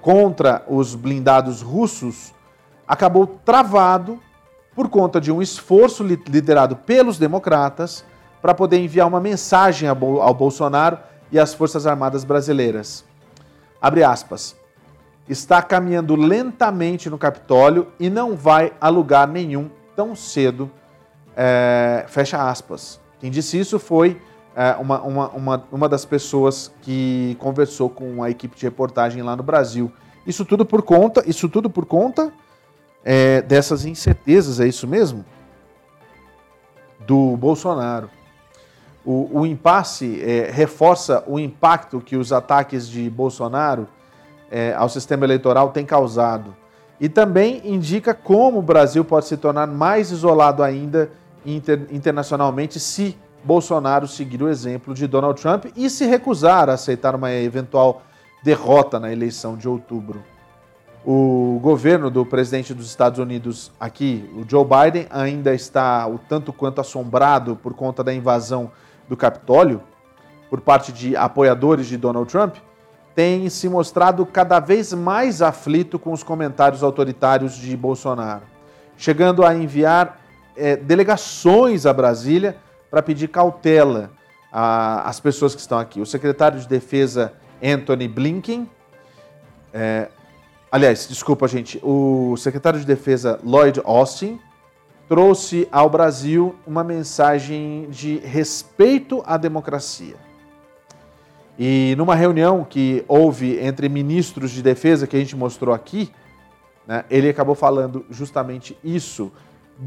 contra 0.00 0.64
os 0.68 0.96
blindados 0.96 1.62
russos, 1.62 2.34
acabou 2.88 3.24
travado 3.24 4.18
por 4.74 4.88
conta 4.88 5.20
de 5.20 5.30
um 5.30 5.40
esforço 5.40 6.02
liderado 6.02 6.74
pelos 6.74 7.18
democratas 7.18 8.04
para 8.40 8.52
poder 8.52 8.78
enviar 8.78 9.06
uma 9.06 9.20
mensagem 9.20 9.88
ao 9.88 10.34
Bolsonaro 10.34 10.98
e 11.30 11.38
às 11.38 11.54
Forças 11.54 11.86
Armadas 11.86 12.24
brasileiras. 12.24 13.04
Abre 13.80 14.02
aspas. 14.02 14.56
Está 15.32 15.62
caminhando 15.62 16.14
lentamente 16.14 17.08
no 17.08 17.16
Capitólio 17.16 17.88
e 17.98 18.10
não 18.10 18.36
vai 18.36 18.74
a 18.78 18.90
lugar 18.90 19.26
nenhum 19.26 19.70
tão 19.96 20.14
cedo. 20.14 20.70
É, 21.34 22.04
fecha 22.06 22.50
aspas. 22.50 23.00
Quem 23.18 23.30
disse 23.30 23.58
isso 23.58 23.78
foi 23.78 24.20
é, 24.54 24.72
uma, 24.72 25.00
uma, 25.00 25.28
uma, 25.30 25.64
uma 25.72 25.88
das 25.88 26.04
pessoas 26.04 26.70
que 26.82 27.34
conversou 27.40 27.88
com 27.88 28.22
a 28.22 28.28
equipe 28.28 28.54
de 28.54 28.62
reportagem 28.62 29.22
lá 29.22 29.34
no 29.34 29.42
Brasil. 29.42 29.90
Isso 30.26 30.44
tudo 30.44 30.66
por 30.66 30.82
conta, 30.82 31.24
isso 31.26 31.48
tudo 31.48 31.70
por 31.70 31.86
conta 31.86 32.30
é, 33.02 33.40
dessas 33.40 33.86
incertezas, 33.86 34.60
é 34.60 34.68
isso 34.68 34.86
mesmo? 34.86 35.24
Do 37.00 37.38
Bolsonaro. 37.38 38.10
O, 39.02 39.40
o 39.40 39.46
impasse 39.46 40.22
é, 40.22 40.50
reforça 40.52 41.24
o 41.26 41.40
impacto 41.40 42.02
que 42.02 42.16
os 42.16 42.34
ataques 42.34 42.86
de 42.86 43.08
Bolsonaro 43.08 43.88
é, 44.52 44.74
ao 44.74 44.88
sistema 44.88 45.24
eleitoral 45.24 45.70
têm 45.70 45.86
causado. 45.86 46.54
E 47.00 47.08
também 47.08 47.62
indica 47.64 48.12
como 48.12 48.58
o 48.58 48.62
Brasil 48.62 49.02
pode 49.02 49.24
se 49.24 49.38
tornar 49.38 49.66
mais 49.66 50.10
isolado 50.10 50.62
ainda 50.62 51.10
inter, 51.44 51.86
internacionalmente 51.90 52.78
se 52.78 53.16
Bolsonaro 53.42 54.06
seguir 54.06 54.42
o 54.42 54.48
exemplo 54.48 54.94
de 54.94 55.06
Donald 55.08 55.40
Trump 55.40 55.64
e 55.74 55.88
se 55.88 56.04
recusar 56.04 56.68
a 56.68 56.74
aceitar 56.74 57.14
uma 57.14 57.32
eventual 57.32 58.02
derrota 58.44 59.00
na 59.00 59.10
eleição 59.10 59.56
de 59.56 59.66
outubro. 59.66 60.22
O 61.04 61.58
governo 61.60 62.10
do 62.10 62.24
presidente 62.24 62.72
dos 62.72 62.86
Estados 62.86 63.18
Unidos 63.18 63.72
aqui, 63.80 64.30
o 64.36 64.48
Joe 64.48 64.64
Biden, 64.64 65.06
ainda 65.10 65.52
está 65.52 66.06
o 66.06 66.18
tanto 66.18 66.52
quanto 66.52 66.80
assombrado 66.80 67.56
por 67.56 67.74
conta 67.74 68.04
da 68.04 68.14
invasão 68.14 68.70
do 69.08 69.16
Capitólio 69.16 69.82
por 70.48 70.60
parte 70.60 70.92
de 70.92 71.16
apoiadores 71.16 71.86
de 71.86 71.96
Donald 71.96 72.30
Trump, 72.30 72.56
tem 73.14 73.48
se 73.48 73.68
mostrado 73.68 74.24
cada 74.24 74.58
vez 74.58 74.92
mais 74.92 75.42
aflito 75.42 75.98
com 75.98 76.12
os 76.12 76.22
comentários 76.22 76.82
autoritários 76.82 77.54
de 77.54 77.76
Bolsonaro, 77.76 78.42
chegando 78.96 79.44
a 79.44 79.54
enviar 79.54 80.20
é, 80.56 80.76
delegações 80.76 81.86
a 81.86 81.92
Brasília 81.92 82.56
para 82.90 83.02
pedir 83.02 83.28
cautela 83.28 84.10
às 84.50 85.18
pessoas 85.18 85.54
que 85.54 85.60
estão 85.60 85.78
aqui. 85.78 86.00
O 86.00 86.06
secretário 86.06 86.60
de 86.60 86.68
Defesa 86.68 87.32
Anthony 87.62 88.06
Blinken, 88.06 88.68
é, 89.72 90.08
aliás, 90.70 91.08
desculpa, 91.08 91.48
gente, 91.48 91.80
o 91.82 92.36
secretário 92.36 92.78
de 92.78 92.84
Defesa 92.84 93.40
Lloyd 93.42 93.80
Austin 93.84 94.38
trouxe 95.08 95.66
ao 95.72 95.88
Brasil 95.88 96.54
uma 96.66 96.84
mensagem 96.84 97.88
de 97.90 98.18
respeito 98.18 99.22
à 99.26 99.36
democracia. 99.36 100.16
E 101.58 101.94
numa 101.96 102.14
reunião 102.14 102.64
que 102.64 103.04
houve 103.06 103.58
entre 103.58 103.88
ministros 103.88 104.50
de 104.50 104.62
defesa, 104.62 105.06
que 105.06 105.16
a 105.16 105.18
gente 105.18 105.36
mostrou 105.36 105.74
aqui, 105.74 106.10
né, 106.86 107.04
ele 107.10 107.28
acabou 107.28 107.54
falando 107.54 108.04
justamente 108.10 108.76
isso, 108.82 109.30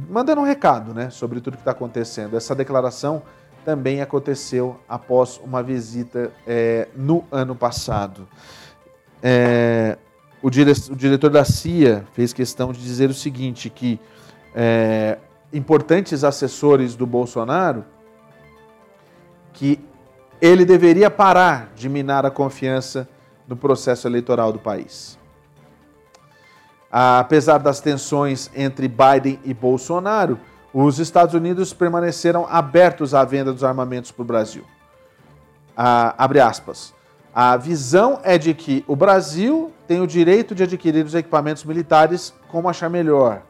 mandando 0.09 0.41
um 0.41 0.43
recado 0.43 0.93
né, 0.93 1.09
sobre 1.09 1.41
tudo 1.41 1.57
que 1.57 1.61
está 1.61 1.72
acontecendo. 1.72 2.38
Essa 2.38 2.55
declaração 2.55 3.24
também 3.63 4.01
aconteceu 4.01 4.80
após 4.88 5.39
uma 5.43 5.63
visita 5.63 6.32
é, 6.45 6.88
no 6.95 7.26
ano 7.32 7.55
passado. 7.55 8.28
É, 9.24 9.97
o, 10.41 10.49
dire 10.51 10.72
o, 10.91 10.95
diretor 10.95 11.32
da 11.32 11.43
CIA 11.43 12.05
fez 12.13 12.32
questão 12.32 12.72
de 12.72 12.80
dizer 12.80 13.09
o 13.09 13.13
seguinte, 13.13 13.70
que 13.72 13.99
é, 14.53 15.18
importantes 15.51 16.24
assessores 16.24 16.95
do 16.95 17.07
Bolsonaro 17.07 17.84
que 19.51 19.80
ele 20.42 20.66
deveria 20.66 21.10
parar 21.10 21.72
de 21.76 21.88
minar 21.88 22.26
a 22.26 22.32
confiança 22.32 23.08
no 23.48 23.56
processo 23.56 24.08
eleitoral 24.08 24.52
do 24.52 24.60
país. 24.60 25.18
Apesar 26.92 27.58
das 27.58 27.80
tensões 27.80 28.50
entre 28.56 28.88
Biden 28.88 29.40
e 29.44 29.54
Bolsonaro, 29.54 30.40
os 30.74 31.00
Estados 31.00 31.34
Unidos 31.34 31.74
permaneceram 31.74 32.46
abertos 32.50 33.14
à 33.14 33.24
venda 33.24 33.52
dos 33.52 33.64
armamentos 33.64 34.12
para 34.12 34.22
o 34.22 34.26
Brasil. 34.26 34.64
Ah, 35.76 36.16
abre 36.18 36.40
aspas. 36.40 36.94
A 37.34 37.58
visão 37.58 38.20
é 38.24 38.38
de 38.38 38.54
que 38.54 38.84
o 38.88 38.96
Brasil 38.96 39.74
tem 39.88 40.02
o 40.02 40.08
direito 40.08 40.56
de 40.56 40.64
adquirir 40.64 41.06
os 41.06 41.14
equipamentos 41.14 41.66
militares 41.66 42.34
como 42.50 42.70
achar 42.70 42.90
melhor 42.90 43.42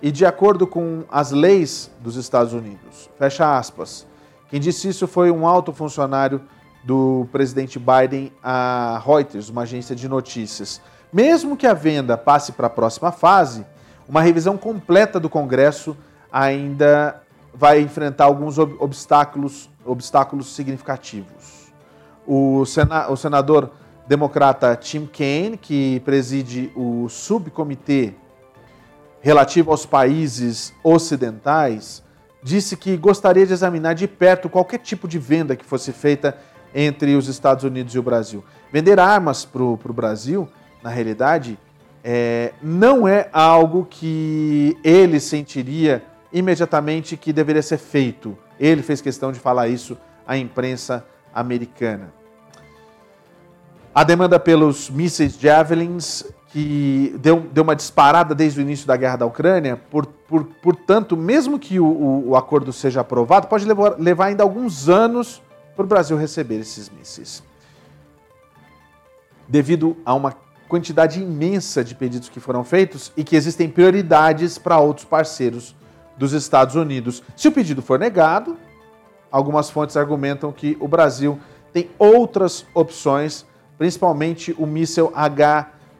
e 0.00 0.10
de 0.10 0.26
acordo 0.26 0.66
com 0.66 1.04
as 1.10 1.30
leis 1.30 1.90
dos 2.00 2.16
Estados 2.16 2.52
Unidos. 2.52 3.08
Fecha 3.18 3.56
aspas. 3.56 4.06
Quem 4.52 4.60
disse 4.60 4.86
isso 4.86 5.08
foi 5.08 5.30
um 5.30 5.46
alto 5.46 5.72
funcionário 5.72 6.42
do 6.84 7.26
presidente 7.32 7.78
Biden 7.78 8.30
a 8.42 9.02
Reuters, 9.02 9.48
uma 9.48 9.62
agência 9.62 9.96
de 9.96 10.06
notícias. 10.06 10.78
Mesmo 11.10 11.56
que 11.56 11.66
a 11.66 11.72
venda 11.72 12.18
passe 12.18 12.52
para 12.52 12.66
a 12.66 12.70
próxima 12.70 13.10
fase, 13.10 13.64
uma 14.06 14.20
revisão 14.20 14.58
completa 14.58 15.18
do 15.18 15.30
Congresso 15.30 15.96
ainda 16.30 17.22
vai 17.54 17.80
enfrentar 17.80 18.26
alguns 18.26 18.58
obstáculos, 18.58 19.70
obstáculos 19.86 20.54
significativos. 20.54 21.72
O, 22.26 22.66
sena, 22.66 23.10
o 23.10 23.16
senador 23.16 23.70
democrata 24.06 24.76
Tim 24.76 25.06
Kaine, 25.06 25.56
que 25.56 26.00
preside 26.00 26.70
o 26.76 27.08
subcomitê 27.08 28.12
relativo 29.22 29.70
aos 29.70 29.86
países 29.86 30.74
ocidentais, 30.84 32.02
disse 32.42 32.76
que 32.76 32.96
gostaria 32.96 33.46
de 33.46 33.52
examinar 33.52 33.94
de 33.94 34.08
perto 34.08 34.48
qualquer 34.48 34.78
tipo 34.78 35.06
de 35.06 35.18
venda 35.18 35.54
que 35.54 35.64
fosse 35.64 35.92
feita 35.92 36.36
entre 36.74 37.14
os 37.14 37.28
Estados 37.28 37.64
Unidos 37.64 37.94
e 37.94 37.98
o 37.98 38.02
Brasil. 38.02 38.44
Vender 38.72 38.98
armas 38.98 39.44
para 39.44 39.62
o 39.62 39.76
Brasil, 39.76 40.48
na 40.82 40.90
realidade, 40.90 41.58
é, 42.02 42.52
não 42.60 43.06
é 43.06 43.28
algo 43.32 43.86
que 43.88 44.76
ele 44.82 45.20
sentiria 45.20 46.02
imediatamente 46.32 47.16
que 47.16 47.32
deveria 47.32 47.62
ser 47.62 47.78
feito. 47.78 48.36
Ele 48.58 48.82
fez 48.82 49.00
questão 49.00 49.30
de 49.30 49.38
falar 49.38 49.68
isso 49.68 49.96
à 50.26 50.36
imprensa 50.36 51.04
americana. 51.32 52.12
A 53.94 54.02
demanda 54.04 54.40
pelos 54.40 54.88
mísseis 54.88 55.38
Javelins 55.38 56.24
que 56.52 57.16
deu, 57.18 57.40
deu 57.50 57.64
uma 57.64 57.74
disparada 57.74 58.34
desde 58.34 58.60
o 58.60 58.62
início 58.62 58.86
da 58.86 58.94
guerra 58.94 59.16
da 59.16 59.26
Ucrânia, 59.26 59.80
por, 59.90 60.04
por, 60.04 60.44
portanto, 60.44 61.16
mesmo 61.16 61.58
que 61.58 61.80
o, 61.80 61.86
o, 61.86 62.28
o 62.28 62.36
acordo 62.36 62.72
seja 62.74 63.00
aprovado, 63.00 63.46
pode 63.46 63.64
levar, 63.64 63.98
levar 63.98 64.26
ainda 64.26 64.42
alguns 64.42 64.86
anos 64.86 65.42
para 65.74 65.84
o 65.84 65.88
Brasil 65.88 66.14
receber 66.14 66.60
esses 66.60 66.90
mísseis. 66.90 67.42
Devido 69.48 69.96
a 70.04 70.12
uma 70.12 70.36
quantidade 70.68 71.22
imensa 71.22 71.82
de 71.82 71.94
pedidos 71.94 72.28
que 72.28 72.38
foram 72.38 72.62
feitos 72.64 73.12
e 73.16 73.24
que 73.24 73.34
existem 73.34 73.68
prioridades 73.68 74.58
para 74.58 74.78
outros 74.78 75.06
parceiros 75.06 75.74
dos 76.18 76.34
Estados 76.34 76.74
Unidos. 76.74 77.22
Se 77.34 77.48
o 77.48 77.52
pedido 77.52 77.80
for 77.80 77.98
negado, 77.98 78.58
algumas 79.30 79.70
fontes 79.70 79.96
argumentam 79.96 80.52
que 80.52 80.76
o 80.78 80.86
Brasil 80.86 81.40
tem 81.72 81.88
outras 81.98 82.66
opções, 82.74 83.46
principalmente 83.78 84.54
o 84.58 84.66
míssil 84.66 85.10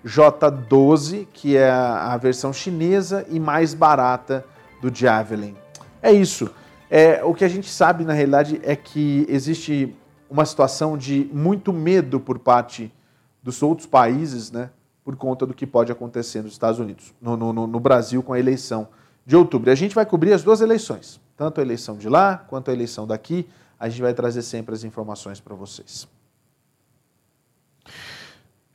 HJ-12, 0.04 1.26
que 1.32 1.56
é 1.56 1.70
a 1.70 2.16
versão 2.16 2.52
chinesa 2.52 3.24
e 3.28 3.38
mais 3.38 3.74
barata 3.74 4.44
do 4.80 4.94
Javelin. 4.94 5.56
É 6.02 6.12
isso. 6.12 6.50
É, 6.90 7.24
o 7.24 7.32
que 7.32 7.44
a 7.44 7.48
gente 7.48 7.70
sabe, 7.70 8.04
na 8.04 8.12
realidade, 8.12 8.60
é 8.64 8.76
que 8.76 9.24
existe 9.28 9.94
uma 10.28 10.44
situação 10.44 10.96
de 10.96 11.28
muito 11.32 11.72
medo 11.72 12.18
por 12.18 12.38
parte 12.38 12.92
dos 13.42 13.62
outros 13.62 13.86
países, 13.86 14.50
né, 14.50 14.70
por 15.04 15.16
conta 15.16 15.46
do 15.46 15.54
que 15.54 15.66
pode 15.66 15.90
acontecer 15.90 16.42
nos 16.42 16.52
Estados 16.52 16.78
Unidos, 16.78 17.12
no, 17.20 17.36
no, 17.36 17.52
no 17.52 17.80
Brasil 17.80 18.22
com 18.22 18.32
a 18.32 18.38
eleição 18.38 18.88
de 19.26 19.36
outubro. 19.36 19.70
E 19.70 19.72
a 19.72 19.74
gente 19.74 19.94
vai 19.94 20.06
cobrir 20.06 20.32
as 20.32 20.42
duas 20.42 20.60
eleições, 20.60 21.20
tanto 21.36 21.60
a 21.60 21.62
eleição 21.62 21.96
de 21.96 22.08
lá 22.08 22.36
quanto 22.48 22.70
a 22.70 22.74
eleição 22.74 23.06
daqui. 23.06 23.48
A 23.78 23.88
gente 23.88 24.02
vai 24.02 24.14
trazer 24.14 24.42
sempre 24.42 24.74
as 24.74 24.84
informações 24.84 25.40
para 25.40 25.54
vocês. 25.54 26.08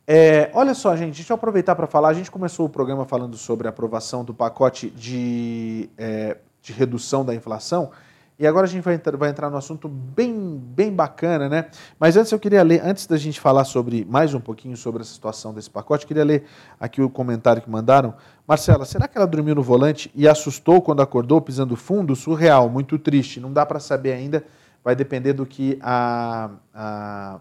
É, 0.09 0.49
olha 0.53 0.73
só, 0.73 0.95
gente, 0.95 1.15
deixa 1.15 1.33
eu 1.33 1.35
aproveitar 1.35 1.75
para 1.75 1.85
falar. 1.85 2.07
A 2.07 2.13
gente 2.13 2.31
começou 2.31 2.65
o 2.65 2.69
programa 2.69 3.03
falando 3.03 3.35
sobre 3.35 3.67
a 3.67 3.71
aprovação 3.71 4.23
do 4.23 4.33
pacote 4.33 4.89
de, 4.89 5.89
é, 5.97 6.37
de 6.61 6.71
redução 6.71 7.25
da 7.25 7.35
inflação. 7.35 7.91
E 8.39 8.47
agora 8.47 8.65
a 8.65 8.69
gente 8.69 8.83
vai 8.83 8.93
entrar, 8.93 9.17
vai 9.17 9.29
entrar 9.29 9.49
no 9.49 9.57
assunto 9.57 9.89
bem, 9.89 10.61
bem 10.63 10.93
bacana, 10.93 11.49
né? 11.49 11.65
Mas 11.99 12.15
antes 12.15 12.31
eu 12.31 12.39
queria 12.39 12.63
ler, 12.63 12.81
antes 12.85 13.05
da 13.05 13.17
gente 13.17 13.39
falar 13.39 13.65
sobre 13.65 14.05
mais 14.05 14.33
um 14.33 14.39
pouquinho 14.39 14.77
sobre 14.77 15.01
a 15.01 15.05
situação 15.05 15.53
desse 15.53 15.69
pacote, 15.69 16.05
queria 16.05 16.23
ler 16.23 16.45
aqui 16.79 17.01
o 17.01 17.09
comentário 17.09 17.61
que 17.61 17.69
mandaram. 17.69 18.13
Marcela, 18.47 18.85
será 18.85 19.07
que 19.09 19.17
ela 19.17 19.27
dormiu 19.27 19.55
no 19.55 19.63
volante 19.63 20.09
e 20.15 20.25
assustou 20.25 20.81
quando 20.81 21.01
acordou 21.01 21.41
pisando 21.41 21.75
fundo? 21.75 22.15
Surreal, 22.15 22.69
muito 22.69 22.97
triste. 22.97 23.41
Não 23.41 23.51
dá 23.51 23.65
para 23.65 23.79
saber 23.79 24.13
ainda. 24.13 24.45
Vai 24.83 24.95
depender 24.95 25.33
do 25.33 25.45
que 25.45 25.77
a, 25.81 26.51
a 26.73 27.39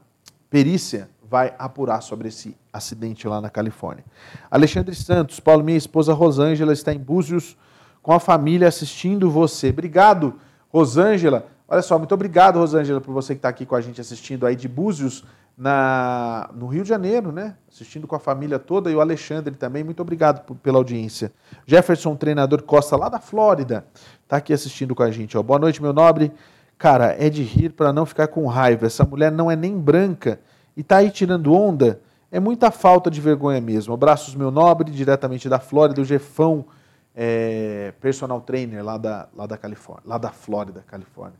perícia 0.49 1.11
vai 1.29 1.55
apurar 1.59 2.01
sobre 2.01 2.29
esse 2.29 2.57
acidente 2.73 3.27
lá 3.27 3.41
na 3.41 3.51
Califórnia. 3.51 4.05
Alexandre 4.51 4.95
Santos, 4.95 5.41
Paulo, 5.41 5.65
minha 5.65 5.79
esposa 5.79 6.13
Rosângela 6.13 6.73
está 6.73 6.93
em 6.93 6.99
Búzios 6.99 7.57
com 8.03 8.13
a 8.13 8.21
família 8.21 8.69
assistindo 8.69 9.31
você. 9.31 9.71
Obrigado. 9.71 10.35
Rosângela, 10.69 11.47
olha 11.67 11.83
só, 11.83 11.99
muito 11.99 12.15
obrigado, 12.15 12.59
Rosângela, 12.59 13.01
por 13.01 13.13
você 13.13 13.35
que 13.35 13.39
está 13.39 13.49
aqui 13.49 13.67
com 13.67 13.75
a 13.75 13.81
gente 13.81 14.01
assistindo 14.01 14.47
aí 14.47 14.55
de 14.55 14.69
Búzios, 14.69 15.25
na, 15.57 16.51
no 16.55 16.67
Rio 16.67 16.83
de 16.83 16.89
Janeiro, 16.89 17.33
né? 17.33 17.57
Assistindo 17.73 18.07
com 18.07 18.15
a 18.15 18.19
família 18.19 18.59
toda 18.59 18.91
e 18.91 18.95
o 18.95 19.01
Alexandre 19.01 19.55
também. 19.55 19.83
Muito 19.83 20.03
obrigado 20.03 20.45
por, 20.45 20.55
pela 20.57 20.77
audiência. 20.77 21.33
Jefferson, 21.67 22.15
treinador 22.15 22.63
Costa, 22.63 22.97
lá 22.97 23.09
da 23.09 23.19
Flórida, 23.19 23.87
está 24.23 24.37
aqui 24.37 24.53
assistindo 24.53 24.95
com 24.95 25.03
a 25.03 25.11
gente. 25.11 25.37
Ó. 25.39 25.43
Boa 25.43 25.59
noite, 25.59 25.81
meu 25.81 25.95
nobre. 25.95 26.31
Cara, 26.77 27.17
é 27.19 27.31
de 27.31 27.43
rir 27.43 27.71
para 27.71 27.91
não 27.91 28.05
ficar 28.05 28.29
com 28.29 28.47
raiva. 28.47 28.85
Essa 28.85 29.05
mulher 29.05 29.33
não 29.33 29.51
é 29.51 29.57
nem 29.57 29.79
branca 29.79 30.39
e 30.77 30.83
tá 30.83 30.99
aí 30.99 31.11
tirando 31.11 31.53
onda. 31.53 32.01
É 32.31 32.39
muita 32.39 32.71
falta 32.71 33.11
de 33.11 33.21
vergonha 33.21 33.61
mesmo. 33.61 33.95
Abraços, 33.95 34.35
meu 34.35 34.51
nobre, 34.51 34.91
diretamente 34.91 35.49
da 35.49 35.59
Flórida, 35.59 36.01
o 36.01 36.05
Jefão 36.05 36.67
é, 37.15 37.95
personal 38.01 38.41
trainer 38.41 38.85
lá 38.85 38.99
da, 38.99 39.29
lá 39.35 39.47
da 39.47 39.57
Califórnia, 39.57 40.03
lá 40.05 40.19
da 40.19 40.31
Flórida, 40.31 40.85
Califórnia. 40.87 41.39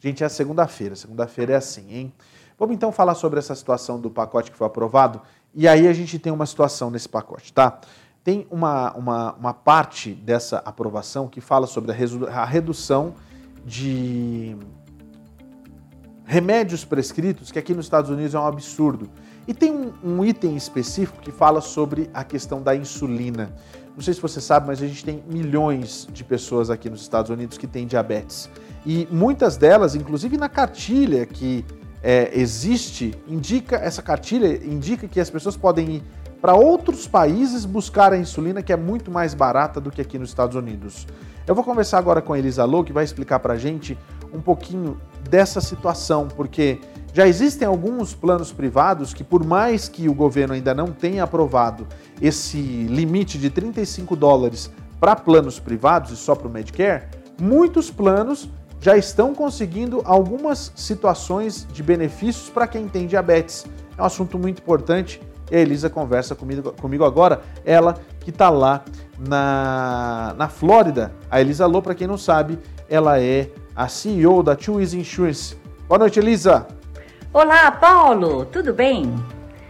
Gente, 0.00 0.22
é 0.22 0.28
segunda-feira. 0.28 0.94
Segunda-feira 0.94 1.54
é 1.54 1.56
assim, 1.56 1.92
hein? 1.92 2.12
Vamos 2.56 2.74
então 2.74 2.92
falar 2.92 3.14
sobre 3.14 3.38
essa 3.38 3.54
situação 3.54 4.00
do 4.00 4.10
pacote 4.10 4.50
que 4.50 4.56
foi 4.56 4.66
aprovado. 4.66 5.20
E 5.54 5.66
aí 5.66 5.88
a 5.88 5.92
gente 5.92 6.18
tem 6.18 6.32
uma 6.32 6.46
situação 6.46 6.90
nesse 6.90 7.08
pacote, 7.08 7.52
tá? 7.52 7.80
Tem 8.22 8.46
uma, 8.50 8.92
uma, 8.92 9.32
uma 9.34 9.54
parte 9.54 10.12
dessa 10.12 10.58
aprovação 10.58 11.26
que 11.26 11.40
fala 11.40 11.66
sobre 11.66 11.90
a, 11.92 12.40
a 12.40 12.44
redução 12.44 13.14
de 13.64 14.56
remédios 16.28 16.84
prescritos, 16.84 17.50
que 17.50 17.58
aqui 17.58 17.72
nos 17.72 17.86
Estados 17.86 18.10
Unidos 18.10 18.34
é 18.34 18.38
um 18.38 18.46
absurdo. 18.46 19.08
E 19.46 19.54
tem 19.54 19.72
um, 19.72 19.92
um 20.04 20.24
item 20.24 20.56
específico 20.56 21.18
que 21.22 21.32
fala 21.32 21.62
sobre 21.62 22.10
a 22.12 22.22
questão 22.22 22.62
da 22.62 22.76
insulina. 22.76 23.50
Não 23.96 24.02
sei 24.02 24.12
se 24.12 24.20
você 24.20 24.38
sabe, 24.38 24.66
mas 24.66 24.82
a 24.82 24.86
gente 24.86 25.02
tem 25.02 25.24
milhões 25.26 26.06
de 26.12 26.22
pessoas 26.22 26.68
aqui 26.68 26.90
nos 26.90 27.00
Estados 27.00 27.30
Unidos 27.30 27.56
que 27.56 27.66
têm 27.66 27.86
diabetes. 27.86 28.50
E 28.84 29.08
muitas 29.10 29.56
delas, 29.56 29.94
inclusive 29.94 30.36
na 30.36 30.50
cartilha 30.50 31.24
que 31.24 31.64
é, 32.02 32.30
existe, 32.38 33.14
indica 33.26 33.76
essa 33.76 34.02
cartilha 34.02 34.54
indica 34.64 35.08
que 35.08 35.18
as 35.18 35.30
pessoas 35.30 35.56
podem 35.56 35.96
ir 35.96 36.02
para 36.42 36.54
outros 36.54 37.08
países 37.08 37.64
buscar 37.64 38.12
a 38.12 38.18
insulina 38.18 38.62
que 38.62 38.72
é 38.72 38.76
muito 38.76 39.10
mais 39.10 39.32
barata 39.32 39.80
do 39.80 39.90
que 39.90 40.02
aqui 40.02 40.18
nos 40.18 40.28
Estados 40.28 40.54
Unidos. 40.54 41.06
Eu 41.46 41.54
vou 41.54 41.64
conversar 41.64 41.96
agora 41.96 42.20
com 42.20 42.34
a 42.34 42.38
Elisa 42.38 42.66
Lô, 42.66 42.84
que 42.84 42.92
vai 42.92 43.02
explicar 43.02 43.40
para 43.40 43.54
a 43.54 43.58
gente 43.58 43.96
um 44.32 44.40
pouquinho 44.40 45.00
dessa 45.28 45.60
situação, 45.60 46.28
porque 46.28 46.78
já 47.12 47.26
existem 47.26 47.66
alguns 47.66 48.14
planos 48.14 48.52
privados 48.52 49.12
que, 49.12 49.24
por 49.24 49.44
mais 49.44 49.88
que 49.88 50.08
o 50.08 50.14
governo 50.14 50.54
ainda 50.54 50.74
não 50.74 50.88
tenha 50.88 51.24
aprovado 51.24 51.86
esse 52.20 52.58
limite 52.58 53.38
de 53.38 53.50
35 53.50 54.14
dólares 54.14 54.70
para 55.00 55.16
planos 55.16 55.58
privados 55.58 56.10
e 56.12 56.16
só 56.16 56.34
para 56.34 56.48
o 56.48 56.50
Medicare, 56.50 57.04
muitos 57.40 57.90
planos 57.90 58.48
já 58.80 58.96
estão 58.96 59.34
conseguindo 59.34 60.02
algumas 60.04 60.72
situações 60.76 61.66
de 61.72 61.82
benefícios 61.82 62.48
para 62.48 62.66
quem 62.66 62.88
tem 62.88 63.06
diabetes. 63.06 63.66
É 63.96 64.02
um 64.02 64.04
assunto 64.04 64.38
muito 64.38 64.60
importante 64.60 65.20
e 65.50 65.56
a 65.56 65.60
Elisa 65.60 65.88
conversa 65.88 66.34
comigo, 66.34 66.72
comigo 66.72 67.04
agora, 67.04 67.40
ela 67.64 67.98
que 68.20 68.30
está 68.30 68.50
lá 68.50 68.84
na, 69.18 70.34
na 70.36 70.48
Flórida. 70.48 71.12
A 71.30 71.40
Elisa 71.40 71.66
Lô, 71.66 71.80
para 71.80 71.94
quem 71.94 72.06
não 72.06 72.18
sabe, 72.18 72.58
ela 72.88 73.20
é 73.20 73.50
a 73.78 73.86
CEO 73.86 74.42
da 74.42 74.58
Easy 74.80 74.98
Insurance. 74.98 75.56
Boa 75.86 76.00
noite, 76.00 76.18
Elisa! 76.18 76.66
Olá, 77.32 77.70
Paulo, 77.70 78.44
tudo 78.44 78.74
bem? 78.74 79.14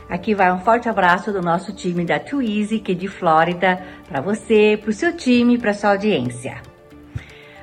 Aqui 0.09 0.35
vai 0.35 0.51
um 0.51 0.61
forte 0.61 0.89
abraço 0.89 1.31
do 1.31 1.43
nosso 1.43 1.75
time 1.75 2.07
da 2.07 2.19
Twizy, 2.19 2.79
que 2.79 2.93
é 2.93 2.95
de 2.95 3.07
Flórida, 3.07 3.79
para 4.09 4.23
você, 4.23 4.79
para 4.81 4.89
o 4.89 4.95
seu 4.95 5.15
time, 5.15 5.59
para 5.59 5.75
sua 5.75 5.91
audiência. 5.91 6.57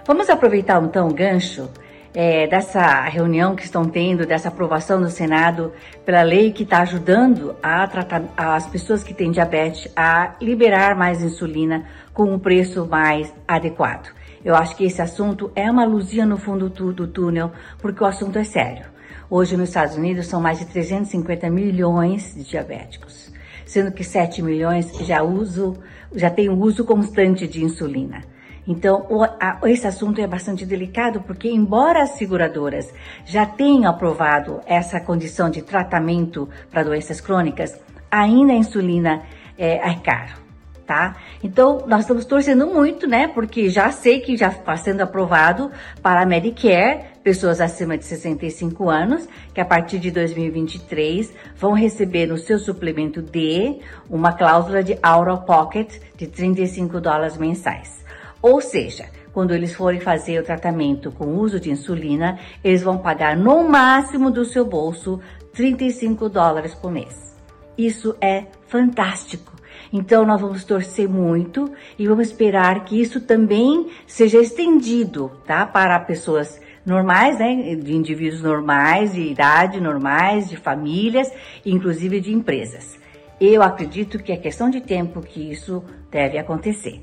Vamos 0.06 0.30
aproveitar 0.30 0.80
então 0.84 1.08
o 1.08 1.14
gancho 1.16 1.68
é, 2.14 2.46
dessa 2.46 3.02
reunião 3.06 3.56
que 3.56 3.64
estão 3.64 3.84
tendo, 3.84 4.24
dessa 4.24 4.50
aprovação 4.50 5.00
no 5.00 5.10
Senado 5.10 5.74
pela 6.06 6.22
lei 6.22 6.52
que 6.52 6.62
está 6.62 6.82
ajudando 6.82 7.56
a 7.64 7.88
tratar 7.88 8.22
as 8.38 8.68
pessoas 8.68 9.04
que 9.04 9.16
têm 9.16 9.32
diabetes 9.32 9.92
a 9.96 10.36
liberar 10.40 10.96
mais 10.96 11.24
insulina 11.24 11.86
com 12.14 12.32
um 12.32 12.38
preço 12.38 12.86
mais 12.86 13.34
adequado. 13.48 14.14
Eu 14.46 14.56
acho 14.56 14.76
que 14.76 14.86
esse 14.86 15.02
assunto 15.02 15.52
é 15.56 15.72
uma 15.72 15.86
luzinha 15.86 16.24
no 16.24 16.38
fundo 16.38 16.70
do 16.70 17.08
túnel, 17.08 17.52
porque 17.80 18.04
o 18.04 18.06
assunto 18.06 18.38
é 18.38 18.44
sério. 18.44 18.86
Hoje 19.28 19.58
nos 19.58 19.70
Estados 19.70 19.98
Unidos 19.98 20.28
são 20.28 20.40
mais 20.40 20.60
de 20.60 20.68
350 20.68 21.50
milhões 21.50 22.36
de 22.36 22.44
diabéticos, 22.44 23.34
sendo 23.66 23.92
que 23.92 24.04
7 24.04 24.44
milhões 24.44 24.96
já 25.00 25.24
uso, 25.24 25.76
já 26.14 26.30
tem 26.30 26.48
o 26.48 26.60
uso 26.60 26.86
constante 26.86 27.48
de 27.48 27.64
insulina. 27.64 28.22
Então, 28.68 29.08
o, 29.10 29.24
a, 29.24 29.62
esse 29.66 29.88
assunto 29.88 30.22
é 30.22 30.28
bastante 30.28 30.64
delicado 30.64 31.22
porque, 31.22 31.50
embora 31.50 32.04
as 32.04 32.12
seguradoras 32.12 32.94
já 33.26 33.48
tenham 33.48 33.90
aprovado 33.90 34.62
essa 34.68 35.00
condição 35.00 35.50
de 35.50 35.64
tratamento 35.64 36.48
para 36.70 36.84
doenças 36.84 37.20
crônicas, 37.20 37.80
ainda 38.12 38.54
a 38.54 38.58
insulina 38.58 39.24
é, 39.58 39.78
é 39.78 39.96
caro 39.96 40.45
tá? 40.86 41.16
Então, 41.44 41.84
nós 41.88 42.02
estamos 42.02 42.26
torcendo 42.26 42.68
muito, 42.68 43.08
né? 43.08 43.28
Porque 43.28 43.70
já 43.70 43.92
sei 43.92 44.20
que 44.20 44.38
já 44.38 44.50
está 44.50 44.78
sendo 44.78 45.02
aprovado 45.02 45.72
para 46.02 46.22
a 46.22 46.26
Medicare, 46.26 47.06
pessoas 47.24 47.60
acima 47.60 47.98
de 47.98 48.06
65 48.06 48.90
anos, 48.90 49.28
que 49.54 49.60
a 49.60 49.66
partir 49.66 50.00
de 50.00 50.12
2023 50.12 51.34
vão 51.58 51.74
receber 51.74 52.28
no 52.28 52.38
seu 52.38 52.60
suplemento 52.60 53.22
D 53.22 53.80
uma 54.10 54.34
cláusula 54.34 54.84
de 54.84 54.98
out 55.02 55.30
of 55.30 55.46
pocket 55.46 56.00
de 56.16 56.28
35 56.28 57.02
dólares 57.02 57.38
mensais. 57.38 58.04
Ou 58.42 58.62
seja, 58.62 59.06
quando 59.34 59.54
eles 59.54 59.74
forem 59.74 60.00
fazer 60.00 60.40
o 60.40 60.44
tratamento 60.44 61.12
com 61.12 61.36
uso 61.36 61.60
de 61.60 61.72
insulina, 61.72 62.40
eles 62.64 62.84
vão 62.84 62.98
pagar 62.98 63.36
no 63.36 63.68
máximo 63.68 64.30
do 64.30 64.46
seu 64.46 64.64
bolso 64.64 65.20
35 65.54 66.30
dólares 66.30 66.76
por 66.76 66.92
mês. 66.92 67.36
Isso 67.78 68.16
é 68.22 68.46
fantástico 68.68 69.55
então 69.96 70.26
nós 70.26 70.42
vamos 70.42 70.66
torcer 70.66 71.08
muito 71.08 71.72
e 71.98 72.06
vamos 72.06 72.28
esperar 72.28 72.84
que 72.84 73.00
isso 73.00 73.22
também 73.22 73.88
seja 74.06 74.40
estendido, 74.40 75.32
tá? 75.46 75.66
Para 75.66 75.98
pessoas 76.02 76.60
normais, 76.86 77.40
né? 77.40 77.76
De 77.76 77.96
indivíduos 77.96 78.42
normais, 78.42 79.14
de 79.14 79.22
idade 79.22 79.80
normais, 79.80 80.50
de 80.50 80.58
famílias, 80.58 81.32
inclusive 81.66 82.20
de 82.20 82.34
empresas. 82.34 83.00
Eu 83.40 83.64
acredito 83.64 84.20
que 84.20 84.34
é 84.34 84.38
questão 84.38 84.70
de 84.70 84.82
tempo 84.82 85.22
que 85.22 85.50
isso 85.50 85.82
deve 86.12 86.38
acontecer. 86.38 87.02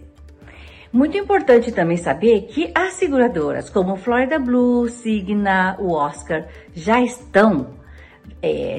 Muito 0.93 1.16
importante 1.16 1.72
também 1.72 1.97
saber 1.97 2.43
que 2.43 2.70
as 2.74 2.93
seguradoras 2.93 3.70
como 3.70 3.97
Florida 3.97 4.38
Blue, 4.38 4.86
Cigna, 4.86 5.76
o 5.78 5.93
Oscar 5.93 6.47
já 6.74 7.01
estão 7.01 7.68
é, 8.43 8.78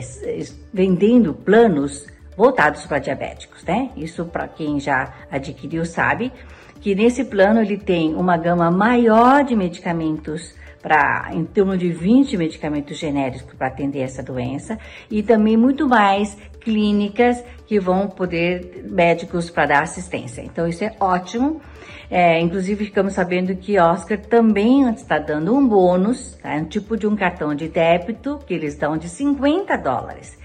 vendendo 0.71 1.33
planos 1.33 2.12
voltados 2.35 2.85
para 2.85 2.99
diabéticos, 2.99 3.63
né? 3.63 3.89
Isso 3.95 4.25
para 4.25 4.47
quem 4.47 4.79
já 4.79 5.13
adquiriu 5.31 5.85
sabe 5.85 6.31
que 6.81 6.93
nesse 6.93 7.23
plano 7.23 7.61
ele 7.61 7.77
tem 7.77 8.13
uma 8.13 8.35
gama 8.35 8.69
maior 8.69 9.43
de 9.43 9.55
medicamentos 9.55 10.53
para 10.81 11.29
em 11.31 11.45
torno 11.45 11.77
de 11.77 11.89
20 11.89 12.35
medicamentos 12.35 12.97
genéricos 12.97 13.53
para 13.53 13.67
atender 13.67 14.01
essa 14.01 14.21
doença 14.21 14.77
e 15.09 15.23
também 15.23 15.55
muito 15.55 15.87
mais 15.87 16.37
clínicas 16.59 17.41
que 17.65 17.79
vão 17.79 18.09
poder 18.09 18.85
médicos 18.89 19.49
para 19.49 19.65
dar 19.65 19.83
assistência. 19.83 20.41
Então 20.41 20.67
isso 20.67 20.83
é 20.83 20.93
ótimo. 20.99 21.61
É, 22.11 22.39
inclusive 22.41 22.85
ficamos 22.85 23.13
sabendo 23.13 23.55
que 23.55 23.79
Oscar 23.79 24.19
também 24.19 24.87
está 24.89 25.17
dando 25.17 25.55
um 25.55 25.65
bônus, 25.65 26.37
tá? 26.43 26.53
um 26.55 26.65
tipo 26.65 26.97
de 26.97 27.07
um 27.07 27.15
cartão 27.15 27.55
de 27.55 27.69
débito 27.69 28.39
que 28.45 28.53
eles 28.53 28.75
dão 28.75 28.97
de 28.97 29.07
50 29.07 29.77
dólares. 29.77 30.37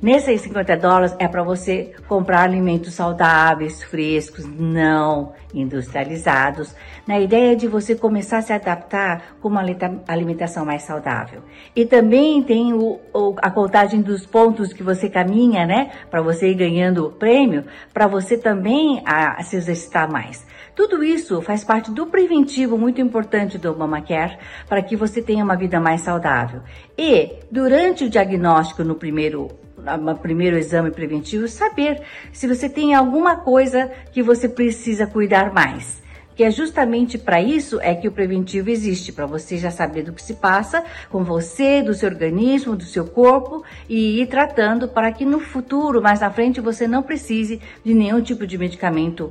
Nesses 0.00 0.42
50 0.42 0.76
dólares 0.76 1.16
é 1.18 1.26
para 1.26 1.42
você 1.42 1.94
comprar 2.06 2.42
alimentos 2.42 2.94
saudáveis, 2.94 3.82
frescos, 3.82 4.44
não 4.46 5.32
industrializados, 5.54 6.74
na 7.06 7.18
ideia 7.18 7.56
de 7.56 7.66
você 7.66 7.94
começar 7.94 8.38
a 8.38 8.42
se 8.42 8.52
adaptar 8.52 9.36
com 9.40 9.48
uma 9.48 9.64
alimentação 10.06 10.64
mais 10.64 10.82
saudável. 10.82 11.42
E 11.74 11.86
também 11.86 12.42
tem 12.42 12.72
o, 12.74 13.00
o, 13.12 13.34
a 13.38 13.50
contagem 13.50 14.02
dos 14.02 14.26
pontos 14.26 14.72
que 14.72 14.82
você 14.82 15.08
caminha, 15.08 15.66
né, 15.66 15.90
para 16.10 16.20
você 16.20 16.50
ir 16.50 16.54
ganhando 16.54 17.10
prêmio, 17.18 17.64
para 17.92 18.06
você 18.06 18.36
também 18.36 19.02
a, 19.04 19.40
a 19.40 19.42
se 19.42 19.56
exercitar 19.56 20.10
mais. 20.10 20.46
Tudo 20.76 21.02
isso 21.02 21.40
faz 21.40 21.64
parte 21.64 21.90
do 21.90 22.06
preventivo 22.06 22.76
muito 22.76 23.00
importante 23.00 23.56
do 23.56 23.70
Obamacare 23.70 24.36
para 24.68 24.82
que 24.82 24.94
você 24.94 25.22
tenha 25.22 25.42
uma 25.42 25.56
vida 25.56 25.80
mais 25.80 26.02
saudável. 26.02 26.60
E 26.98 27.40
durante 27.50 28.04
o 28.04 28.10
diagnóstico 28.10 28.82
no 28.82 28.94
primeiro 28.94 29.50
primeiro 30.20 30.58
exame 30.58 30.90
preventivo, 30.90 31.46
saber 31.46 32.02
se 32.32 32.48
você 32.48 32.68
tem 32.68 32.94
alguma 32.94 33.36
coisa 33.36 33.90
que 34.12 34.22
você 34.22 34.48
precisa 34.48 35.06
cuidar 35.06 35.52
mais. 35.52 36.02
Que 36.34 36.44
é 36.44 36.50
justamente 36.50 37.16
para 37.16 37.40
isso 37.40 37.80
é 37.80 37.94
que 37.94 38.08
o 38.08 38.12
preventivo 38.12 38.68
existe, 38.68 39.12
para 39.12 39.24
você 39.24 39.56
já 39.56 39.70
saber 39.70 40.02
do 40.02 40.12
que 40.12 40.20
se 40.20 40.34
passa 40.34 40.84
com 41.08 41.24
você, 41.24 41.82
do 41.82 41.94
seu 41.94 42.10
organismo, 42.10 42.76
do 42.76 42.84
seu 42.84 43.06
corpo 43.06 43.64
e 43.88 44.20
ir 44.20 44.26
tratando 44.26 44.88
para 44.88 45.12
que 45.12 45.24
no 45.24 45.40
futuro, 45.40 46.02
mais 46.02 46.20
na 46.20 46.30
frente, 46.30 46.60
você 46.60 46.86
não 46.86 47.02
precise 47.02 47.60
de 47.82 47.94
nenhum 47.94 48.20
tipo 48.20 48.46
de 48.46 48.58
medicamento 48.58 49.30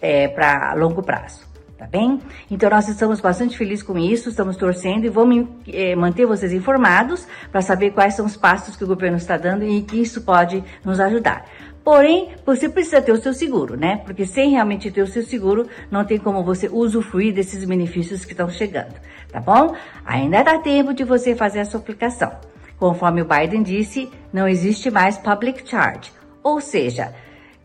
é, 0.00 0.26
para 0.26 0.74
longo 0.74 1.02
prazo. 1.02 1.49
Tá 1.80 1.86
bem? 1.86 2.20
Então 2.50 2.68
nós 2.68 2.90
estamos 2.90 3.22
bastante 3.22 3.56
felizes 3.56 3.82
com 3.82 3.96
isso, 3.96 4.28
estamos 4.28 4.54
torcendo 4.54 5.06
e 5.06 5.08
vamos 5.08 5.48
é, 5.66 5.96
manter 5.96 6.26
vocês 6.26 6.52
informados 6.52 7.26
para 7.50 7.62
saber 7.62 7.92
quais 7.92 8.12
são 8.12 8.26
os 8.26 8.36
passos 8.36 8.76
que 8.76 8.84
o 8.84 8.86
governo 8.86 9.16
está 9.16 9.38
dando 9.38 9.64
e 9.64 9.80
que 9.80 9.98
isso 9.98 10.20
pode 10.20 10.62
nos 10.84 11.00
ajudar. 11.00 11.46
Porém, 11.82 12.34
você 12.44 12.68
precisa 12.68 13.00
ter 13.00 13.12
o 13.12 13.22
seu 13.22 13.32
seguro, 13.32 13.78
né? 13.78 14.02
Porque 14.04 14.26
sem 14.26 14.50
realmente 14.50 14.90
ter 14.90 15.00
o 15.00 15.06
seu 15.06 15.22
seguro, 15.22 15.66
não 15.90 16.04
tem 16.04 16.18
como 16.18 16.44
você 16.44 16.68
usufruir 16.70 17.32
desses 17.32 17.64
benefícios 17.64 18.26
que 18.26 18.32
estão 18.32 18.50
chegando, 18.50 18.96
tá 19.32 19.40
bom? 19.40 19.74
Ainda 20.04 20.42
dá 20.42 20.58
tempo 20.58 20.92
de 20.92 21.02
você 21.02 21.34
fazer 21.34 21.60
a 21.60 21.64
sua 21.64 21.80
aplicação. 21.80 22.30
Conforme 22.78 23.22
o 23.22 23.26
Biden 23.26 23.62
disse, 23.62 24.10
não 24.30 24.46
existe 24.46 24.90
mais 24.90 25.16
public 25.16 25.66
charge, 25.66 26.12
ou 26.42 26.60
seja, 26.60 27.14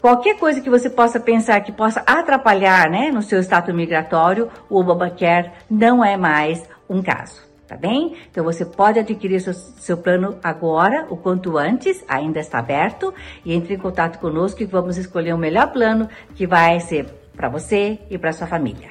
Qualquer 0.05 0.37
coisa 0.37 0.61
que 0.61 0.69
você 0.69 0.87
possa 0.87 1.19
pensar 1.19 1.59
que 1.61 1.71
possa 1.71 1.99
atrapalhar 2.01 2.91
né, 2.91 3.09
no 3.09 3.23
seu 3.23 3.39
status 3.39 3.73
migratório, 3.73 4.51
o 4.69 4.79
Obamacare 4.79 5.49
não 5.67 6.05
é 6.05 6.15
mais 6.15 6.63
um 6.87 7.01
caso, 7.01 7.41
tá 7.67 7.75
bem? 7.75 8.15
Então 8.29 8.43
você 8.43 8.63
pode 8.63 8.99
adquirir 8.99 9.41
seu, 9.41 9.51
seu 9.55 9.97
plano 9.97 10.37
agora, 10.43 11.07
o 11.09 11.17
quanto 11.17 11.57
antes, 11.57 12.05
ainda 12.07 12.39
está 12.39 12.59
aberto, 12.59 13.11
e 13.43 13.51
entre 13.51 13.73
em 13.73 13.79
contato 13.79 14.19
conosco 14.19 14.61
e 14.61 14.67
vamos 14.67 14.95
escolher 14.95 15.33
o 15.33 15.39
melhor 15.39 15.71
plano 15.71 16.07
que 16.35 16.45
vai 16.45 16.79
ser 16.81 17.07
para 17.35 17.49
você 17.49 17.97
e 18.07 18.15
para 18.15 18.31
sua 18.31 18.45
família. 18.45 18.89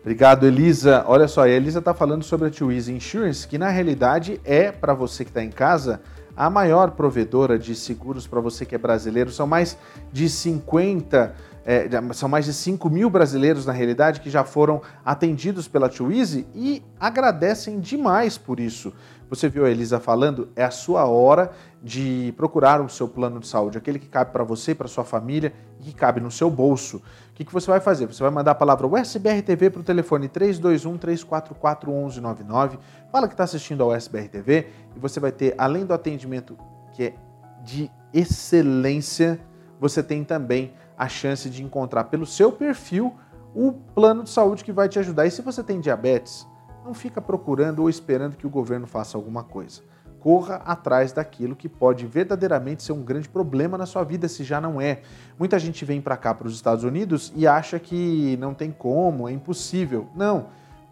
Obrigado, 0.00 0.46
Elisa. 0.46 1.04
Olha 1.08 1.26
só, 1.26 1.42
a 1.42 1.48
Elisa 1.48 1.80
está 1.80 1.92
falando 1.92 2.22
sobre 2.22 2.46
a 2.46 2.72
Easy 2.72 2.92
Insurance, 2.92 3.48
que 3.48 3.58
na 3.58 3.68
realidade 3.68 4.40
é 4.44 4.70
para 4.70 4.94
você 4.94 5.24
que 5.24 5.30
está 5.30 5.42
em 5.42 5.50
casa 5.50 6.00
a 6.36 6.50
maior 6.50 6.92
provedora 6.92 7.58
de 7.58 7.74
seguros 7.74 8.26
para 8.26 8.40
você 8.40 8.64
que 8.66 8.74
é 8.74 8.78
brasileiro. 8.78 9.30
São 9.30 9.46
mais 9.46 9.78
de 10.12 10.28
50, 10.28 11.34
é, 11.64 11.88
são 12.12 12.28
mais 12.28 12.44
de 12.44 12.52
5 12.52 12.90
mil 12.90 13.08
brasileiros 13.08 13.64
na 13.64 13.72
realidade 13.72 14.20
que 14.20 14.30
já 14.30 14.44
foram 14.44 14.82
atendidos 15.04 15.68
pela 15.68 15.88
Twizy 15.88 16.46
e 16.54 16.82
agradecem 16.98 17.80
demais 17.80 18.36
por 18.36 18.60
isso. 18.60 18.92
Você 19.30 19.48
viu 19.48 19.64
a 19.64 19.70
Elisa 19.70 19.98
falando? 19.98 20.48
É 20.54 20.64
a 20.64 20.70
sua 20.70 21.06
hora 21.06 21.50
de 21.82 22.32
procurar 22.36 22.80
o 22.80 22.88
seu 22.88 23.08
plano 23.08 23.40
de 23.40 23.46
saúde, 23.46 23.78
aquele 23.78 23.98
que 23.98 24.08
cabe 24.08 24.30
para 24.32 24.44
você, 24.44 24.74
para 24.74 24.86
sua 24.86 25.04
família 25.04 25.52
e 25.80 25.84
que 25.84 25.94
cabe 25.94 26.20
no 26.20 26.30
seu 26.30 26.50
bolso. 26.50 27.02
O 27.34 27.36
que, 27.36 27.44
que 27.44 27.52
você 27.52 27.68
vai 27.68 27.80
fazer? 27.80 28.06
Você 28.06 28.22
vai 28.22 28.30
mandar 28.30 28.52
a 28.52 28.54
palavra 28.54 28.86
USBR 28.86 29.42
TV 29.42 29.68
para 29.68 29.80
o 29.80 29.82
telefone 29.82 30.28
321 30.28 30.96
344 30.96 31.90
1199. 31.90 32.78
Fala 33.10 33.26
que 33.26 33.34
está 33.34 33.42
assistindo 33.42 33.82
ao 33.82 33.90
USBR 33.90 34.28
TV 34.28 34.68
e 34.94 35.00
você 35.00 35.18
vai 35.18 35.32
ter, 35.32 35.52
além 35.58 35.84
do 35.84 35.92
atendimento 35.92 36.56
que 36.92 37.02
é 37.02 37.14
de 37.60 37.90
excelência, 38.12 39.40
você 39.80 40.00
tem 40.00 40.22
também 40.22 40.74
a 40.96 41.08
chance 41.08 41.50
de 41.50 41.64
encontrar 41.64 42.04
pelo 42.04 42.24
seu 42.24 42.52
perfil 42.52 43.12
o 43.52 43.72
plano 43.72 44.22
de 44.22 44.30
saúde 44.30 44.62
que 44.62 44.70
vai 44.70 44.88
te 44.88 45.00
ajudar. 45.00 45.26
E 45.26 45.30
se 45.32 45.42
você 45.42 45.64
tem 45.64 45.80
diabetes, 45.80 46.46
não 46.84 46.94
fica 46.94 47.20
procurando 47.20 47.80
ou 47.80 47.90
esperando 47.90 48.36
que 48.36 48.46
o 48.46 48.50
governo 48.50 48.86
faça 48.86 49.18
alguma 49.18 49.42
coisa 49.42 49.82
corra 50.24 50.62
atrás 50.64 51.12
daquilo 51.12 51.54
que 51.54 51.68
pode 51.68 52.06
verdadeiramente 52.06 52.82
ser 52.82 52.92
um 52.92 53.02
grande 53.02 53.28
problema 53.28 53.76
na 53.76 53.84
sua 53.84 54.02
vida, 54.04 54.26
se 54.26 54.42
já 54.42 54.58
não 54.58 54.80
é. 54.80 55.02
Muita 55.38 55.58
gente 55.58 55.84
vem 55.84 56.00
para 56.00 56.16
cá, 56.16 56.32
para 56.32 56.48
os 56.48 56.54
Estados 56.54 56.82
Unidos, 56.82 57.30
e 57.36 57.46
acha 57.46 57.78
que 57.78 58.34
não 58.38 58.54
tem 58.54 58.72
como, 58.72 59.28
é 59.28 59.32
impossível. 59.32 60.08
Não. 60.16 60.46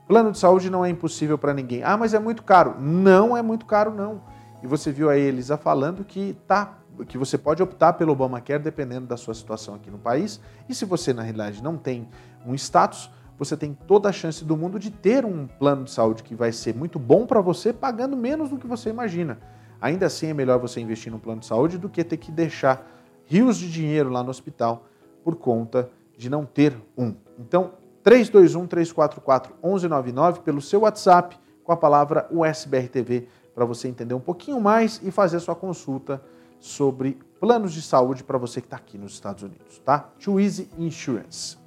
Plano 0.07 0.33
de 0.33 0.39
saúde 0.39 0.68
não 0.68 0.85
é 0.85 0.91
impossível 0.91 1.39
para 1.39 1.55
ninguém. 1.55 1.83
Ah, 1.83 1.97
mas 1.97 2.12
é 2.12 2.18
muito 2.18 2.43
caro. 2.43 2.78
Não 2.78 3.35
é 3.35 3.41
muito 3.41 3.64
caro, 3.64 3.95
não. 3.95 4.20
E 4.62 4.66
você 4.66 4.93
viu 4.93 5.09
a 5.09 5.16
Elisa 5.16 5.57
falando 5.57 6.05
que 6.05 6.37
tá 6.47 6.74
que 7.09 7.16
você 7.16 7.39
pode 7.39 7.62
optar 7.62 7.95
pelo 7.95 8.12
Obamacare 8.12 8.62
dependendo 8.62 9.07
da 9.07 9.16
sua 9.16 9.33
situação 9.33 9.74
aqui 9.74 9.91
no 9.91 9.97
país. 9.97 10.39
E 10.68 10.74
se 10.74 10.85
você, 10.85 11.14
na 11.14 11.22
realidade, 11.22 11.62
não 11.62 11.78
tem 11.78 12.07
um 12.45 12.55
status, 12.55 13.11
você 13.45 13.57
tem 13.57 13.74
toda 13.74 14.09
a 14.09 14.12
chance 14.12 14.45
do 14.45 14.57
mundo 14.57 14.78
de 14.78 14.88
ter 14.88 15.24
um 15.24 15.49
plano 15.49 15.84
de 15.84 15.90
saúde 15.90 16.22
que 16.22 16.32
vai 16.32 16.53
ser 16.53 16.74
muito 16.76 16.97
bom 16.97 17.26
para 17.26 17.40
você, 17.40 17.72
pagando 17.72 18.16
menos 18.16 18.51
do 18.51 18.57
que 18.57 18.68
você 18.68 18.88
imagina. 18.88 19.38
Ainda 19.80 20.07
assim, 20.07 20.28
é 20.28 20.34
melhor 20.34 20.61
você 20.61 20.80
investir 20.80 21.11
no 21.11 21.18
plano 21.18 21.40
de 21.40 21.47
saúde 21.47 21.76
do 21.76 21.88
que 21.88 22.05
ter 22.05 22.18
que 22.18 22.30
deixar 22.30 22.86
rios 23.26 23.57
de 23.57 23.68
dinheiro 23.70 24.11
lá 24.11 24.22
no 24.22 24.30
hospital 24.30 24.84
por 25.24 25.34
conta 25.34 25.90
de 26.16 26.30
não 26.30 26.47
ter 26.47 26.76
um. 26.97 27.16
Então, 27.36 27.72
321 28.05 28.66
344 28.68 29.55
1199 29.61 30.40
pelo 30.43 30.61
seu 30.61 30.82
WhatsApp 30.82 31.36
com 31.64 31.72
a 31.72 31.76
palavra 31.76 32.28
USBRTV 32.30 33.26
para 33.53 33.64
você 33.64 33.88
entender 33.88 34.14
um 34.14 34.20
pouquinho 34.20 34.61
mais 34.61 35.01
e 35.03 35.11
fazer 35.11 35.40
sua 35.40 35.57
consulta 35.57 36.22
sobre 36.61 37.18
planos 37.40 37.72
de 37.72 37.82
saúde 37.82 38.22
para 38.22 38.38
você 38.38 38.61
que 38.61 38.68
está 38.68 38.76
aqui 38.76 38.97
nos 38.97 39.14
Estados 39.14 39.43
Unidos, 39.43 39.80
tá? 39.84 40.11
Too 40.22 40.38
Easy 40.38 40.70
Insurance. 40.78 41.59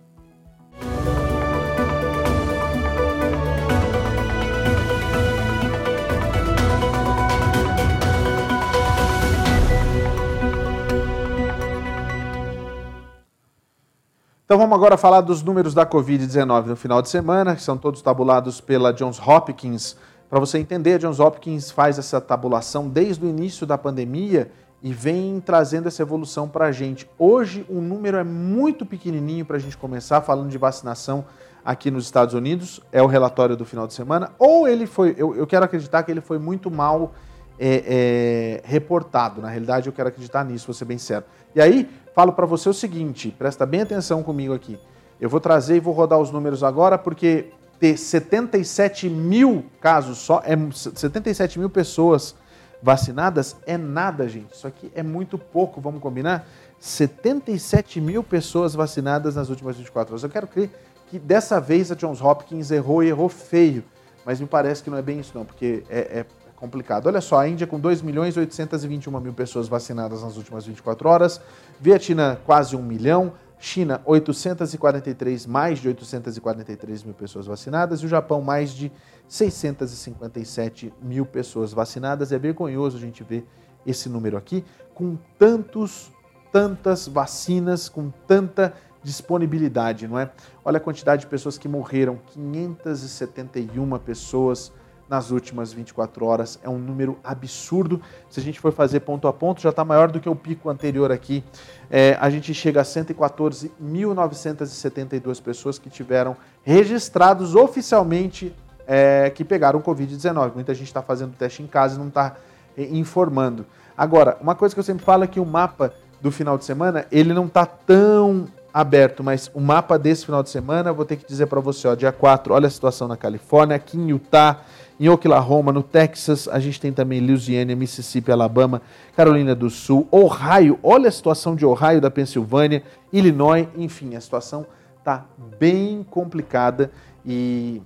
Então 14.46 14.60
vamos 14.60 14.76
agora 14.76 14.96
falar 14.96 15.22
dos 15.22 15.42
números 15.42 15.74
da 15.74 15.88
Covid-19 15.88 16.68
no 16.68 16.76
final 16.76 17.02
de 17.02 17.10
semana, 17.10 17.56
que 17.56 17.64
são 17.64 17.76
todos 17.76 18.00
tabulados 18.04 18.62
pela 18.62 18.94
Johns 18.94 19.20
Hopkins. 19.20 19.98
Para 20.30 20.40
você 20.40 20.60
entender, 20.60 20.94
a 20.94 20.98
Johns 21.00 21.20
Hopkins 21.20 21.72
faz 21.72 21.98
essa 21.98 22.22
tabulação 22.22 22.88
desde 22.88 23.26
o 23.26 23.28
início 23.28 23.66
da 23.66 23.76
pandemia 23.76 24.52
e 24.84 24.94
vem 24.94 25.40
trazendo 25.40 25.88
essa 25.88 26.04
evolução 26.04 26.48
para 26.48 26.68
a 26.68 26.72
gente. 26.72 27.10
Hoje 27.18 27.66
o 27.68 27.82
número 27.82 28.18
é 28.18 28.24
muito 28.24 28.86
pequenininho 28.86 29.44
para 29.48 29.58
a 29.58 29.60
gente 29.60 29.76
começar 29.76 30.22
falando 30.22 30.52
de 30.52 30.60
vacinação 30.60 31.26
aqui 31.66 31.90
nos 31.90 32.06
Estados 32.06 32.36
Unidos. 32.36 32.80
É 32.92 33.02
o 33.02 33.08
relatório 33.08 33.58
do 33.58 33.66
final 33.66 33.88
de 33.88 33.96
semana. 33.96 34.30
Ou 34.38 34.68
ele 34.68 34.86
foi, 34.86 35.16
eu, 35.18 35.36
eu 35.36 35.48
quero 35.48 35.66
acreditar 35.66 36.04
que 36.04 36.12
ele 36.12 36.22
foi 36.22 36.38
muito 36.38 36.70
mal 36.70 37.14
é, 37.60 38.62
é, 38.64 38.70
reportado. 38.70 39.42
Na 39.42 39.50
realidade, 39.50 39.88
eu 39.88 39.94
quero 39.94 40.10
acreditar 40.10 40.44
nisso, 40.44 40.68
vou 40.68 40.76
ser 40.76 40.86
bem 40.86 41.00
sério. 41.00 41.26
E 41.56 41.62
aí, 41.62 41.90
falo 42.16 42.32
para 42.32 42.46
você 42.46 42.70
o 42.70 42.74
seguinte, 42.74 43.30
presta 43.38 43.66
bem 43.66 43.82
atenção 43.82 44.24
comigo 44.24 44.54
aqui. 44.54 44.80
Eu 45.20 45.30
vou 45.30 45.42
trazer 45.42 45.76
e 45.76 45.80
vou 45.82 45.94
rodar 45.94 46.18
os 46.18 46.32
números 46.32 46.64
agora, 46.64 46.98
porque 46.98 47.52
ter 47.78 47.98
77 47.98 49.10
mil 49.10 49.66
casos 49.82 50.20
só, 50.20 50.42
é 50.46 50.56
77 50.72 51.60
mil 51.60 51.70
pessoas 51.70 52.34
vacinadas 52.82 53.58
é 53.66 53.78
nada, 53.78 54.30
gente. 54.30 54.54
Isso 54.54 54.66
aqui 54.66 54.90
é 54.96 55.04
muito 55.04 55.38
pouco, 55.38 55.82
vamos 55.82 56.02
combinar? 56.02 56.48
77 56.80 58.00
mil 58.00 58.24
pessoas 58.24 58.74
vacinadas 58.74 59.36
nas 59.36 59.50
últimas 59.50 59.76
24 59.76 60.14
horas. 60.14 60.24
Eu 60.24 60.30
quero 60.30 60.48
crer 60.48 60.70
que 61.10 61.20
dessa 61.20 61.60
vez 61.60 61.92
a 61.92 61.96
Johns 61.96 62.22
Hopkins 62.22 62.72
errou 62.72 63.04
e 63.04 63.08
errou 63.08 63.28
feio, 63.28 63.84
mas 64.26 64.40
me 64.40 64.48
parece 64.48 64.82
que 64.82 64.90
não 64.90 64.98
é 64.98 65.02
bem 65.02 65.20
isso 65.20 65.32
não, 65.36 65.44
porque 65.44 65.84
é, 65.90 66.20
é 66.20 66.26
complicado. 66.56 67.08
Olha 67.08 67.22
só, 67.22 67.40
a 67.40 67.48
Índia 67.48 67.68
com 67.68 67.80
2 67.80 68.02
milhões 68.02 68.38
821 68.38 69.20
mil 69.20 69.34
pessoas 69.34 69.68
vacinadas 69.68 70.24
nas 70.24 70.38
últimas 70.38 70.66
24 70.66 71.08
horas, 71.10 71.42
Vietnã 71.80 72.38
quase 72.46 72.76
1 72.76 72.82
milhão, 72.82 73.34
China, 73.60 74.02
843, 74.06 75.46
mais 75.46 75.80
de 75.80 75.88
843 75.88 77.04
mil 77.04 77.14
pessoas 77.14 77.46
vacinadas, 77.48 78.02
e 78.02 78.06
o 78.06 78.10
Japão, 78.10 78.42
mais 78.42 78.72
de 78.72 78.92
657 79.28 80.94
mil 81.02 81.26
pessoas 81.26 81.74
vacinadas. 81.74 82.32
É 82.32 82.38
vergonhoso 82.38 82.98
a 82.98 83.00
gente 83.00 83.24
ver 83.24 83.48
esse 83.86 84.10
número 84.10 84.38
aqui, 84.38 84.64
com 84.94 85.18
tantos, 85.38 86.12
tantas 86.52 87.08
vacinas, 87.08 87.88
com 87.88 88.12
tanta 88.28 88.74
disponibilidade, 89.04 90.08
não 90.08 90.20
é? 90.20 90.32
Olha 90.64 90.78
a 90.78 90.82
quantidade 90.82 91.22
de 91.22 91.28
pessoas 91.28 91.58
que 91.58 91.68
morreram, 91.68 92.20
571 92.34 94.00
pessoas 94.00 94.72
nas 95.10 95.32
últimas 95.32 95.74
24 95.74 96.26
horas. 96.26 96.60
É 96.64 96.70
um 96.70 96.78
número 96.78 97.18
absurdo. 97.24 98.00
Se 98.30 98.40
a 98.40 98.44
gente 98.44 98.60
for 98.60 98.72
fazer 98.72 99.00
ponto 99.02 99.28
a 99.28 99.34
ponto, 99.34 99.62
já 99.62 99.70
está 99.70 99.86
maior 99.86 100.12
do 100.12 100.20
que 100.20 100.30
o 100.30 100.36
pico 100.36 100.70
anterior 100.70 101.12
aqui. 101.12 101.44
É, 101.90 102.16
a 102.20 102.30
gente 102.30 102.54
chega 102.54 102.82
a 102.82 102.84
114.972 102.84 105.42
pessoas 105.42 105.80
que 105.80 105.90
tiveram 105.90 106.38
registrados 106.64 107.56
oficialmente 107.56 108.54
é, 108.88 109.30
que 109.30 109.44
pegaram 109.44 109.82
Covid-19. 109.82 110.54
Muita 110.56 110.74
gente 110.74 110.88
está 110.88 111.02
fazendo 111.02 111.36
teste 111.36 111.64
em 111.64 111.68
casa 111.68 111.96
e 111.96 112.00
não 112.00 112.08
está 112.08 112.36
é, 112.78 112.84
informando. 112.84 113.66
Agora, 113.98 114.38
uma 114.42 114.56
coisa 114.56 114.76
que 114.76 114.80
eu 114.80 114.84
sempre 114.84 115.06
falo 115.06 115.24
é 115.24 115.28
que 115.28 115.40
o 115.40 115.46
mapa 115.46 115.94
do 116.22 116.32
final 116.32 116.58
de 116.58 116.66
semana, 116.66 117.06
ele 117.12 117.34
não 117.34 117.46
está 117.46 117.66
tão 117.66 118.48
aberto, 118.74 119.24
mas 119.24 119.50
o 119.54 119.62
mapa 119.62 119.98
desse 119.98 120.26
final 120.26 120.44
de 120.44 120.50
semana, 120.50 120.90
eu 120.90 120.96
vou 120.96 121.06
ter 121.06 121.16
que 121.16 121.26
dizer 121.26 121.46
para 121.46 121.62
você, 121.62 121.88
ó, 121.88 121.96
dia 121.96 122.12
4, 122.12 122.54
olha 122.54 122.68
a 122.68 122.70
situação 122.70 123.08
na 123.08 123.16
Califórnia, 123.16 123.76
aqui 123.76 123.98
em 123.98 124.10
Utah, 124.10 124.60
em 125.00 125.10
Oklahoma, 125.10 125.72
no 125.72 125.84
Texas, 125.84 126.48
a 126.48 126.60
gente 126.60 126.80
tem 126.80 126.94
também 126.94 127.20
Louisiana, 127.20 127.76
Mississippi, 127.76 128.32
Alabama, 128.32 128.82
Carolina 129.16 129.54
do 129.54 129.70
Sul, 129.70 130.08
Ohio, 130.10 130.80
olha 130.82 131.10
a 131.10 131.12
situação 131.12 131.56
de 131.56 131.66
Ohio, 131.66 132.00
da 132.00 132.10
Pensilvânia, 132.10 132.82
Illinois, 133.12 133.68
enfim, 133.76 134.16
a 134.16 134.22
situação 134.22 134.66
tá 135.04 135.26
bem 135.60 136.06
complicada 136.10 136.92
e, 137.26 137.82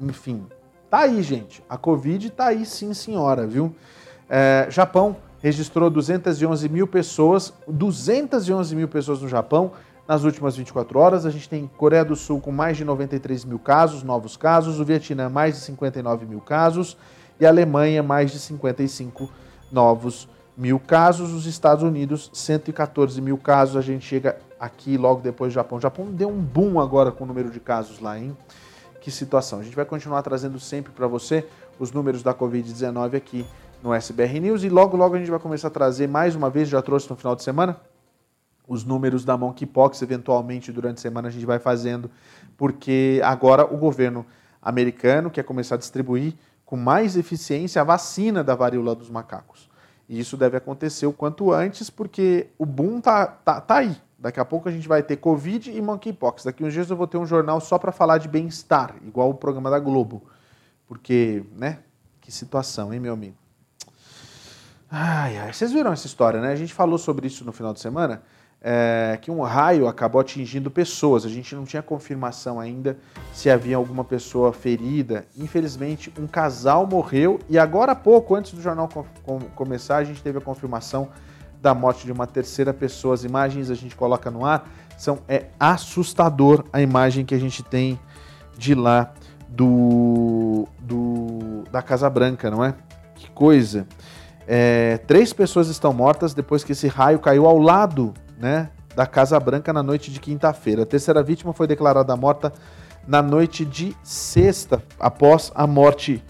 enfim, 0.00 0.46
tá 0.88 1.00
aí, 1.00 1.22
gente, 1.22 1.62
a 1.68 1.76
Covid 1.76 2.30
tá 2.30 2.46
aí 2.46 2.64
sim, 2.64 2.94
senhora, 2.94 3.46
viu? 3.46 3.74
É, 4.30 4.66
Japão 4.70 5.16
registrou 5.42 5.90
211 5.90 6.68
mil 6.68 6.86
pessoas, 6.86 7.52
211 7.66 8.74
mil 8.74 8.88
pessoas 8.88 9.22
no 9.22 9.28
Japão, 9.28 9.72
nas 10.08 10.24
últimas 10.24 10.56
24 10.56 10.98
horas. 10.98 11.26
A 11.26 11.30
gente 11.30 11.48
tem 11.48 11.70
Coreia 11.76 12.04
do 12.04 12.16
Sul 12.16 12.40
com 12.40 12.50
mais 12.50 12.78
de 12.78 12.84
93 12.84 13.44
mil 13.44 13.58
casos, 13.58 14.02
novos 14.02 14.38
casos, 14.38 14.80
o 14.80 14.84
Vietnã 14.84 15.28
mais 15.28 15.56
de 15.56 15.60
59 15.60 16.24
mil 16.24 16.40
casos 16.40 16.96
e 17.38 17.44
a 17.44 17.50
Alemanha 17.50 18.02
mais 18.02 18.30
de 18.32 18.38
55 18.38 19.30
novos 19.70 20.26
mil 20.56 20.80
casos. 20.80 21.34
Os 21.34 21.44
Estados 21.44 21.84
Unidos, 21.84 22.30
114 22.32 23.20
mil 23.20 23.36
casos. 23.36 23.76
A 23.76 23.82
gente 23.82 24.06
chega 24.06 24.38
aqui 24.58 24.96
logo 24.96 25.20
depois 25.20 25.52
do 25.52 25.54
Japão. 25.54 25.76
O 25.76 25.80
Japão 25.80 26.06
deu 26.06 26.30
um 26.30 26.40
boom 26.40 26.80
agora 26.80 27.12
com 27.12 27.24
o 27.24 27.26
número 27.26 27.50
de 27.50 27.60
casos 27.60 28.00
lá, 28.00 28.18
hein? 28.18 28.34
Que 29.02 29.10
situação. 29.10 29.60
A 29.60 29.62
gente 29.62 29.76
vai 29.76 29.84
continuar 29.84 30.22
trazendo 30.22 30.58
sempre 30.58 30.90
para 30.90 31.06
você 31.06 31.46
os 31.78 31.92
números 31.92 32.22
da 32.22 32.34
Covid-19 32.34 33.14
aqui 33.14 33.46
no 33.82 33.94
SBR 33.94 34.40
News 34.40 34.64
e 34.64 34.68
logo, 34.68 34.96
logo 34.96 35.14
a 35.14 35.18
gente 35.18 35.30
vai 35.30 35.38
começar 35.38 35.68
a 35.68 35.70
trazer 35.70 36.08
mais 36.08 36.34
uma 36.34 36.50
vez, 36.50 36.68
já 36.68 36.82
trouxe 36.82 37.08
no 37.08 37.14
final 37.14 37.36
de 37.36 37.44
semana, 37.44 37.80
os 38.68 38.84
números 38.84 39.24
da 39.24 39.36
monkeypox, 39.36 40.02
eventualmente 40.02 40.70
durante 40.70 40.98
a 40.98 41.00
semana 41.00 41.28
a 41.28 41.30
gente 41.30 41.46
vai 41.46 41.58
fazendo, 41.58 42.10
porque 42.56 43.20
agora 43.24 43.64
o 43.64 43.78
governo 43.78 44.26
americano 44.60 45.30
quer 45.30 45.42
começar 45.42 45.76
a 45.76 45.78
distribuir 45.78 46.34
com 46.66 46.76
mais 46.76 47.16
eficiência 47.16 47.80
a 47.80 47.84
vacina 47.84 48.44
da 48.44 48.54
varíola 48.54 48.94
dos 48.94 49.08
macacos. 49.08 49.70
E 50.06 50.20
isso 50.20 50.36
deve 50.36 50.56
acontecer 50.56 51.06
o 51.06 51.12
quanto 51.12 51.50
antes, 51.50 51.88
porque 51.88 52.48
o 52.58 52.66
boom 52.66 53.00
tá, 53.00 53.26
tá, 53.26 53.60
tá 53.60 53.76
aí. 53.76 53.96
Daqui 54.18 54.38
a 54.38 54.44
pouco 54.44 54.68
a 54.68 54.72
gente 54.72 54.86
vai 54.86 55.02
ter 55.02 55.16
Covid 55.16 55.70
e 55.70 55.80
monkeypox. 55.80 56.44
Daqui 56.44 56.62
uns 56.62 56.72
dias 56.72 56.90
eu 56.90 56.96
vou 56.96 57.06
ter 57.06 57.16
um 57.16 57.24
jornal 57.24 57.60
só 57.60 57.78
para 57.78 57.92
falar 57.92 58.18
de 58.18 58.28
bem-estar, 58.28 58.96
igual 59.06 59.30
o 59.30 59.34
programa 59.34 59.70
da 59.70 59.78
Globo. 59.78 60.22
Porque, 60.86 61.44
né? 61.56 61.78
Que 62.20 62.32
situação, 62.32 62.92
hein, 62.92 63.00
meu 63.00 63.14
amigo? 63.14 63.36
Ai, 64.90 65.38
ai. 65.38 65.52
Vocês 65.52 65.72
viram 65.72 65.92
essa 65.92 66.06
história, 66.06 66.40
né? 66.40 66.52
A 66.52 66.56
gente 66.56 66.74
falou 66.74 66.98
sobre 66.98 67.26
isso 67.26 67.44
no 67.44 67.52
final 67.52 67.72
de 67.72 67.80
semana 67.80 68.22
é, 68.60 69.18
que 69.20 69.30
um 69.30 69.40
raio 69.42 69.86
acabou 69.86 70.20
atingindo 70.20 70.70
pessoas. 70.70 71.24
A 71.24 71.28
gente 71.28 71.54
não 71.54 71.64
tinha 71.64 71.82
confirmação 71.82 72.58
ainda 72.58 72.98
se 73.32 73.48
havia 73.48 73.76
alguma 73.76 74.04
pessoa 74.04 74.52
ferida. 74.52 75.26
Infelizmente, 75.36 76.12
um 76.18 76.26
casal 76.26 76.86
morreu 76.86 77.38
e 77.48 77.58
agora 77.58 77.92
há 77.92 77.96
pouco, 77.96 78.34
antes 78.34 78.52
do 78.52 78.60
jornal 78.60 78.88
com, 78.88 79.04
com, 79.22 79.38
começar, 79.54 79.98
a 79.98 80.04
gente 80.04 80.22
teve 80.22 80.38
a 80.38 80.40
confirmação 80.40 81.08
da 81.60 81.74
morte 81.74 82.04
de 82.04 82.12
uma 82.12 82.26
terceira 82.26 82.74
pessoa. 82.74 83.14
As 83.14 83.24
imagens 83.24 83.70
a 83.70 83.74
gente 83.74 83.94
coloca 83.94 84.30
no 84.30 84.44
ar 84.44 84.68
são 84.96 85.20
é 85.28 85.46
assustador 85.60 86.64
a 86.72 86.82
imagem 86.82 87.24
que 87.24 87.34
a 87.34 87.38
gente 87.38 87.62
tem 87.62 87.98
de 88.56 88.74
lá 88.74 89.12
do, 89.48 90.66
do 90.80 91.62
da 91.70 91.80
Casa 91.80 92.10
Branca, 92.10 92.50
não 92.50 92.64
é? 92.64 92.74
Que 93.14 93.30
coisa. 93.30 93.86
É, 94.46 94.98
três 95.06 95.32
pessoas 95.32 95.68
estão 95.68 95.92
mortas 95.92 96.34
depois 96.34 96.64
que 96.64 96.72
esse 96.72 96.88
raio 96.88 97.20
caiu 97.20 97.46
ao 97.46 97.58
lado 97.58 98.12
né, 98.38 98.70
da 98.94 99.06
Casa 99.06 99.38
Branca 99.38 99.72
na 99.72 99.82
noite 99.82 100.10
de 100.10 100.20
quinta-feira. 100.20 100.82
A 100.82 100.86
terceira 100.86 101.22
vítima 101.22 101.52
foi 101.52 101.66
declarada 101.66 102.16
morta 102.16 102.52
na 103.06 103.22
noite 103.22 103.64
de 103.64 103.96
sexta, 104.02 104.82
após 104.98 105.50
a 105.54 105.66
morte 105.66 106.22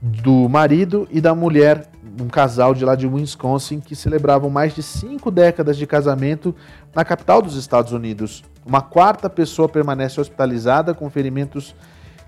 do 0.00 0.48
marido 0.48 1.08
e 1.10 1.20
da 1.20 1.34
mulher, 1.34 1.88
um 2.20 2.28
casal 2.28 2.74
de 2.74 2.84
lá 2.84 2.94
de 2.94 3.06
Wisconsin 3.06 3.80
que 3.80 3.96
celebravam 3.96 4.50
mais 4.50 4.74
de 4.74 4.82
cinco 4.82 5.30
décadas 5.30 5.76
de 5.76 5.86
casamento 5.86 6.54
na 6.94 7.04
capital 7.04 7.42
dos 7.42 7.56
Estados 7.56 7.92
Unidos. 7.92 8.44
Uma 8.64 8.82
quarta 8.82 9.28
pessoa 9.28 9.68
permanece 9.68 10.20
hospitalizada 10.20 10.94
com 10.94 11.08
ferimentos 11.08 11.74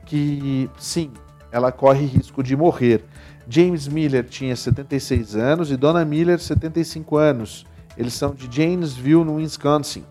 que, 0.05 0.70
sim, 0.78 1.11
ela 1.53 1.70
corre 1.70 2.07
risco 2.07 2.43
de 2.43 2.57
morrer. 2.57 3.05
James 3.49 3.89
Miller 3.89 4.24
tinha 4.24 4.55
76 4.55 5.36
anos 5.36 5.70
e 5.70 5.76
Donna 5.76 6.05
Miller 6.05 6.39
75 6.39 7.16
anos. 7.16 7.66
Eles 7.99 8.14
são 8.14 8.32
de 8.32 8.49
Janesville, 8.51 9.24
no 9.24 9.34
Wisconsin. 9.34 10.05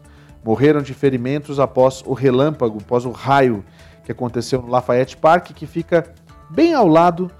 Morreram 0.43 0.81
de 0.81 0.93
ferimentos 0.93 1.59
após 1.59 2.03
o 2.05 2.13
relâmpago, 2.13 2.79
após 2.81 3.05
o 3.05 3.11
raio 3.11 3.63
que 4.03 4.11
aconteceu 4.11 4.61
no 4.61 4.67
Lafayette 4.67 5.15
Park, 5.15 5.51
que 5.53 5.65
fica 5.65 6.13
bem 6.49 6.73
ao 6.73 6.87
lado 6.87 7.31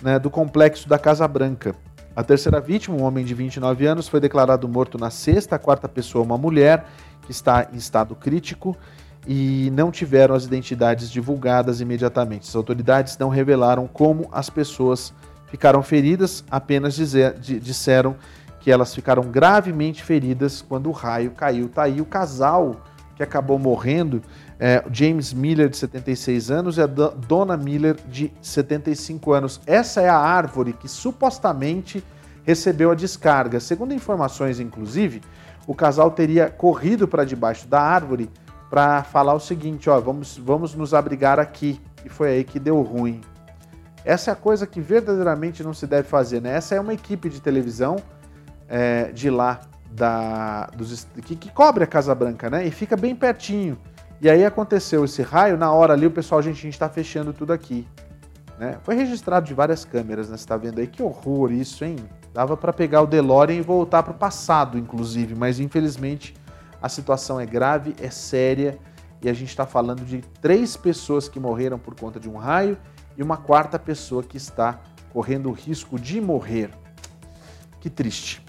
né, 0.00 0.18
do 0.18 0.30
complexo 0.30 0.88
da 0.88 0.98
Casa 0.98 1.26
Branca. 1.26 1.74
A 2.14 2.22
terceira 2.22 2.60
vítima, 2.60 2.96
um 2.96 3.02
homem 3.02 3.24
de 3.24 3.34
29 3.34 3.84
anos, 3.86 4.08
foi 4.08 4.20
declarado 4.20 4.68
morto 4.68 4.96
na 4.96 5.10
sexta, 5.10 5.56
a 5.56 5.58
quarta 5.58 5.88
pessoa, 5.88 6.24
uma 6.24 6.38
mulher 6.38 6.86
que 7.22 7.30
está 7.30 7.68
em 7.72 7.76
estado 7.76 8.14
crítico 8.14 8.76
e 9.26 9.70
não 9.74 9.90
tiveram 9.90 10.34
as 10.34 10.44
identidades 10.44 11.10
divulgadas 11.10 11.80
imediatamente. 11.80 12.48
As 12.48 12.54
autoridades 12.54 13.18
não 13.18 13.28
revelaram 13.28 13.86
como 13.86 14.28
as 14.32 14.48
pessoas 14.48 15.12
ficaram 15.46 15.82
feridas, 15.82 16.44
apenas 16.50 16.94
dizer, 16.94 17.34
disseram 17.38 18.16
que 18.66 18.72
elas 18.72 18.92
ficaram 18.92 19.22
gravemente 19.22 20.02
feridas 20.02 20.60
quando 20.60 20.88
o 20.88 20.90
raio 20.90 21.30
caiu. 21.30 21.68
Tá 21.68 21.84
aí 21.84 22.00
o 22.00 22.04
casal 22.04 22.82
que 23.14 23.22
acabou 23.22 23.60
morrendo, 23.60 24.20
é, 24.58 24.82
James 24.90 25.32
Miller, 25.32 25.68
de 25.68 25.76
76 25.76 26.50
anos, 26.50 26.76
e 26.76 26.82
a 26.82 26.86
Donna 26.86 27.56
Miller, 27.56 27.94
de 28.08 28.32
75 28.42 29.32
anos. 29.32 29.60
Essa 29.68 30.00
é 30.00 30.08
a 30.08 30.18
árvore 30.18 30.72
que 30.72 30.88
supostamente 30.88 32.02
recebeu 32.42 32.90
a 32.90 32.96
descarga. 32.96 33.60
Segundo 33.60 33.94
informações, 33.94 34.58
inclusive, 34.58 35.22
o 35.64 35.72
casal 35.72 36.10
teria 36.10 36.50
corrido 36.50 37.06
para 37.06 37.24
debaixo 37.24 37.68
da 37.68 37.80
árvore 37.80 38.28
para 38.68 39.04
falar 39.04 39.34
o 39.34 39.40
seguinte: 39.40 39.88
ó, 39.88 40.00
vamos, 40.00 40.36
vamos 40.38 40.74
nos 40.74 40.92
abrigar 40.92 41.38
aqui. 41.38 41.80
E 42.04 42.08
foi 42.08 42.30
aí 42.30 42.42
que 42.42 42.58
deu 42.58 42.82
ruim. 42.82 43.20
Essa 44.04 44.30
é 44.30 44.32
a 44.32 44.36
coisa 44.36 44.66
que 44.66 44.80
verdadeiramente 44.80 45.62
não 45.62 45.72
se 45.72 45.86
deve 45.86 46.08
fazer, 46.08 46.42
né? 46.42 46.56
Essa 46.56 46.74
é 46.74 46.80
uma 46.80 46.94
equipe 46.94 47.28
de 47.28 47.40
televisão 47.40 47.96
é, 48.68 49.12
de 49.12 49.30
lá, 49.30 49.60
da, 49.90 50.66
dos, 50.76 51.06
que, 51.24 51.36
que 51.36 51.50
cobre 51.50 51.84
a 51.84 51.86
Casa 51.86 52.14
Branca, 52.14 52.50
né? 52.50 52.66
E 52.66 52.70
fica 52.70 52.96
bem 52.96 53.14
pertinho. 53.14 53.78
E 54.20 54.28
aí 54.28 54.44
aconteceu 54.44 55.04
esse 55.04 55.22
raio, 55.22 55.56
na 55.56 55.72
hora 55.72 55.92
ali 55.92 56.06
o 56.06 56.10
pessoal, 56.10 56.40
gente, 56.42 56.58
a 56.58 56.62
gente 56.62 56.74
está 56.74 56.88
fechando 56.88 57.32
tudo 57.32 57.52
aqui. 57.52 57.86
Né? 58.58 58.78
Foi 58.82 58.94
registrado 58.94 59.46
de 59.46 59.52
várias 59.52 59.84
câmeras, 59.84 60.28
né? 60.28 60.36
Você 60.36 60.42
está 60.42 60.56
vendo 60.56 60.78
aí? 60.78 60.86
Que 60.86 61.02
horror 61.02 61.52
isso, 61.52 61.84
hein? 61.84 61.96
Dava 62.32 62.56
para 62.56 62.72
pegar 62.72 63.02
o 63.02 63.06
DeLorean 63.06 63.56
e 63.56 63.62
voltar 63.62 64.02
para 64.02 64.12
o 64.12 64.16
passado, 64.16 64.78
inclusive, 64.78 65.34
mas 65.34 65.60
infelizmente 65.60 66.34
a 66.80 66.88
situação 66.88 67.40
é 67.40 67.46
grave, 67.46 67.94
é 68.00 68.10
séria 68.10 68.78
e 69.22 69.28
a 69.28 69.32
gente 69.32 69.48
está 69.48 69.66
falando 69.66 70.04
de 70.04 70.20
três 70.40 70.76
pessoas 70.76 71.28
que 71.28 71.40
morreram 71.40 71.78
por 71.78 71.94
conta 71.94 72.20
de 72.20 72.28
um 72.28 72.36
raio 72.36 72.78
e 73.16 73.22
uma 73.22 73.36
quarta 73.36 73.78
pessoa 73.78 74.22
que 74.22 74.36
está 74.36 74.80
correndo 75.12 75.48
o 75.48 75.52
risco 75.52 75.98
de 75.98 76.20
morrer. 76.20 76.70
Que 77.80 77.90
triste. 77.90 78.45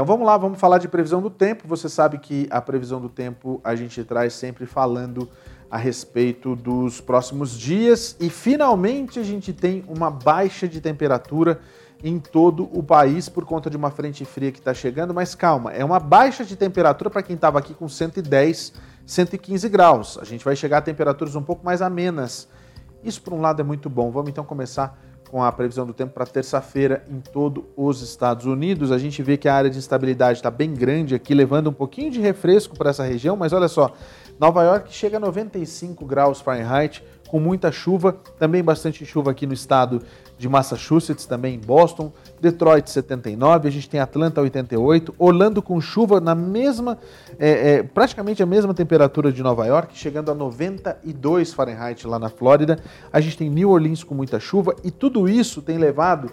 Então 0.00 0.06
vamos 0.06 0.26
lá, 0.26 0.38
vamos 0.38 0.58
falar 0.58 0.78
de 0.78 0.88
previsão 0.88 1.20
do 1.20 1.28
tempo. 1.28 1.68
Você 1.68 1.86
sabe 1.86 2.16
que 2.16 2.48
a 2.50 2.58
previsão 2.62 3.02
do 3.02 3.08
tempo 3.10 3.60
a 3.62 3.74
gente 3.74 4.02
traz 4.02 4.32
sempre 4.32 4.64
falando 4.64 5.28
a 5.70 5.76
respeito 5.76 6.56
dos 6.56 7.02
próximos 7.02 7.52
dias 7.52 8.16
e 8.18 8.30
finalmente 8.30 9.18
a 9.18 9.22
gente 9.22 9.52
tem 9.52 9.84
uma 9.86 10.10
baixa 10.10 10.66
de 10.66 10.80
temperatura 10.80 11.60
em 12.02 12.18
todo 12.18 12.68
o 12.72 12.82
país 12.82 13.28
por 13.28 13.44
conta 13.44 13.68
de 13.68 13.76
uma 13.76 13.90
frente 13.90 14.24
fria 14.24 14.50
que 14.50 14.58
está 14.58 14.72
chegando, 14.72 15.12
mas 15.12 15.34
calma, 15.34 15.70
é 15.72 15.84
uma 15.84 16.00
baixa 16.00 16.46
de 16.46 16.56
temperatura 16.56 17.10
para 17.10 17.22
quem 17.22 17.36
estava 17.36 17.58
aqui 17.58 17.74
com 17.74 17.86
110, 17.86 18.72
115 19.10 19.68
graus. 19.68 20.18
A 20.20 20.24
gente 20.24 20.44
vai 20.44 20.54
chegar 20.54 20.78
a 20.78 20.82
temperaturas 20.82 21.34
um 21.34 21.42
pouco 21.42 21.64
mais 21.64 21.82
amenas. 21.82 22.48
Isso, 23.02 23.20
por 23.20 23.32
um 23.32 23.40
lado, 23.40 23.60
é 23.60 23.64
muito 23.64 23.90
bom. 23.90 24.08
Vamos 24.10 24.30
então 24.30 24.44
começar 24.44 24.96
com 25.28 25.42
a 25.42 25.50
previsão 25.50 25.84
do 25.84 25.92
tempo 25.92 26.12
para 26.12 26.24
terça-feira 26.26 27.04
em 27.08 27.20
todos 27.20 27.64
os 27.76 28.02
Estados 28.02 28.46
Unidos. 28.46 28.92
A 28.92 28.98
gente 28.98 29.20
vê 29.20 29.36
que 29.36 29.48
a 29.48 29.54
área 29.54 29.68
de 29.68 29.78
instabilidade 29.78 30.38
está 30.38 30.50
bem 30.50 30.72
grande 30.72 31.14
aqui, 31.14 31.34
levando 31.34 31.70
um 31.70 31.72
pouquinho 31.72 32.10
de 32.10 32.20
refresco 32.20 32.76
para 32.76 32.90
essa 32.90 33.04
região, 33.04 33.36
mas 33.36 33.52
olha 33.52 33.68
só, 33.68 33.92
Nova 34.38 34.62
York 34.62 34.92
chega 34.92 35.16
a 35.16 35.20
95 35.20 36.04
graus 36.04 36.40
Fahrenheit, 36.40 37.04
com 37.30 37.38
muita 37.38 37.70
chuva, 37.70 38.16
também 38.40 38.60
bastante 38.60 39.06
chuva 39.06 39.30
aqui 39.30 39.46
no 39.46 39.54
estado 39.54 40.02
de 40.36 40.48
Massachusetts, 40.48 41.26
também 41.26 41.54
em 41.54 41.60
Boston, 41.60 42.12
Detroit 42.40 42.90
79, 42.90 43.68
a 43.68 43.70
gente 43.70 43.88
tem 43.88 44.00
Atlanta 44.00 44.40
88, 44.40 45.14
Orlando 45.16 45.62
com 45.62 45.80
chuva 45.80 46.20
na 46.20 46.34
mesma, 46.34 46.98
é, 47.38 47.74
é, 47.74 47.82
praticamente 47.84 48.42
a 48.42 48.46
mesma 48.46 48.74
temperatura 48.74 49.30
de 49.30 49.44
Nova 49.44 49.64
York, 49.64 49.96
chegando 49.96 50.32
a 50.32 50.34
92 50.34 51.52
Fahrenheit 51.52 52.04
lá 52.04 52.18
na 52.18 52.28
Flórida, 52.28 52.80
a 53.12 53.20
gente 53.20 53.38
tem 53.38 53.48
New 53.48 53.70
Orleans 53.70 54.02
com 54.02 54.14
muita 54.14 54.40
chuva 54.40 54.74
e 54.82 54.90
tudo 54.90 55.28
isso 55.28 55.62
tem 55.62 55.78
levado 55.78 56.32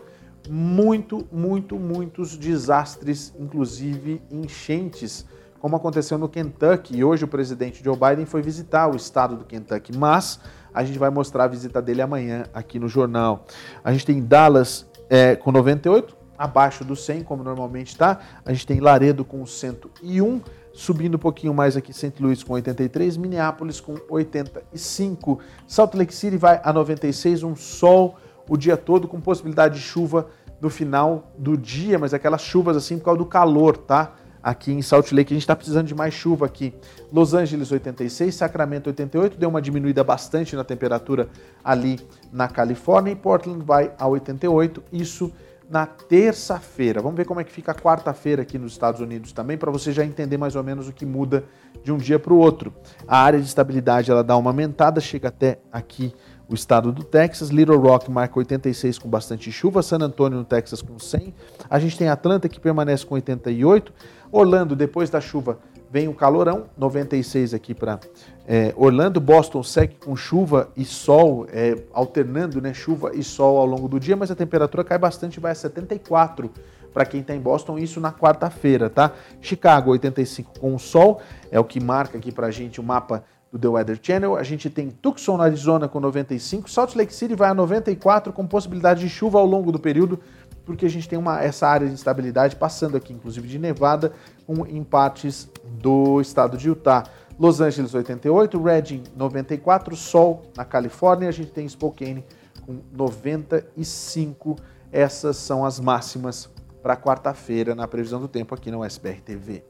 muito, 0.49 1.27
muito, 1.31 1.75
muitos 1.75 2.35
desastres, 2.35 3.35
inclusive 3.37 4.19
enchentes 4.31 5.27
como 5.59 5.75
aconteceu 5.75 6.17
no 6.17 6.29
Kentucky. 6.29 6.97
E 6.97 7.03
hoje 7.03 7.23
o 7.23 7.27
presidente 7.27 7.83
Joe 7.83 7.97
Biden 7.97 8.25
foi 8.25 8.41
visitar 8.41 8.87
o 8.87 8.95
estado 8.95 9.35
do 9.35 9.43
Kentucky, 9.43 9.95
mas 9.97 10.39
a 10.77 10.83
gente 10.83 10.99
vai 10.99 11.09
mostrar 11.09 11.45
a 11.45 11.47
visita 11.47 11.81
dele 11.81 12.03
amanhã 12.03 12.43
aqui 12.53 12.77
no 12.77 12.87
jornal. 12.87 13.45
A 13.83 13.91
gente 13.91 14.05
tem 14.05 14.21
Dallas 14.21 14.85
é, 15.09 15.35
com 15.35 15.51
98, 15.51 16.15
abaixo 16.37 16.85
do 16.85 16.95
100, 16.95 17.23
como 17.23 17.43
normalmente 17.43 17.87
está. 17.87 18.19
A 18.45 18.53
gente 18.53 18.67
tem 18.67 18.79
Laredo 18.79 19.25
com 19.25 19.43
101, 19.43 20.39
subindo 20.71 21.15
um 21.15 21.19
pouquinho 21.19 21.51
mais 21.51 21.75
aqui, 21.75 21.91
St. 21.91 22.13
Louis 22.19 22.43
com 22.43 22.53
83, 22.53 23.17
Minneapolis 23.17 23.81
com 23.81 23.95
85. 24.07 25.39
Salt 25.65 25.95
Lake 25.95 26.13
City 26.13 26.37
vai 26.37 26.61
a 26.63 26.71
96, 26.71 27.41
um 27.41 27.55
sol 27.55 28.15
o 28.47 28.55
dia 28.55 28.77
todo 28.77 29.07
com 29.07 29.19
possibilidade 29.19 29.79
de 29.79 29.81
chuva 29.81 30.27
no 30.61 30.69
final 30.69 31.31
do 31.39 31.57
dia, 31.57 31.97
mas 31.97 32.13
aquelas 32.13 32.41
chuvas 32.41 32.77
assim 32.77 32.99
por 32.99 33.05
causa 33.05 33.17
do 33.17 33.25
calor, 33.25 33.77
tá? 33.77 34.13
Aqui 34.41 34.71
em 34.71 34.81
Salt 34.81 35.11
Lake. 35.11 35.33
A 35.33 35.35
gente 35.35 35.43
está 35.43 35.55
precisando 35.55 35.87
de 35.87 35.95
mais 35.95 36.13
chuva 36.13 36.45
aqui. 36.45 36.73
Los 37.11 37.33
Angeles 37.33 37.71
86, 37.71 38.33
Sacramento 38.33 38.87
88, 38.87 39.37
deu 39.37 39.49
uma 39.49 39.61
diminuída 39.61 40.03
bastante 40.03 40.55
na 40.55 40.63
temperatura 40.63 41.29
ali 41.63 41.99
na 42.31 42.47
Califórnia 42.47 43.11
e 43.11 43.15
Portland 43.15 43.63
vai 43.63 43.91
a 43.97 44.07
88, 44.07 44.83
isso 44.91 45.31
na 45.69 45.85
terça-feira. 45.85 47.01
Vamos 47.01 47.17
ver 47.17 47.25
como 47.25 47.39
é 47.39 47.43
que 47.43 47.51
fica 47.51 47.71
a 47.71 47.75
quarta-feira 47.75 48.41
aqui 48.41 48.57
nos 48.57 48.71
Estados 48.71 49.01
Unidos 49.01 49.31
também, 49.31 49.57
para 49.57 49.69
você 49.69 49.91
já 49.91 50.05
entender 50.05 50.37
mais 50.37 50.55
ou 50.55 50.63
menos 50.63 50.87
o 50.87 50.93
que 50.93 51.05
muda 51.05 51.43
de 51.83 51.91
um 51.91 51.97
dia 51.97 52.17
para 52.17 52.33
o 52.33 52.37
outro. 52.37 52.73
A 53.07 53.19
área 53.19 53.39
de 53.39 53.45
estabilidade 53.45 54.09
ela 54.09 54.23
dá 54.23 54.37
uma 54.37 54.49
aumentada, 54.49 55.01
chega 55.01 55.27
até 55.27 55.59
aqui 55.71 56.13
o 56.49 56.53
estado 56.53 56.93
do 56.93 57.03
Texas, 57.03 57.49
Little 57.49 57.77
Rock 57.77 58.09
marca 58.09 58.39
86 58.39 58.99
com 58.99 59.09
bastante 59.09 59.51
chuva, 59.51 59.83
San 59.83 59.97
Antonio 59.97 60.37
no 60.37 60.45
Texas 60.45 60.81
com 60.81 60.97
100, 60.97 61.33
a 61.69 61.77
gente 61.77 61.97
tem 61.97 62.07
Atlanta 62.07 62.47
que 62.47 62.59
permanece 62.59 63.05
com 63.05 63.15
88, 63.15 63.93
Orlando 64.31 64.75
depois 64.75 65.09
da 65.09 65.21
chuva 65.21 65.59
vem 65.89 66.07
o 66.07 66.13
calorão, 66.13 66.65
96 66.77 67.53
aqui 67.53 67.73
para 67.73 67.99
é, 68.45 68.73
Orlando, 68.75 69.19
Boston 69.19 69.63
segue 69.63 69.95
com 69.95 70.15
chuva 70.15 70.69
e 70.75 70.83
sol, 70.83 71.47
é, 71.49 71.77
alternando 71.93 72.61
né, 72.61 72.73
chuva 72.73 73.11
e 73.13 73.23
sol 73.23 73.57
ao 73.57 73.65
longo 73.65 73.87
do 73.87 73.99
dia, 73.99 74.15
mas 74.15 74.29
a 74.31 74.35
temperatura 74.35 74.83
cai 74.83 74.97
bastante, 74.97 75.39
vai 75.39 75.51
a 75.51 75.55
74 75.55 76.51
para 76.93 77.05
quem 77.05 77.21
está 77.21 77.35
em 77.35 77.39
Boston, 77.39 77.77
isso 77.77 77.99
na 77.99 78.11
quarta-feira, 78.11 78.89
tá? 78.89 79.11
Chicago 79.39 79.91
85 79.91 80.59
com 80.59 80.79
sol, 80.79 81.21
é 81.51 81.59
o 81.59 81.63
que 81.63 81.79
marca 81.79 82.17
aqui 82.17 82.31
para 82.31 82.47
a 82.47 82.51
gente 82.51 82.79
o 82.79 82.83
mapa 82.83 83.23
do 83.51 83.59
The 83.59 83.67
Weather 83.67 83.99
Channel. 84.01 84.35
A 84.35 84.43
gente 84.43 84.69
tem 84.69 84.89
Tucson, 84.89 85.39
Arizona, 85.39 85.87
com 85.87 85.99
95. 85.99 86.69
Salt 86.69 86.95
Lake 86.95 87.13
City 87.13 87.35
vai 87.35 87.49
a 87.49 87.53
94, 87.53 88.33
com 88.33 88.45
possibilidade 88.47 89.01
de 89.01 89.09
chuva 89.09 89.37
ao 89.39 89.45
longo 89.45 89.71
do 89.71 89.79
período, 89.79 90.19
porque 90.67 90.85
a 90.85 90.89
gente 90.89 91.07
tem 91.07 91.17
uma, 91.17 91.41
essa 91.41 91.65
área 91.65 91.87
de 91.87 91.93
instabilidade 91.93 92.57
passando 92.57 92.97
aqui, 92.97 93.13
inclusive 93.13 93.47
de 93.47 93.57
nevada, 93.57 94.11
com 94.45 94.67
empates 94.67 95.49
do 95.63 96.19
estado 96.19 96.57
de 96.57 96.67
Utah. 96.67 97.05
Los 97.39 97.61
Angeles 97.61 97.93
88, 97.93 98.61
Redding 98.61 99.03
94, 99.15 99.95
Sol 99.95 100.43
na 100.57 100.65
Califórnia, 100.65 101.29
a 101.29 101.31
gente 101.31 101.51
tem 101.51 101.67
Spokane 101.69 102.25
com 102.65 102.81
95. 102.91 104.57
Essas 104.91 105.37
são 105.37 105.63
as 105.63 105.79
máximas 105.79 106.49
para 106.83 106.97
quarta-feira 106.97 107.73
na 107.73 107.87
previsão 107.87 108.19
do 108.19 108.27
tempo 108.27 108.53
aqui 108.53 108.69
no 108.69 108.83
SBR 108.83 109.21
TV. 109.21 109.63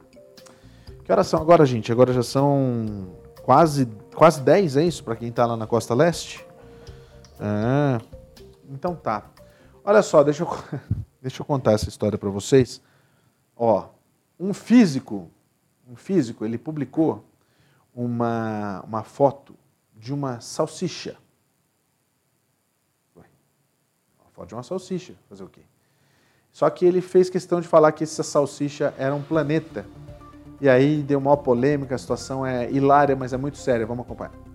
Que 1.04 1.12
horas 1.12 1.28
são 1.28 1.40
agora, 1.40 1.64
gente? 1.64 1.92
Agora 1.92 2.12
já 2.12 2.24
são 2.24 3.12
quase, 3.44 3.86
quase 4.16 4.40
10, 4.40 4.76
é 4.78 4.82
isso? 4.82 5.04
Para 5.04 5.14
quem 5.14 5.28
está 5.28 5.46
lá 5.46 5.56
na 5.56 5.66
costa 5.66 5.94
leste? 5.94 6.44
Ah, 7.38 8.00
então 8.68 8.96
tá. 8.96 9.30
Olha 9.88 10.02
só, 10.02 10.22
deixa 10.22 10.42
eu, 10.42 10.48
deixa 11.22 11.40
eu 11.40 11.46
contar 11.46 11.72
essa 11.72 11.88
história 11.88 12.18
para 12.18 12.28
vocês. 12.28 12.78
Ó, 13.56 13.88
um 14.38 14.52
físico, 14.52 15.30
um 15.88 15.96
físico, 15.96 16.44
ele 16.44 16.58
publicou 16.58 17.24
uma, 17.94 18.84
uma 18.86 19.02
foto 19.02 19.56
de 19.96 20.12
uma 20.12 20.42
salsicha. 20.42 21.16
Uma 23.16 24.30
foto 24.30 24.48
de 24.48 24.54
uma 24.56 24.62
salsicha, 24.62 25.14
fazer 25.26 25.44
o 25.44 25.48
quê? 25.48 25.62
Só 26.52 26.68
que 26.68 26.84
ele 26.84 27.00
fez 27.00 27.30
questão 27.30 27.58
de 27.58 27.66
falar 27.66 27.92
que 27.92 28.04
essa 28.04 28.22
salsicha 28.22 28.92
era 28.98 29.14
um 29.14 29.22
planeta 29.22 29.86
e 30.60 30.68
aí 30.68 31.02
deu 31.02 31.18
uma 31.18 31.34
polêmica, 31.34 31.94
a 31.94 31.98
situação 31.98 32.44
é 32.44 32.70
hilária, 32.70 33.16
mas 33.16 33.32
é 33.32 33.38
muito 33.38 33.56
séria. 33.56 33.86
Vamos 33.86 34.04
acompanhar. 34.04 34.47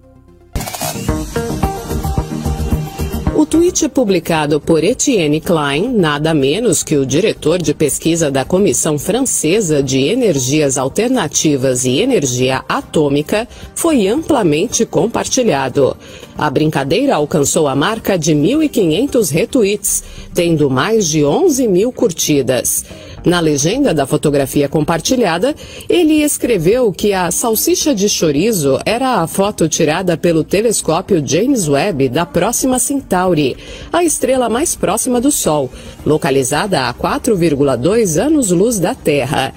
O 3.43 3.45
tweet 3.45 3.89
publicado 3.89 4.57
por 4.61 4.85
Etienne 4.85 5.41
Klein, 5.41 5.93
nada 5.93 6.33
menos 6.33 6.81
que 6.81 6.95
o 6.95 7.05
diretor 7.05 7.61
de 7.61 7.73
pesquisa 7.73 8.31
da 8.31 8.45
Comissão 8.45 8.97
Francesa 8.97 9.83
de 9.83 9.99
Energias 9.99 10.77
Alternativas 10.77 11.83
e 11.83 11.99
Energia 11.99 12.63
Atômica, 12.69 13.45
foi 13.75 14.07
amplamente 14.07 14.85
compartilhado. 14.85 15.93
A 16.37 16.49
brincadeira 16.49 17.15
alcançou 17.15 17.67
a 17.67 17.75
marca 17.75 18.17
de 18.17 18.33
1.500 18.33 19.29
retweets, 19.29 20.03
tendo 20.33 20.69
mais 20.69 21.09
de 21.09 21.25
11 21.25 21.67
mil 21.67 21.91
curtidas. 21.91 22.85
Na 23.25 23.39
legenda 23.39 23.93
da 23.93 24.05
fotografia 24.05 24.67
compartilhada, 24.67 25.55
ele 25.87 26.21
escreveu 26.23 26.91
que 26.91 27.13
a 27.13 27.31
salsicha 27.31 27.95
de 27.95 28.09
chorizo 28.09 28.77
era 28.85 29.21
a 29.21 29.27
foto 29.27 29.69
tirada 29.69 30.17
pelo 30.17 30.43
telescópio 30.43 31.23
James 31.25 31.69
Webb 31.69 32.09
da 32.09 32.25
próxima 32.25 32.79
Centauri, 32.79 33.55
a 33.93 34.03
estrela 34.03 34.49
mais 34.49 34.75
próxima 34.75 35.21
do 35.21 35.31
Sol, 35.31 35.71
localizada 36.05 36.89
a 36.89 36.93
4,2 36.93 38.21
anos-luz 38.21 38.77
da 38.77 38.93
Terra. 38.93 39.53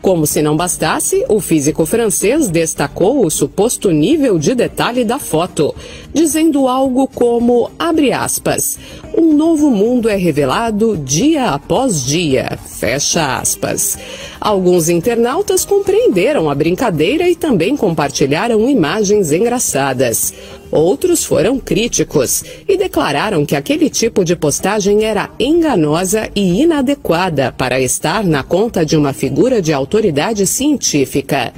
Como 0.00 0.26
se 0.26 0.40
não 0.40 0.56
bastasse, 0.56 1.24
o 1.28 1.40
físico 1.40 1.84
francês 1.84 2.48
destacou 2.48 3.26
o 3.26 3.30
suposto 3.30 3.90
nível 3.90 4.38
de 4.38 4.54
detalhe 4.54 5.04
da 5.04 5.18
foto, 5.18 5.74
dizendo 6.14 6.68
algo 6.68 7.08
como, 7.08 7.70
abre 7.76 8.12
aspas, 8.12 8.78
um 9.16 9.34
novo 9.34 9.70
mundo 9.70 10.08
é 10.08 10.14
revelado 10.14 10.96
dia 10.96 11.50
após 11.50 12.04
dia, 12.06 12.56
fecha 12.64 13.38
aspas. 13.38 13.98
Alguns 14.40 14.88
internautas 14.88 15.64
compreenderam 15.64 16.48
a 16.48 16.54
brincadeira 16.54 17.28
e 17.28 17.34
também 17.34 17.76
compartilharam 17.76 18.68
imagens 18.68 19.32
engraçadas. 19.32 20.32
Outros 20.70 21.24
foram 21.24 21.58
críticos 21.58 22.44
e 22.68 22.76
declararam 22.76 23.44
que 23.44 23.56
aquele 23.56 23.90
tipo 23.90 24.24
de 24.24 24.36
postagem 24.36 25.04
era 25.04 25.30
enganosa 25.40 26.30
e 26.36 26.62
inadequada 26.62 27.52
para 27.56 27.80
estar 27.80 28.22
na 28.22 28.42
conta 28.42 28.84
de 28.86 28.96
uma 28.96 29.12
figura 29.12 29.60
de 29.60 29.72
autoridade 29.72 30.46
científica. 30.46 31.52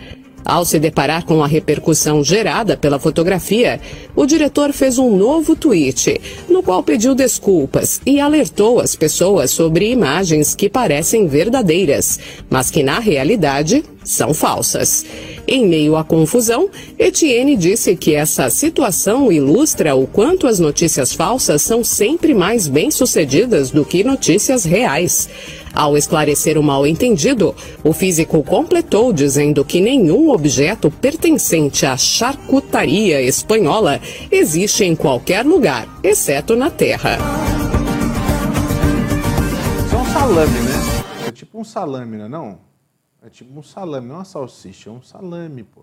Ao 0.44 0.64
se 0.64 0.78
deparar 0.78 1.24
com 1.24 1.42
a 1.42 1.46
repercussão 1.46 2.24
gerada 2.24 2.76
pela 2.76 2.98
fotografia, 2.98 3.80
o 4.16 4.26
diretor 4.26 4.72
fez 4.72 4.98
um 4.98 5.16
novo 5.16 5.54
tweet, 5.54 6.20
no 6.48 6.62
qual 6.62 6.82
pediu 6.82 7.14
desculpas 7.14 8.00
e 8.04 8.18
alertou 8.18 8.80
as 8.80 8.96
pessoas 8.96 9.50
sobre 9.50 9.90
imagens 9.90 10.54
que 10.54 10.68
parecem 10.68 11.26
verdadeiras, 11.26 12.18
mas 12.48 12.70
que 12.70 12.82
na 12.82 12.98
realidade 12.98 13.84
são 14.02 14.32
falsas. 14.32 15.04
Em 15.46 15.66
meio 15.66 15.96
à 15.96 16.04
confusão, 16.04 16.70
Etienne 16.98 17.56
disse 17.56 17.96
que 17.96 18.14
essa 18.14 18.48
situação 18.50 19.32
ilustra 19.32 19.94
o 19.94 20.06
quanto 20.06 20.46
as 20.46 20.58
notícias 20.58 21.12
falsas 21.12 21.62
são 21.62 21.82
sempre 21.82 22.34
mais 22.34 22.68
bem-sucedidas 22.68 23.70
do 23.70 23.84
que 23.84 24.04
notícias 24.04 24.64
reais. 24.64 25.28
Ao 25.74 25.96
esclarecer 25.96 26.58
o 26.58 26.62
mal-entendido, 26.62 27.54
o 27.84 27.92
físico 27.92 28.42
completou 28.42 29.12
dizendo 29.12 29.64
que 29.64 29.80
nenhum 29.80 30.30
objeto 30.30 30.90
pertencente 30.90 31.86
à 31.86 31.96
charcutaria 31.96 33.22
espanhola 33.22 34.00
existe 34.30 34.84
em 34.84 34.96
qualquer 34.96 35.46
lugar, 35.46 35.86
exceto 36.02 36.56
na 36.56 36.70
Terra. 36.70 37.18
Isso 39.86 39.94
é 39.94 39.98
um 39.98 40.04
salame, 40.06 40.60
né? 40.60 41.26
É 41.28 41.32
tipo 41.32 41.60
um 41.60 41.64
salame, 41.64 42.16
não 42.16 42.24
é 42.24 42.28
não? 42.28 42.58
É 43.22 43.30
tipo 43.30 43.58
um 43.58 43.62
salame, 43.62 44.08
não 44.08 44.16
é 44.16 44.18
uma 44.18 44.24
salsicha, 44.24 44.90
é 44.90 44.92
um 44.92 45.02
salame, 45.02 45.62
pô. 45.62 45.82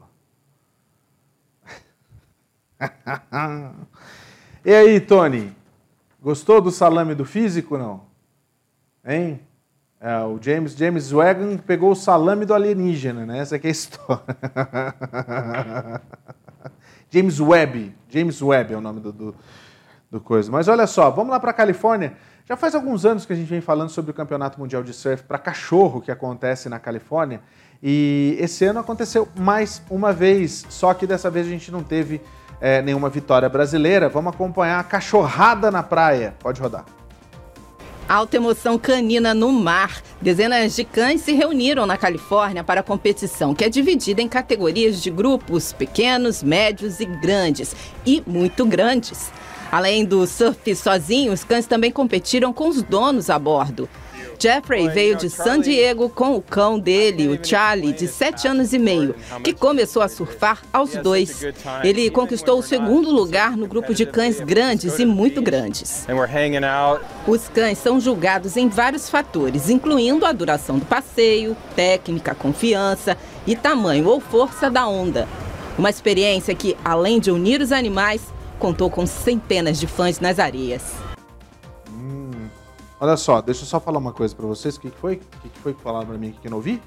e 4.65 4.73
aí, 4.73 4.99
Tony? 4.99 5.55
Gostou 6.21 6.59
do 6.59 6.71
salame 6.71 7.15
do 7.15 7.23
físico, 7.23 7.77
não? 7.77 8.01
Hein? 9.05 9.39
É, 9.99 10.19
o 10.19 10.37
James, 10.39 10.75
James 10.75 11.11
Wagon 11.11 11.57
pegou 11.57 11.91
o 11.91 11.95
salame 11.95 12.45
do 12.45 12.53
alienígena, 12.53 13.25
né? 13.25 13.39
Essa 13.39 13.55
aqui 13.55 13.67
é 13.67 13.69
a 13.69 13.71
história. 13.71 14.23
James 17.09 17.39
Webb. 17.39 17.95
James 18.09 18.41
Webb 18.41 18.73
é 18.73 18.77
o 18.77 18.81
nome 18.81 18.99
do, 18.99 19.11
do, 19.11 19.35
do 20.11 20.21
coisa. 20.21 20.51
Mas 20.51 20.67
olha 20.67 20.85
só, 20.85 21.09
vamos 21.09 21.31
lá 21.31 21.39
para 21.39 21.49
a 21.49 21.53
Califórnia. 21.53 22.13
Já 22.45 22.55
faz 22.55 22.75
alguns 22.75 23.05
anos 23.05 23.25
que 23.25 23.33
a 23.33 23.35
gente 23.35 23.49
vem 23.49 23.59
falando 23.59 23.89
sobre 23.89 24.11
o 24.11 24.13
Campeonato 24.13 24.59
Mundial 24.59 24.83
de 24.83 24.93
Surf 24.93 25.23
para 25.23 25.37
cachorro 25.37 25.99
que 25.99 26.11
acontece 26.11 26.69
na 26.69 26.79
Califórnia. 26.79 27.41
E 27.81 28.37
esse 28.39 28.65
ano 28.65 28.79
aconteceu 28.79 29.27
mais 29.35 29.81
uma 29.89 30.13
vez, 30.13 30.65
só 30.69 30.93
que 30.93 31.05
dessa 31.05 31.29
vez 31.29 31.45
a 31.45 31.49
gente 31.49 31.71
não 31.71 31.83
teve 31.83 32.21
é, 32.61 32.81
nenhuma 32.81 33.09
vitória 33.09 33.49
brasileira. 33.49 34.09
Vamos 34.09 34.33
acompanhar 34.33 34.79
a 34.79 34.83
cachorrada 34.83 35.69
na 35.69 35.83
praia. 35.83 36.35
Pode 36.39 36.61
rodar. 36.61 36.96
Alta 38.07 38.37
emoção 38.37 38.77
canina 38.77 39.33
no 39.33 39.51
mar. 39.51 40.01
Dezenas 40.21 40.73
de 40.77 40.85
cães 40.85 41.19
se 41.21 41.33
reuniram 41.33 41.85
na 41.85 41.97
Califórnia 41.97 42.63
para 42.63 42.79
a 42.79 42.83
competição, 42.83 43.53
que 43.53 43.65
é 43.65 43.69
dividida 43.69 44.21
em 44.21 44.29
categorias 44.29 45.03
de 45.03 45.09
grupos 45.09 45.73
pequenos, 45.73 46.41
médios 46.41 47.01
e 47.01 47.05
grandes. 47.05 47.75
E 48.05 48.23
muito 48.25 48.65
grandes. 48.65 49.29
Além 49.69 50.05
do 50.05 50.25
surf 50.25 50.73
sozinho, 50.73 51.33
os 51.33 51.43
cães 51.43 51.67
também 51.67 51.91
competiram 51.91 52.53
com 52.53 52.69
os 52.69 52.81
donos 52.81 53.29
a 53.29 53.37
bordo. 53.37 53.89
Jeffrey 54.39 54.87
veio 54.89 55.15
de 55.15 55.29
San 55.29 55.59
Diego 55.59 56.09
com 56.09 56.35
o 56.35 56.41
cão 56.41 56.77
dele, 56.79 57.27
o 57.27 57.39
Charlie, 57.43 57.93
de 57.93 58.07
7 58.07 58.47
anos 58.47 58.73
e 58.73 58.79
meio, 58.79 59.15
que 59.43 59.53
começou 59.53 60.01
a 60.01 60.07
surfar 60.07 60.61
aos 60.71 60.91
dois. 60.91 61.43
Ele 61.83 62.09
conquistou 62.09 62.59
o 62.59 62.63
segundo 62.63 63.11
lugar 63.11 63.57
no 63.57 63.67
grupo 63.67 63.93
de 63.93 64.05
cães 64.05 64.39
grandes 64.39 64.99
e 64.99 65.05
muito 65.05 65.41
grandes. 65.41 66.05
Os 67.27 67.47
cães 67.49 67.77
são 67.77 67.99
julgados 67.99 68.55
em 68.55 68.69
vários 68.69 69.09
fatores, 69.09 69.69
incluindo 69.69 70.25
a 70.25 70.31
duração 70.31 70.77
do 70.77 70.85
passeio, 70.85 71.55
técnica, 71.75 72.35
confiança 72.35 73.17
e 73.45 73.55
tamanho 73.55 74.07
ou 74.07 74.19
força 74.19 74.69
da 74.69 74.87
onda. 74.87 75.27
Uma 75.77 75.89
experiência 75.89 76.55
que, 76.55 76.75
além 76.83 77.19
de 77.19 77.31
unir 77.31 77.61
os 77.61 77.71
animais, 77.71 78.21
contou 78.59 78.89
com 78.89 79.05
centenas 79.05 79.79
de 79.79 79.87
fãs 79.87 80.19
nas 80.19 80.39
areias. 80.39 81.06
Olha 82.99 83.15
só, 83.15 83.41
deixa 83.41 83.61
eu 83.61 83.67
só 83.67 83.79
falar 83.79 83.99
uma 83.99 84.11
coisa 84.11 84.35
para 84.35 84.47
vocês. 84.47 84.75
O 84.75 84.79
que, 84.79 84.89
que 84.89 84.97
foi? 84.97 85.15
O 85.15 85.19
que, 85.19 85.49
que 85.49 85.59
foi 85.59 85.73
que 85.73 85.81
falaram 85.81 86.07
para 86.07 86.17
mim 86.17 86.35
que 86.41 86.47
eu 86.47 86.49
não 86.49 86.57
ouvi? 86.57 86.81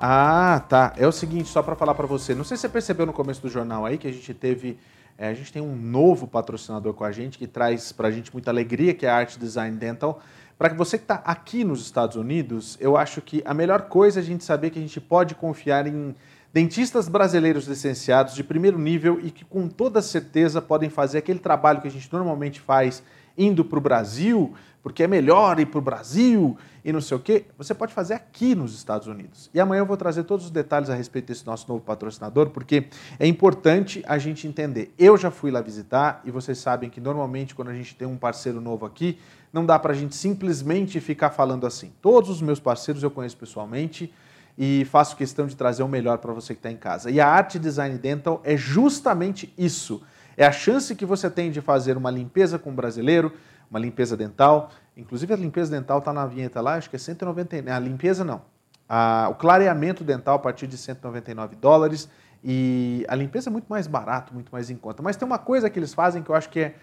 Ah, 0.00 0.64
tá. 0.68 0.94
É 0.96 1.06
o 1.06 1.12
seguinte, 1.12 1.48
só 1.48 1.62
para 1.62 1.76
falar 1.76 1.94
para 1.94 2.06
você. 2.06 2.34
Não 2.34 2.44
sei 2.44 2.56
se 2.56 2.62
você 2.62 2.68
percebeu 2.70 3.04
no 3.04 3.12
começo 3.12 3.42
do 3.42 3.48
jornal 3.48 3.84
aí 3.84 3.98
que 3.98 4.08
a 4.08 4.12
gente 4.12 4.32
teve. 4.32 4.78
É, 5.18 5.28
a 5.28 5.34
gente 5.34 5.52
tem 5.52 5.60
um 5.60 5.76
novo 5.76 6.26
patrocinador 6.26 6.94
com 6.94 7.04
a 7.04 7.12
gente 7.12 7.36
que 7.36 7.46
traz 7.46 7.92
para 7.92 8.08
a 8.08 8.10
gente 8.10 8.32
muita 8.32 8.50
alegria, 8.50 8.94
que 8.94 9.04
é 9.04 9.10
a 9.10 9.16
Art 9.16 9.36
Design 9.36 9.76
Dental. 9.76 10.18
Para 10.58 10.72
você 10.72 10.96
que 10.96 11.04
está 11.04 11.16
aqui 11.16 11.62
nos 11.62 11.82
Estados 11.82 12.16
Unidos, 12.16 12.78
eu 12.80 12.96
acho 12.96 13.20
que 13.20 13.42
a 13.44 13.52
melhor 13.52 13.82
coisa 13.82 14.18
é 14.18 14.22
a 14.22 14.24
gente 14.24 14.42
saber 14.44 14.70
que 14.70 14.78
a 14.78 14.82
gente 14.82 15.00
pode 15.00 15.34
confiar 15.34 15.86
em 15.86 16.14
dentistas 16.52 17.06
brasileiros 17.08 17.66
licenciados 17.66 18.34
de 18.34 18.42
primeiro 18.42 18.78
nível 18.78 19.20
e 19.22 19.30
que 19.30 19.44
com 19.44 19.68
toda 19.68 20.00
certeza 20.00 20.62
podem 20.62 20.88
fazer 20.88 21.18
aquele 21.18 21.38
trabalho 21.38 21.82
que 21.82 21.88
a 21.88 21.90
gente 21.90 22.10
normalmente 22.12 22.60
faz 22.60 23.02
indo 23.36 23.64
para 23.64 23.78
o 23.78 23.80
Brasil, 23.80 24.54
porque 24.82 25.04
é 25.04 25.06
melhor 25.06 25.60
ir 25.60 25.66
para 25.66 25.78
o 25.78 25.82
Brasil 25.82 26.56
e 26.84 26.92
não 26.92 27.00
sei 27.00 27.16
o 27.16 27.20
quê, 27.20 27.44
você 27.56 27.72
pode 27.72 27.94
fazer 27.94 28.14
aqui 28.14 28.54
nos 28.54 28.74
Estados 28.74 29.06
Unidos. 29.06 29.48
E 29.54 29.60
amanhã 29.60 29.80
eu 29.80 29.86
vou 29.86 29.96
trazer 29.96 30.24
todos 30.24 30.46
os 30.46 30.50
detalhes 30.50 30.90
a 30.90 30.94
respeito 30.94 31.26
desse 31.26 31.46
nosso 31.46 31.68
novo 31.68 31.80
patrocinador, 31.80 32.50
porque 32.50 32.88
é 33.18 33.26
importante 33.26 34.02
a 34.06 34.18
gente 34.18 34.48
entender. 34.48 34.92
Eu 34.98 35.16
já 35.16 35.30
fui 35.30 35.50
lá 35.50 35.60
visitar 35.60 36.20
e 36.24 36.30
vocês 36.30 36.58
sabem 36.58 36.90
que 36.90 37.00
normalmente 37.00 37.54
quando 37.54 37.68
a 37.68 37.74
gente 37.74 37.94
tem 37.94 38.08
um 38.08 38.16
parceiro 38.16 38.60
novo 38.60 38.84
aqui, 38.84 39.18
não 39.52 39.64
dá 39.64 39.78
para 39.78 39.92
a 39.92 39.94
gente 39.94 40.16
simplesmente 40.16 40.98
ficar 41.00 41.30
falando 41.30 41.66
assim. 41.66 41.92
Todos 42.02 42.30
os 42.30 42.42
meus 42.42 42.58
parceiros 42.58 43.02
eu 43.02 43.10
conheço 43.10 43.36
pessoalmente, 43.36 44.12
e 44.56 44.84
faço 44.86 45.16
questão 45.16 45.46
de 45.46 45.56
trazer 45.56 45.82
o 45.82 45.88
melhor 45.88 46.18
para 46.18 46.32
você 46.32 46.54
que 46.54 46.58
está 46.58 46.70
em 46.70 46.76
casa. 46.76 47.10
E 47.10 47.20
a 47.20 47.26
Arte 47.26 47.58
Design 47.58 47.96
Dental 47.98 48.40
é 48.44 48.56
justamente 48.56 49.52
isso. 49.56 50.02
É 50.36 50.44
a 50.44 50.52
chance 50.52 50.94
que 50.94 51.04
você 51.04 51.30
tem 51.30 51.50
de 51.50 51.60
fazer 51.60 51.96
uma 51.96 52.10
limpeza 52.10 52.58
com 52.58 52.70
um 52.70 52.74
brasileiro, 52.74 53.32
uma 53.70 53.78
limpeza 53.78 54.16
dental. 54.16 54.70
Inclusive 54.96 55.32
a 55.32 55.36
limpeza 55.36 55.70
dental 55.70 55.98
está 55.98 56.12
na 56.12 56.26
vinheta 56.26 56.60
lá, 56.60 56.74
acho 56.74 56.90
que 56.90 56.96
é 56.96 56.98
199. 56.98 57.70
A 57.70 57.78
limpeza 57.78 58.24
não. 58.24 58.42
A, 58.88 59.28
o 59.30 59.34
clareamento 59.34 60.04
dental 60.04 60.36
a 60.36 60.38
partir 60.38 60.66
de 60.66 60.76
199 60.76 61.56
dólares. 61.56 62.08
E 62.44 63.04
a 63.08 63.14
limpeza 63.14 63.48
é 63.48 63.52
muito 63.52 63.66
mais 63.68 63.86
barato, 63.86 64.34
muito 64.34 64.50
mais 64.50 64.68
em 64.68 64.76
conta. 64.76 65.02
Mas 65.02 65.16
tem 65.16 65.26
uma 65.26 65.38
coisa 65.38 65.70
que 65.70 65.78
eles 65.78 65.94
fazem 65.94 66.22
que 66.22 66.30
eu 66.30 66.34
acho 66.34 66.48
que 66.48 66.60
é 66.60 66.74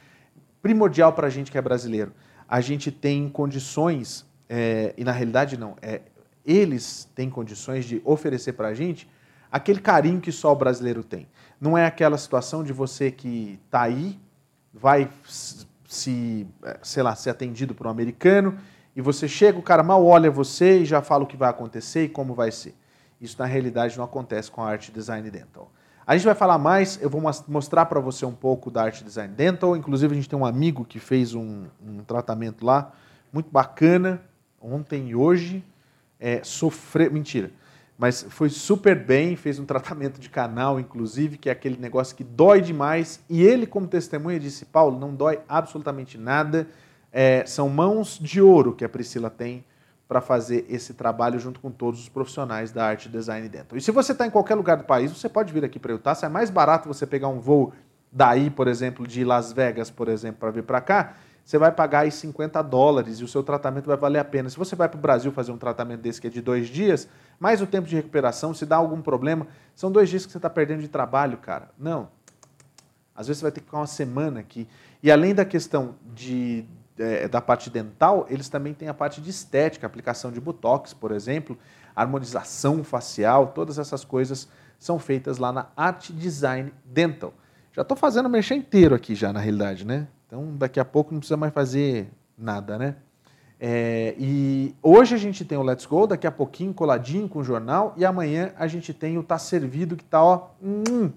primordial 0.61 1.13
para 1.13 1.27
a 1.27 1.29
gente 1.29 1.51
que 1.51 1.57
é 1.57 1.61
brasileiro. 1.61 2.13
A 2.47 2.61
gente 2.61 2.91
tem 2.91 3.29
condições, 3.29 4.25
é, 4.47 4.93
e 4.97 5.03
na 5.03 5.11
realidade 5.11 5.57
não, 5.57 5.75
é, 5.81 6.01
eles 6.45 7.09
têm 7.13 7.29
condições 7.29 7.85
de 7.85 8.01
oferecer 8.05 8.53
para 8.53 8.69
a 8.69 8.73
gente 8.73 9.07
aquele 9.51 9.79
carinho 9.79 10.21
que 10.21 10.31
só 10.31 10.51
o 10.51 10.55
brasileiro 10.55 11.03
tem. 11.03 11.27
Não 11.59 11.77
é 11.77 11.85
aquela 11.85 12.17
situação 12.17 12.63
de 12.63 12.71
você 12.71 13.11
que 13.11 13.59
está 13.65 13.81
aí, 13.81 14.19
vai 14.73 15.09
se, 15.87 16.47
eh, 16.63 16.79
sei 16.81 17.03
lá, 17.03 17.15
ser 17.15 17.31
atendido 17.31 17.73
por 17.75 17.87
um 17.87 17.89
americano 17.89 18.57
e 18.95 19.01
você 19.01 19.27
chega, 19.27 19.57
o 19.57 19.61
cara 19.61 19.83
mal 19.83 20.05
olha 20.05 20.29
você 20.29 20.79
e 20.79 20.85
já 20.85 21.01
fala 21.01 21.23
o 21.23 21.27
que 21.27 21.37
vai 21.37 21.49
acontecer 21.49 22.03
e 22.03 22.09
como 22.09 22.33
vai 22.33 22.51
ser. 22.51 22.75
Isso 23.19 23.37
na 23.39 23.45
realidade 23.45 23.97
não 23.97 24.05
acontece 24.05 24.49
com 24.49 24.61
a 24.61 24.69
Art 24.69 24.89
Design 24.91 25.29
Dental. 25.29 25.71
A 26.05 26.15
gente 26.15 26.25
vai 26.25 26.35
falar 26.35 26.57
mais, 26.57 26.99
eu 27.01 27.09
vou 27.09 27.21
mostrar 27.47 27.85
para 27.85 27.99
você 27.99 28.25
um 28.25 28.33
pouco 28.33 28.71
da 28.71 28.83
Art 28.83 29.03
Design 29.03 29.33
Dental. 29.33 29.77
Inclusive, 29.77 30.11
a 30.11 30.15
gente 30.15 30.27
tem 30.27 30.39
um 30.39 30.45
amigo 30.45 30.83
que 30.83 30.99
fez 30.99 31.35
um, 31.35 31.65
um 31.85 32.03
tratamento 32.03 32.65
lá, 32.65 32.91
muito 33.31 33.51
bacana, 33.51 34.21
ontem 34.59 35.09
e 35.09 35.15
hoje 35.15 35.63
é, 36.19 36.43
sofrer. 36.43 37.11
Mentira. 37.11 37.51
Mas 37.99 38.25
foi 38.29 38.47
super 38.47 38.95
bem, 38.95 39.35
fez 39.35 39.59
um 39.59 39.65
tratamento 39.65 40.21
de 40.21 40.29
canal, 40.29 40.79
inclusive, 40.79 41.37
que 41.37 41.49
é 41.49 41.51
aquele 41.51 41.77
negócio 41.77 42.15
que 42.15 42.23
dói 42.23 42.61
demais. 42.61 43.21
E 43.29 43.43
ele, 43.43 43.67
como 43.67 43.85
testemunha, 43.87 44.39
disse: 44.39 44.63
Paulo, 44.63 44.97
não 44.97 45.13
dói 45.13 45.41
absolutamente 45.49 46.17
nada. 46.17 46.65
É, 47.11 47.45
são 47.45 47.67
mãos 47.67 48.17
de 48.17 48.41
ouro 48.41 48.73
que 48.73 48.85
a 48.85 48.89
Priscila 48.89 49.29
tem 49.29 49.65
para 50.07 50.21
fazer 50.21 50.65
esse 50.69 50.93
trabalho 50.93 51.37
junto 51.39 51.59
com 51.59 51.69
todos 51.69 51.99
os 51.99 52.07
profissionais 52.07 52.71
da 52.71 52.85
arte 52.85 53.09
design 53.09 53.49
dentro. 53.49 53.77
E 53.77 53.81
se 53.81 53.91
você 53.91 54.13
está 54.13 54.25
em 54.25 54.31
qualquer 54.31 54.55
lugar 54.55 54.77
do 54.77 54.85
país, 54.85 55.11
você 55.11 55.27
pode 55.27 55.51
vir 55.51 55.65
aqui 55.65 55.77
para 55.77 55.91
Utah. 55.91 56.15
Se 56.15 56.25
é 56.25 56.29
mais 56.29 56.49
barato 56.49 56.87
você 56.87 57.05
pegar 57.05 57.27
um 57.27 57.41
voo 57.41 57.73
daí, 58.09 58.49
por 58.49 58.69
exemplo, 58.69 59.05
de 59.05 59.25
Las 59.25 59.51
Vegas, 59.51 59.91
por 59.91 60.07
exemplo, 60.07 60.39
para 60.39 60.51
vir 60.51 60.63
para 60.63 60.79
cá, 60.79 61.15
você 61.43 61.57
vai 61.57 61.71
pagar 61.71 62.01
aí 62.01 62.11
50 62.11 62.61
dólares 62.61 63.19
e 63.19 63.23
o 63.23 63.27
seu 63.27 63.41
tratamento 63.41 63.87
vai 63.87 63.97
valer 63.97 64.19
a 64.19 64.23
pena. 64.23 64.49
Se 64.49 64.57
você 64.57 64.75
vai 64.75 64.87
para 64.87 64.97
o 64.97 65.01
Brasil 65.01 65.31
fazer 65.31 65.51
um 65.51 65.57
tratamento 65.57 65.99
desse 65.99 66.21
que 66.21 66.27
é 66.27 66.29
de 66.29 66.41
dois 66.41 66.67
dias, 66.67 67.09
mais 67.39 67.61
o 67.61 67.67
tempo 67.67 67.87
de 67.87 67.95
recuperação, 67.95 68.53
se 68.53 68.65
dá 68.65 68.75
algum 68.75 69.01
problema, 69.01 69.47
são 69.75 69.91
dois 69.91 70.09
dias 70.09 70.25
que 70.25 70.31
você 70.31 70.37
está 70.37 70.49
perdendo 70.49 70.81
de 70.81 70.87
trabalho, 70.87 71.37
cara. 71.37 71.69
Não. 71.77 72.09
Às 73.15 73.27
vezes 73.27 73.39
você 73.39 73.45
vai 73.45 73.51
ter 73.51 73.61
que 73.61 73.65
ficar 73.65 73.77
uma 73.77 73.87
semana 73.87 74.39
aqui. 74.39 74.67
E 75.01 75.09
além 75.11 75.33
da 75.33 75.45
questão 75.45 75.95
de, 76.13 76.65
é, 76.97 77.27
da 77.27 77.41
parte 77.41 77.69
dental, 77.69 78.25
eles 78.29 78.49
também 78.49 78.73
têm 78.73 78.89
a 78.89 78.93
parte 78.93 79.21
de 79.21 79.29
estética, 79.29 79.87
aplicação 79.87 80.31
de 80.31 80.41
botox, 80.41 80.93
por 80.93 81.11
exemplo, 81.11 81.57
harmonização 81.95 82.83
facial, 82.83 83.47
todas 83.47 83.79
essas 83.79 84.03
coisas 84.03 84.47
são 84.77 84.99
feitas 84.99 85.37
lá 85.37 85.51
na 85.51 85.67
Art 85.75 86.11
Design 86.11 86.73
Dental. 86.85 87.33
Já 87.73 87.81
estou 87.81 87.97
fazendo 87.97 88.29
mexer 88.29 88.55
inteiro 88.55 88.95
aqui 88.95 89.15
já, 89.15 89.31
na 89.31 89.39
realidade, 89.39 89.85
né? 89.85 90.07
Então, 90.27 90.55
daqui 90.57 90.79
a 90.79 90.85
pouco 90.85 91.11
não 91.13 91.19
precisa 91.19 91.37
mais 91.37 91.53
fazer 91.53 92.09
nada, 92.37 92.77
né? 92.77 92.95
É, 93.59 94.15
e 94.17 94.73
hoje 94.81 95.13
a 95.13 95.17
gente 95.17 95.43
tem 95.43 95.57
o 95.57 95.61
Let's 95.61 95.85
Go, 95.85 96.07
daqui 96.07 96.25
a 96.25 96.31
pouquinho 96.31 96.73
coladinho 96.73 97.27
com 97.27 97.39
o 97.39 97.43
jornal, 97.43 97.93
e 97.97 98.05
amanhã 98.05 98.53
a 98.57 98.67
gente 98.67 98.93
tem 98.93 99.17
o 99.17 99.23
Tá 99.23 99.37
Servido, 99.37 99.97
que 99.97 100.03
tá, 100.03 100.23
ó, 100.23 100.47
hum, 100.63 101.11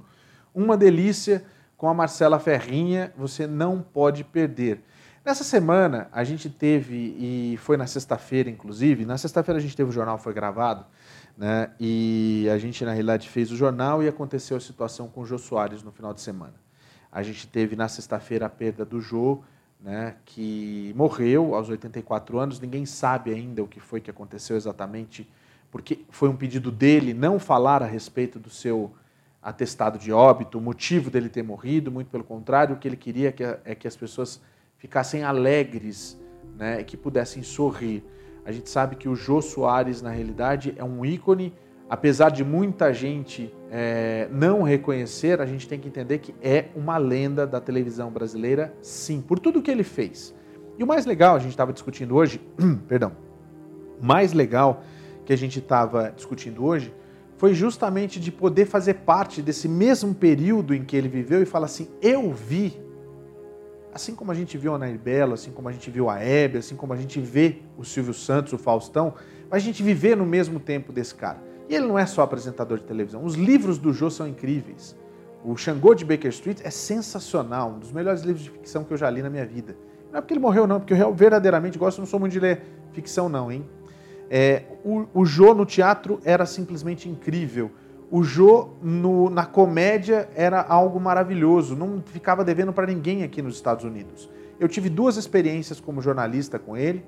uma 0.55 0.77
delícia, 0.77 1.45
com 1.77 1.89
a 1.89 1.95
Marcela 1.95 2.39
Ferrinha, 2.39 3.13
você 3.17 3.47
não 3.47 3.81
pode 3.83 4.23
perder. 4.23 4.83
Nessa 5.25 5.45
semana 5.45 6.09
a 6.13 6.25
gente 6.25 6.51
teve, 6.51 7.17
e 7.19 7.57
foi 7.59 7.77
na 7.77 7.87
sexta-feira 7.87 8.51
inclusive, 8.51 9.05
na 9.05 9.17
sexta-feira 9.17 9.59
a 9.59 9.63
gente 9.63 9.77
teve 9.77 9.91
o 9.91 9.93
jornal, 9.93 10.19
foi 10.19 10.33
gravado, 10.33 10.85
né? 11.37 11.71
E 11.79 12.49
a 12.53 12.59
gente 12.59 12.85
na 12.85 12.93
realidade 12.93 13.29
fez 13.29 13.51
o 13.51 13.57
jornal 13.57 14.03
e 14.03 14.09
aconteceu 14.09 14.57
a 14.57 14.61
situação 14.61 15.09
com 15.09 15.23
o 15.23 15.27
Jô 15.27 15.39
Soares 15.39 15.83
no 15.83 15.93
final 15.93 16.13
de 16.13 16.21
semana. 16.21 16.55
A 17.11 17.23
gente 17.23 17.47
teve 17.47 17.77
na 17.77 17.89
sexta-feira 17.89 18.47
a 18.47 18.49
perda 18.49 18.85
do 18.85 19.01
Jô, 19.01 19.43
né, 19.83 20.15
que 20.25 20.93
morreu 20.97 21.55
aos 21.55 21.69
84 21.69 22.39
anos. 22.39 22.61
Ninguém 22.61 22.87
sabe 22.87 23.33
ainda 23.33 23.63
o 23.63 23.69
que 23.69 23.81
foi 23.81 24.01
que 24.01 24.11
aconteceu 24.11 24.57
exatamente, 24.57 25.29
porque 25.71 26.01
foi 26.11 26.29
um 26.29 26.37
pedido 26.37 26.71
dele 26.71 27.13
não 27.13 27.39
falar 27.39 27.83
a 27.83 27.87
respeito 27.87 28.39
do 28.39 28.49
seu 28.49 28.93
atestado 29.43 29.99
de 29.99 30.13
óbito, 30.13 30.59
o 30.59 30.61
motivo 30.61 31.11
dele 31.11 31.29
ter 31.29 31.43
morrido, 31.43 31.91
muito 31.91 32.09
pelo 32.09 32.23
contrário, 32.23 32.77
o 32.77 32.79
que 32.79 32.87
ele 32.87 32.97
queria 32.97 33.35
é 33.65 33.75
que 33.75 33.89
as 33.89 33.97
pessoas 33.97 34.41
ficassem 34.79 35.25
alegres 35.25 36.17
né, 36.57 36.81
e 36.81 36.85
que 36.85 36.97
pudessem 36.97 37.43
sorrir. 37.43 38.05
A 38.45 38.53
gente 38.53 38.71
sabe 38.71 38.95
que 38.95 39.09
o 39.09 39.17
Jô 39.17 39.43
Soares, 39.43 40.01
na 40.01 40.11
realidade, 40.11 40.75
é 40.77 40.85
um 40.85 41.05
ícone, 41.05 41.53
apesar 41.93 42.31
de 42.31 42.43
muita 42.43 42.91
gente 42.91 43.55
é, 43.71 44.27
não 44.33 44.63
reconhecer, 44.63 45.43
a 45.43 45.45
gente 45.45 45.69
tem 45.69 45.79
que 45.79 45.87
entender 45.87 46.21
que 46.21 46.35
é 46.41 46.69
uma 46.75 46.97
lenda 46.97 47.47
da 47.47 47.61
televisão 47.61 48.11
brasileira, 48.11 48.73
sim, 48.81 49.21
por 49.21 49.39
tudo 49.39 49.61
que 49.61 49.71
ele 49.71 49.83
fez. 49.85 50.35
E 50.79 50.83
o 50.83 50.87
mais 50.87 51.05
legal, 51.05 51.37
a 51.37 51.39
gente 51.39 51.51
estava 51.51 51.71
discutindo 51.71 52.15
hoje, 52.17 52.41
perdão, 52.89 53.13
o 54.01 54.07
mais 54.07 54.33
legal 54.33 54.83
que 55.27 55.35
a 55.35 55.37
gente 55.37 55.59
estava 55.59 56.11
discutindo 56.17 56.65
hoje 56.65 56.95
foi 57.37 57.53
justamente 57.53 58.19
de 58.19 58.33
poder 58.33 58.65
fazer 58.65 58.95
parte 58.95 59.43
desse 59.43 59.69
mesmo 59.69 60.15
período 60.15 60.75
em 60.75 60.83
que 60.85 60.97
ele 60.97 61.09
viveu 61.09 61.43
e 61.43 61.45
falar 61.45 61.67
assim: 61.67 61.91
eu 62.01 62.33
vi, 62.33 62.75
assim 63.93 64.15
como 64.15 64.33
a 64.33 64.35
gente 64.35 64.57
viu 64.57 64.75
a 64.75 64.79
Nair 64.79 64.99
Belo, 64.99 65.35
assim 65.35 65.51
como 65.51 65.69
a 65.69 65.73
gente 65.73 65.91
viu 65.91 66.09
a 66.09 66.19
Hebe, 66.19 66.57
assim 66.57 66.75
como 66.75 66.95
a 66.95 66.97
gente 66.97 67.21
vê 67.21 67.59
o 67.77 67.85
Silvio 67.85 68.15
Santos, 68.15 68.55
o 68.55 68.57
Faustão, 68.57 69.13
a 69.51 69.59
gente 69.59 69.83
viver 69.83 70.17
no 70.17 70.25
mesmo 70.25 70.59
tempo 70.59 70.91
desse 70.91 71.15
cara. 71.15 71.52
E 71.73 71.75
ele 71.75 71.87
não 71.87 71.99
é 71.99 72.05
só 72.05 72.21
apresentador 72.21 72.77
de 72.77 72.85
televisão, 72.85 73.25
os 73.25 73.35
livros 73.35 73.79
do 73.79 73.95
Jô 73.95 74.11
são 74.11 74.29
incríveis. 74.29 74.95
O 75.43 75.57
Xangô 75.57 75.95
de 75.95 76.05
Baker 76.05 76.29
Street 76.29 76.61
é 76.63 76.69
sensacional, 76.69 77.71
um 77.71 77.79
dos 77.79 77.91
melhores 77.91 78.21
livros 78.21 78.45
de 78.45 78.51
ficção 78.51 78.85
que 78.85 78.93
eu 78.93 78.97
já 78.99 79.09
li 79.09 79.23
na 79.23 79.31
minha 79.31 79.47
vida. 79.47 79.75
Não 80.11 80.19
é 80.19 80.21
porque 80.21 80.35
ele 80.35 80.41
morreu, 80.41 80.67
não, 80.67 80.79
porque 80.79 80.93
eu 80.93 81.15
verdadeiramente 81.15 81.79
gosto, 81.79 81.99
não 81.99 82.05
sou 82.05 82.21
muito 82.21 82.33
de 82.33 82.41
ler 82.41 82.61
ficção, 82.93 83.27
não, 83.27 83.51
hein? 83.51 83.65
É, 84.29 84.65
o, 84.85 85.07
o 85.15 85.25
Jô 85.25 85.55
no 85.55 85.65
teatro 85.65 86.21
era 86.27 86.45
simplesmente 86.45 87.09
incrível. 87.09 87.71
O 88.11 88.23
Jô 88.23 88.69
no, 88.83 89.31
na 89.31 89.47
comédia 89.47 90.29
era 90.35 90.61
algo 90.61 91.01
maravilhoso. 91.01 91.75
Não 91.75 92.03
ficava 92.05 92.45
devendo 92.45 92.75
para 92.75 92.87
ninguém 92.87 93.23
aqui 93.23 93.41
nos 93.41 93.55
Estados 93.55 93.83
Unidos. 93.83 94.29
Eu 94.61 94.69
tive 94.69 94.91
duas 94.91 95.17
experiências 95.17 95.81
como 95.81 96.03
jornalista 96.03 96.59
com 96.59 96.77
ele. 96.77 97.03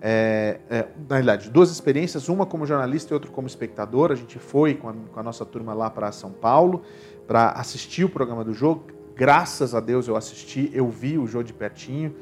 É, 0.00 0.60
é, 0.70 0.86
na 1.08 1.16
realidade, 1.16 1.50
duas 1.50 1.70
experiências, 1.70 2.28
uma 2.28 2.46
como 2.46 2.64
jornalista 2.64 3.12
e 3.12 3.14
outra 3.14 3.30
como 3.30 3.46
espectador. 3.46 4.12
A 4.12 4.14
gente 4.14 4.38
foi 4.38 4.74
com 4.74 4.88
a, 4.88 4.92
com 4.92 5.20
a 5.20 5.22
nossa 5.22 5.44
turma 5.44 5.74
lá 5.74 5.90
para 5.90 6.12
São 6.12 6.30
Paulo 6.30 6.82
para 7.26 7.50
assistir 7.52 8.04
o 8.04 8.08
programa 8.08 8.44
do 8.44 8.54
jogo. 8.54 8.86
Graças 9.14 9.74
a 9.74 9.80
Deus 9.80 10.06
eu 10.06 10.16
assisti, 10.16 10.70
eu 10.72 10.88
vi 10.88 11.18
o 11.18 11.26
jogo 11.26 11.44
de 11.44 11.52
pertinho, 11.52 12.14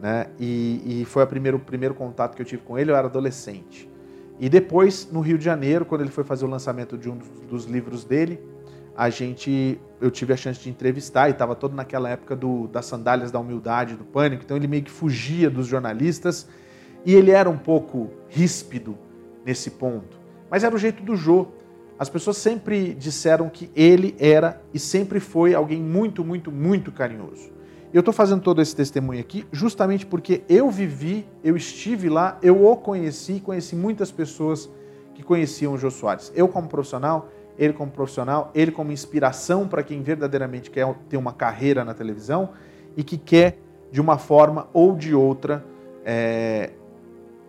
né? 0.00 0.26
E, 0.38 1.00
e 1.02 1.04
foi 1.06 1.24
primeiro, 1.26 1.56
o 1.56 1.60
primeiro 1.60 1.94
contato 1.94 2.36
que 2.36 2.42
eu 2.42 2.46
tive 2.46 2.62
com 2.62 2.78
ele. 2.78 2.90
Eu 2.90 2.96
era 2.96 3.06
adolescente. 3.06 3.90
E 4.38 4.48
depois, 4.48 5.08
no 5.10 5.20
Rio 5.20 5.38
de 5.38 5.44
Janeiro, 5.44 5.84
quando 5.84 6.02
ele 6.02 6.10
foi 6.10 6.24
fazer 6.24 6.44
o 6.44 6.48
lançamento 6.48 6.98
de 6.98 7.08
um 7.08 7.18
dos 7.48 7.64
livros 7.64 8.04
dele, 8.04 8.40
a 8.96 9.08
gente, 9.08 9.80
eu 10.00 10.10
tive 10.10 10.32
a 10.32 10.36
chance 10.36 10.60
de 10.60 10.68
entrevistar 10.68 11.28
e 11.28 11.32
estava 11.32 11.54
todo 11.54 11.74
naquela 11.74 12.08
época 12.08 12.36
do, 12.36 12.68
das 12.68 12.86
sandálias 12.86 13.30
da 13.30 13.38
humildade, 13.38 13.94
do 13.94 14.04
pânico, 14.04 14.42
então 14.44 14.56
ele 14.56 14.66
meio 14.68 14.82
que 14.82 14.90
fugia 14.90 15.48
dos 15.48 15.66
jornalistas 15.66 16.48
e 17.04 17.14
ele 17.14 17.30
era 17.30 17.48
um 17.48 17.58
pouco 17.58 18.10
ríspido 18.28 18.96
nesse 19.44 19.70
ponto. 19.70 20.18
Mas 20.50 20.64
era 20.64 20.74
o 20.74 20.78
jeito 20.78 21.02
do 21.02 21.16
Jô. 21.16 21.46
As 21.98 22.08
pessoas 22.08 22.36
sempre 22.36 22.94
disseram 22.94 23.48
que 23.48 23.70
ele 23.74 24.16
era 24.18 24.60
e 24.72 24.78
sempre 24.78 25.20
foi 25.20 25.54
alguém 25.54 25.80
muito, 25.80 26.24
muito, 26.24 26.50
muito 26.50 26.90
carinhoso. 26.90 27.52
Eu 27.92 28.00
estou 28.00 28.12
fazendo 28.12 28.42
todo 28.42 28.60
esse 28.60 28.74
testemunho 28.74 29.20
aqui 29.20 29.46
justamente 29.52 30.04
porque 30.04 30.42
eu 30.48 30.68
vivi, 30.68 31.24
eu 31.44 31.56
estive 31.56 32.08
lá, 32.08 32.38
eu 32.42 32.64
o 32.64 32.76
conheci, 32.76 33.38
conheci 33.38 33.76
muitas 33.76 34.10
pessoas 34.10 34.68
que 35.14 35.22
conheciam 35.22 35.74
o 35.74 35.78
Jô 35.78 35.90
Soares. 35.90 36.32
Eu 36.34 36.48
como 36.48 36.68
profissional, 36.68 37.28
ele 37.56 37.72
como 37.72 37.92
profissional, 37.92 38.50
ele 38.52 38.72
como 38.72 38.90
inspiração 38.90 39.68
para 39.68 39.82
quem 39.84 40.02
verdadeiramente 40.02 40.70
quer 40.70 40.92
ter 41.08 41.16
uma 41.16 41.32
carreira 41.32 41.84
na 41.84 41.94
televisão 41.94 42.50
e 42.96 43.04
que 43.04 43.16
quer, 43.16 43.58
de 43.92 44.00
uma 44.00 44.18
forma 44.18 44.68
ou 44.72 44.96
de 44.96 45.14
outra, 45.14 45.64
é, 46.04 46.70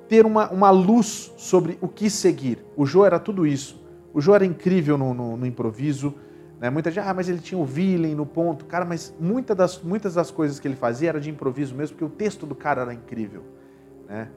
ter 0.08 0.26
uma, 0.26 0.50
uma 0.50 0.70
luz 0.70 1.34
sobre 1.38 1.78
o 1.82 1.88
que 1.88 2.10
seguir. 2.10 2.64
O 2.76 2.86
Jô 2.86 3.06
era 3.06 3.20
tudo 3.20 3.46
isso. 3.46 3.84
O 4.14 4.22
Jô 4.22 4.34
era 4.36 4.46
incrível 4.46 4.98
no, 4.98 5.14
no, 5.14 5.38
no 5.38 5.46
improviso, 5.46 6.14
né? 6.60 6.70
Muita 6.70 6.90
gente, 6.90 7.06
ah, 7.06 7.14
mas 7.14 7.28
ele 7.28 7.40
tinha 7.40 7.60
o 7.60 7.66
Villain 7.66 8.16
no 8.16 8.26
ponto. 8.26 8.66
Cara, 8.66 8.86
mas 8.86 9.14
muitas 9.20 9.56
das, 9.56 9.82
muitas 9.82 10.14
das 10.14 10.32
coisas 10.32 10.60
que 10.60 10.68
ele 10.68 10.76
fazia 10.76 11.10
era 11.10 11.20
de 11.20 11.30
improviso 11.30 11.76
mesmo, 11.76 11.96
porque 11.96 12.06
o 12.06 12.16
texto 12.16 12.46
do 12.46 12.56
cara 12.56 12.82
era 12.82 12.94
incrível. 12.94 13.44
Né? 14.08 14.30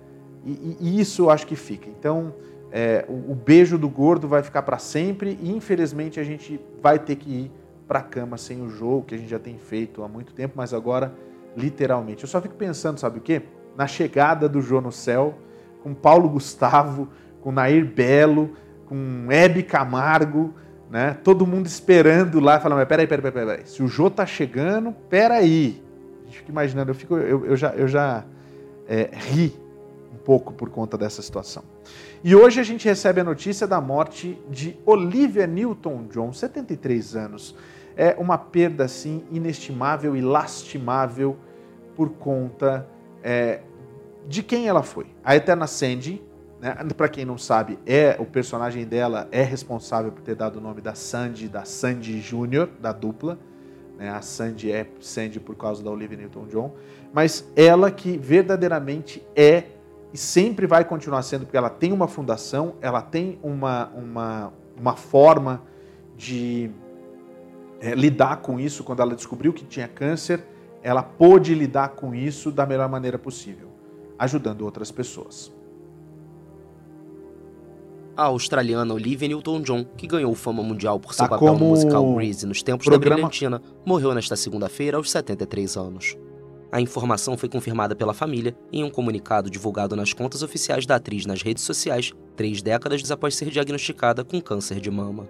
E, 0.45 0.51
e, 0.51 0.77
e 0.81 1.01
isso 1.01 1.23
eu 1.23 1.31
acho 1.31 1.47
que 1.47 1.57
fica. 1.57 1.89
Então, 1.89 2.35
é, 2.71 3.05
o, 3.09 3.33
o, 3.33 3.35
beijo 3.35 3.79
do 3.79 3.89
gordo 3.89 4.29
vai 4.29 4.43
ficar 4.43 4.63
para 4.63 4.79
sempre 4.79 5.39
e 5.41 5.51
infelizmente 5.51 6.21
a 6.21 6.25
gente 6.25 6.61
vai 6.83 6.99
ter 6.99 7.17
que 7.17 7.31
ir 7.31 7.53
para 7.87 8.03
cama 8.03 8.37
sem 8.37 8.61
o 8.61 8.69
jogo, 8.69 9.07
que 9.07 9.15
a 9.15 9.19
gente 9.19 9.31
já 9.31 9.39
tem 9.39 9.57
feito 9.57 10.03
há 10.03 10.09
muito 10.09 10.35
tempo, 10.35 10.55
mas 10.57 10.75
agora 10.75 11.15
literalmente. 11.57 12.25
Eu 12.25 12.29
só 12.29 12.41
fico 12.43 12.55
pensando, 12.55 13.01
sabe 13.01 13.19
o 13.19 13.23
quê? 13.23 13.43
Na 13.75 13.87
chegada 13.87 14.49
do 14.49 14.61
Jô 14.61 14.81
no 14.81 14.93
céu, 14.93 15.35
com 15.89 15.95
Paulo 15.95 16.29
Gustavo, 16.29 17.09
com 17.41 17.51
Nair 17.51 17.87
Belo, 17.87 18.51
com 18.87 19.27
Hebe 19.31 19.63
Camargo, 19.63 20.53
né? 20.91 21.17
Todo 21.25 21.47
mundo 21.47 21.67
esperando 21.67 22.41
lá, 22.41 22.61
falando, 22.61 22.79
mas 22.79 22.89
peraí, 22.89 23.07
peraí, 23.07 23.23
peraí, 23.23 23.47
peraí, 23.47 23.67
se 23.67 23.83
o 23.83 23.89
Jô 23.89 24.11
tá 24.11 24.27
chegando, 24.27 24.93
peraí. 25.09 25.83
A 26.23 26.27
gente 26.27 26.39
fica 26.39 26.51
imaginando, 26.51 26.91
eu, 26.91 26.95
fico, 26.95 27.17
eu, 27.17 27.47
eu 27.47 27.57
já, 27.57 27.71
eu 27.71 27.89
já 27.89 28.25
é, 28.87 29.11
ri 29.13 29.55
um 30.13 30.19
pouco 30.19 30.53
por 30.53 30.69
conta 30.69 30.99
dessa 30.99 31.23
situação. 31.23 31.63
E 32.23 32.35
hoje 32.35 32.61
a 32.61 32.63
gente 32.63 32.87
recebe 32.87 33.21
a 33.21 33.25
notícia 33.25 33.67
da 33.67 33.81
morte 33.81 34.39
de 34.51 34.79
Olivia 34.85 35.47
Newton-John, 35.47 36.33
73 36.33 37.17
anos. 37.17 37.55
É 37.97 38.15
uma 38.19 38.37
perda, 38.37 38.85
assim, 38.85 39.25
inestimável 39.31 40.15
e 40.15 40.21
lastimável 40.21 41.37
por 41.97 42.11
conta 42.11 42.87
é, 43.23 43.61
de 44.29 44.43
quem 44.43 44.69
ela 44.69 44.83
foi. 44.83 45.07
A 45.25 45.35
Eterna 45.35 45.67
Sandy, 45.67 46.23
né? 46.61 46.77
Para 46.97 47.09
quem 47.09 47.25
não 47.25 47.39
sabe, 47.39 47.79
é 47.87 48.17
o 48.19 48.27
personagem 48.27 48.85
dela 48.85 49.27
é 49.33 49.43
responsável 49.43 50.13
por 50.13 50.23
ter 50.23 50.35
dado 50.35 50.57
o 50.57 50.61
nome 50.61 50.81
da 50.81 50.95
Sandy, 50.95 51.49
da 51.49 51.65
Sandy 51.65 52.21
Júnior, 52.21 52.69
da 52.81 52.93
dupla. 52.93 53.39
Né? 53.97 54.11
A 54.11 54.21
Sandy 54.21 54.71
é 54.71 54.87
Sandy 55.01 55.41
por 55.41 55.57
causa 55.57 55.83
da 55.83 55.91
Olivia 55.91 56.17
Newton-John, 56.19 56.75
mas 57.13 57.51
ela 57.57 57.91
que 57.91 58.19
verdadeiramente 58.19 59.27
é 59.35 59.65
e 60.13 60.17
sempre 60.17 60.67
vai 60.67 60.85
continuar 60.85 61.23
sendo, 61.23 61.45
porque 61.45 61.57
ela 61.57 61.69
tem 61.69 61.93
uma 61.93 62.09
fundação, 62.09 62.75
ela 62.81 63.03
tem 63.03 63.39
uma, 63.43 63.89
uma, 63.95 64.53
uma 64.79 64.97
forma 64.97 65.63
de 66.17 66.71
é, 67.81 67.95
lidar 67.95 68.39
com 68.39 68.59
isso. 68.59 68.83
Quando 68.83 69.03
ela 69.03 69.15
descobriu 69.15 69.53
que 69.53 69.65
tinha 69.65 69.87
câncer, 69.87 70.43
ela 70.83 71.03
pôde 71.03 71.55
lidar 71.55 71.91
com 71.91 72.15
isso 72.15 72.51
da 72.51 72.65
melhor 72.65 72.89
maneira 72.89 73.19
possível, 73.19 73.68
ajudando 74.19 74.63
outras 74.63 74.91
pessoas 74.91 75.53
a 78.19 78.25
australiana 78.25 78.93
Olivia 78.93 79.29
Newton-John, 79.29 79.85
que 79.97 80.09
ganhou 80.09 80.35
fama 80.35 80.61
mundial 80.61 80.99
por 80.99 81.15
seu 81.15 81.29
tá 81.29 81.39
papel 81.39 81.57
no 81.57 81.67
musical 81.67 82.15
Grease 82.15 82.45
nos 82.45 82.65
tempos 82.65 82.85
programa... 82.85 83.15
da 83.15 83.15
brilhantina, 83.15 83.63
morreu 83.87 84.13
nesta 84.13 84.35
segunda-feira 84.35 84.97
aos 84.97 85.09
73 85.09 85.77
anos. 85.77 86.17
A 86.73 86.81
informação 86.81 87.39
foi 87.39 87.49
confirmada 87.49 87.95
pela 87.95 88.13
família 88.13 88.57
em 88.73 88.83
um 88.83 88.91
comunicado 88.91 89.49
divulgado 89.49 89.95
nas 89.95 90.13
contas 90.13 90.43
oficiais 90.43 90.85
da 90.85 90.97
atriz 90.97 91.27
nas 91.27 91.43
redes 91.43 91.63
sociais, 91.63 92.13
três 92.35 92.61
décadas 92.61 93.09
após 93.09 93.37
ser 93.37 93.51
diagnosticada 93.51 94.25
com 94.25 94.41
câncer 94.41 94.81
de 94.81 94.91
mama. 94.91 95.29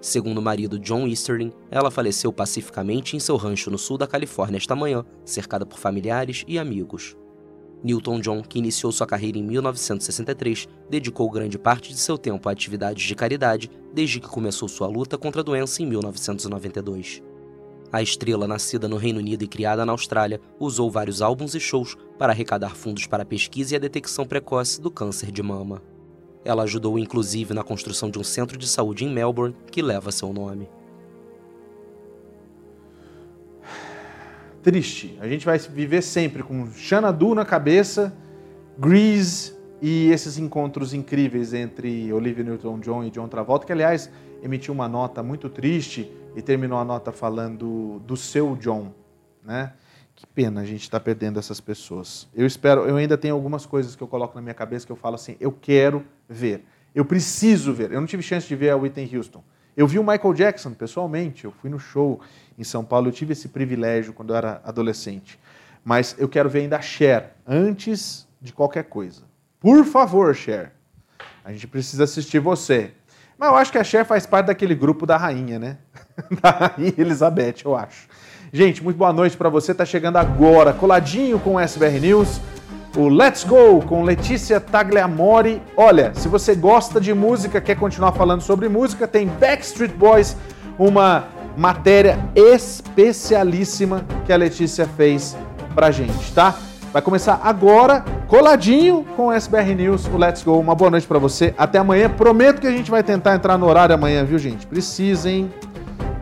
Segundo 0.00 0.38
o 0.38 0.42
marido 0.42 0.78
John 0.78 1.08
Easterling, 1.08 1.52
ela 1.72 1.90
faleceu 1.90 2.32
pacificamente 2.32 3.16
em 3.16 3.20
seu 3.20 3.36
rancho 3.36 3.68
no 3.68 3.78
sul 3.78 3.98
da 3.98 4.06
Califórnia 4.06 4.58
esta 4.58 4.76
manhã, 4.76 5.04
cercada 5.24 5.66
por 5.66 5.76
familiares 5.76 6.44
e 6.46 6.56
amigos. 6.56 7.16
Newton 7.82 8.20
John, 8.20 8.42
que 8.42 8.58
iniciou 8.58 8.92
sua 8.92 9.06
carreira 9.06 9.38
em 9.38 9.42
1963, 9.42 10.68
dedicou 10.88 11.30
grande 11.30 11.58
parte 11.58 11.90
de 11.90 11.98
seu 11.98 12.16
tempo 12.16 12.48
a 12.48 12.52
atividades 12.52 13.04
de 13.04 13.14
caridade 13.14 13.70
desde 13.92 14.20
que 14.20 14.28
começou 14.28 14.68
sua 14.68 14.86
luta 14.86 15.18
contra 15.18 15.40
a 15.40 15.44
doença 15.44 15.82
em 15.82 15.86
1992. 15.86 17.22
A 17.92 18.00
estrela, 18.00 18.48
nascida 18.48 18.88
no 18.88 18.96
Reino 18.96 19.18
Unido 19.18 19.44
e 19.44 19.46
criada 19.46 19.84
na 19.84 19.92
Austrália, 19.92 20.40
usou 20.58 20.90
vários 20.90 21.20
álbuns 21.20 21.54
e 21.54 21.60
shows 21.60 21.96
para 22.18 22.32
arrecadar 22.32 22.74
fundos 22.74 23.06
para 23.06 23.22
a 23.22 23.26
pesquisa 23.26 23.74
e 23.74 23.76
a 23.76 23.80
detecção 23.80 24.24
precoce 24.24 24.80
do 24.80 24.90
câncer 24.90 25.30
de 25.30 25.42
mama. 25.42 25.82
Ela 26.44 26.62
ajudou 26.62 26.98
inclusive 26.98 27.52
na 27.52 27.62
construção 27.62 28.10
de 28.10 28.18
um 28.18 28.24
centro 28.24 28.56
de 28.56 28.66
saúde 28.66 29.04
em 29.04 29.12
Melbourne 29.12 29.54
que 29.70 29.82
leva 29.82 30.10
seu 30.10 30.32
nome. 30.32 30.68
Triste. 34.62 35.18
A 35.20 35.28
gente 35.28 35.44
vai 35.44 35.58
viver 35.58 36.02
sempre 36.02 36.42
com 36.42 36.66
Xanadu 36.72 37.34
na 37.34 37.44
cabeça, 37.44 38.14
Grease 38.78 39.54
e 39.80 40.10
esses 40.10 40.38
encontros 40.38 40.94
incríveis 40.94 41.52
entre 41.52 42.12
Olivia 42.12 42.44
Newton-John 42.44 43.04
e 43.04 43.10
John 43.10 43.26
Travolta, 43.26 43.66
que 43.66 43.72
aliás 43.72 44.08
emitiu 44.42 44.72
uma 44.72 44.88
nota 44.88 45.22
muito 45.22 45.48
triste 45.48 46.10
e 46.36 46.40
terminou 46.40 46.78
a 46.78 46.84
nota 46.84 47.12
falando 47.12 48.00
do 48.06 48.16
seu 48.16 48.56
John, 48.56 48.92
né? 49.44 49.72
Que 50.14 50.26
pena 50.26 50.60
a 50.60 50.64
gente 50.64 50.82
estar 50.82 51.00
tá 51.00 51.04
perdendo 51.04 51.38
essas 51.38 51.60
pessoas. 51.60 52.28
Eu 52.34 52.46
espero, 52.46 52.82
eu 52.82 52.96
ainda 52.96 53.18
tenho 53.18 53.34
algumas 53.34 53.66
coisas 53.66 53.96
que 53.96 54.02
eu 54.02 54.06
coloco 54.06 54.36
na 54.36 54.42
minha 54.42 54.54
cabeça 54.54 54.86
que 54.86 54.92
eu 54.92 54.96
falo 54.96 55.16
assim, 55.16 55.36
eu 55.40 55.50
quero 55.50 56.04
ver. 56.28 56.64
Eu 56.94 57.04
preciso 57.04 57.72
ver. 57.72 57.90
Eu 57.90 58.00
não 58.00 58.06
tive 58.06 58.22
chance 58.22 58.46
de 58.46 58.54
ver 58.54 58.70
a 58.70 58.76
Whitney 58.76 59.10
Houston. 59.16 59.42
Eu 59.76 59.86
vi 59.86 59.98
o 59.98 60.04
Michael 60.04 60.34
Jackson 60.34 60.72
pessoalmente, 60.72 61.44
eu 61.44 61.52
fui 61.52 61.70
no 61.70 61.78
show 61.78 62.20
em 62.58 62.64
São 62.64 62.84
Paulo, 62.84 63.08
eu 63.08 63.12
tive 63.12 63.32
esse 63.32 63.48
privilégio 63.48 64.12
quando 64.12 64.30
eu 64.30 64.36
era 64.36 64.60
adolescente. 64.64 65.38
Mas 65.84 66.14
eu 66.18 66.28
quero 66.28 66.48
ver 66.48 66.60
ainda 66.60 66.76
a 66.76 66.82
Cher, 66.82 67.34
antes 67.46 68.28
de 68.40 68.52
qualquer 68.52 68.84
coisa. 68.84 69.22
Por 69.58 69.84
favor, 69.84 70.34
Cher. 70.34 70.72
A 71.44 71.52
gente 71.52 71.66
precisa 71.66 72.04
assistir 72.04 72.38
você. 72.38 72.92
Mas 73.38 73.48
eu 73.48 73.56
acho 73.56 73.72
que 73.72 73.78
a 73.78 73.84
Cher 73.84 74.04
faz 74.04 74.26
parte 74.26 74.46
daquele 74.46 74.74
grupo 74.74 75.06
da 75.06 75.16
rainha, 75.16 75.58
né? 75.58 75.78
da 76.42 76.50
rainha 76.50 76.94
Elizabeth, 76.98 77.62
eu 77.64 77.74
acho. 77.74 78.08
Gente, 78.52 78.84
muito 78.84 78.98
boa 78.98 79.12
noite 79.12 79.36
para 79.36 79.48
você. 79.48 79.74
Tá 79.74 79.84
chegando 79.84 80.18
agora, 80.18 80.74
coladinho 80.74 81.40
com 81.40 81.54
o 81.54 81.60
SBR 81.60 81.98
News, 81.98 82.40
o 82.96 83.08
Let's 83.08 83.44
Go 83.44 83.82
com 83.82 84.02
Letícia 84.02 84.60
Tagliamori. 84.60 85.62
Olha, 85.76 86.12
se 86.14 86.28
você 86.28 86.54
gosta 86.54 87.00
de 87.00 87.14
música, 87.14 87.60
quer 87.60 87.76
continuar 87.76 88.12
falando 88.12 88.42
sobre 88.42 88.68
música, 88.68 89.08
tem 89.08 89.26
Backstreet 89.26 89.92
Boys, 89.94 90.36
uma 90.78 91.24
matéria 91.56 92.18
especialíssima 92.34 94.04
que 94.24 94.32
a 94.32 94.36
Letícia 94.36 94.86
fez 94.96 95.36
pra 95.74 95.90
gente, 95.90 96.32
tá? 96.32 96.54
Vai 96.92 97.00
começar 97.00 97.40
agora, 97.42 98.04
coladinho 98.28 99.06
com 99.16 99.28
o 99.28 99.32
SBR 99.32 99.74
News, 99.74 100.06
o 100.06 100.18
Let's 100.18 100.42
Go. 100.42 100.58
Uma 100.58 100.74
boa 100.74 100.90
noite 100.90 101.06
para 101.06 101.18
você. 101.18 101.54
Até 101.56 101.78
amanhã. 101.78 102.10
Prometo 102.10 102.60
que 102.60 102.66
a 102.66 102.70
gente 102.70 102.90
vai 102.90 103.02
tentar 103.02 103.34
entrar 103.34 103.56
no 103.56 103.66
horário 103.66 103.94
amanhã, 103.94 104.24
viu, 104.24 104.38
gente? 104.38 104.66
Precisem. 104.66 105.50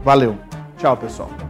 Valeu. 0.05 0.37
Tchau, 0.79 0.97
pessoal. 0.97 1.50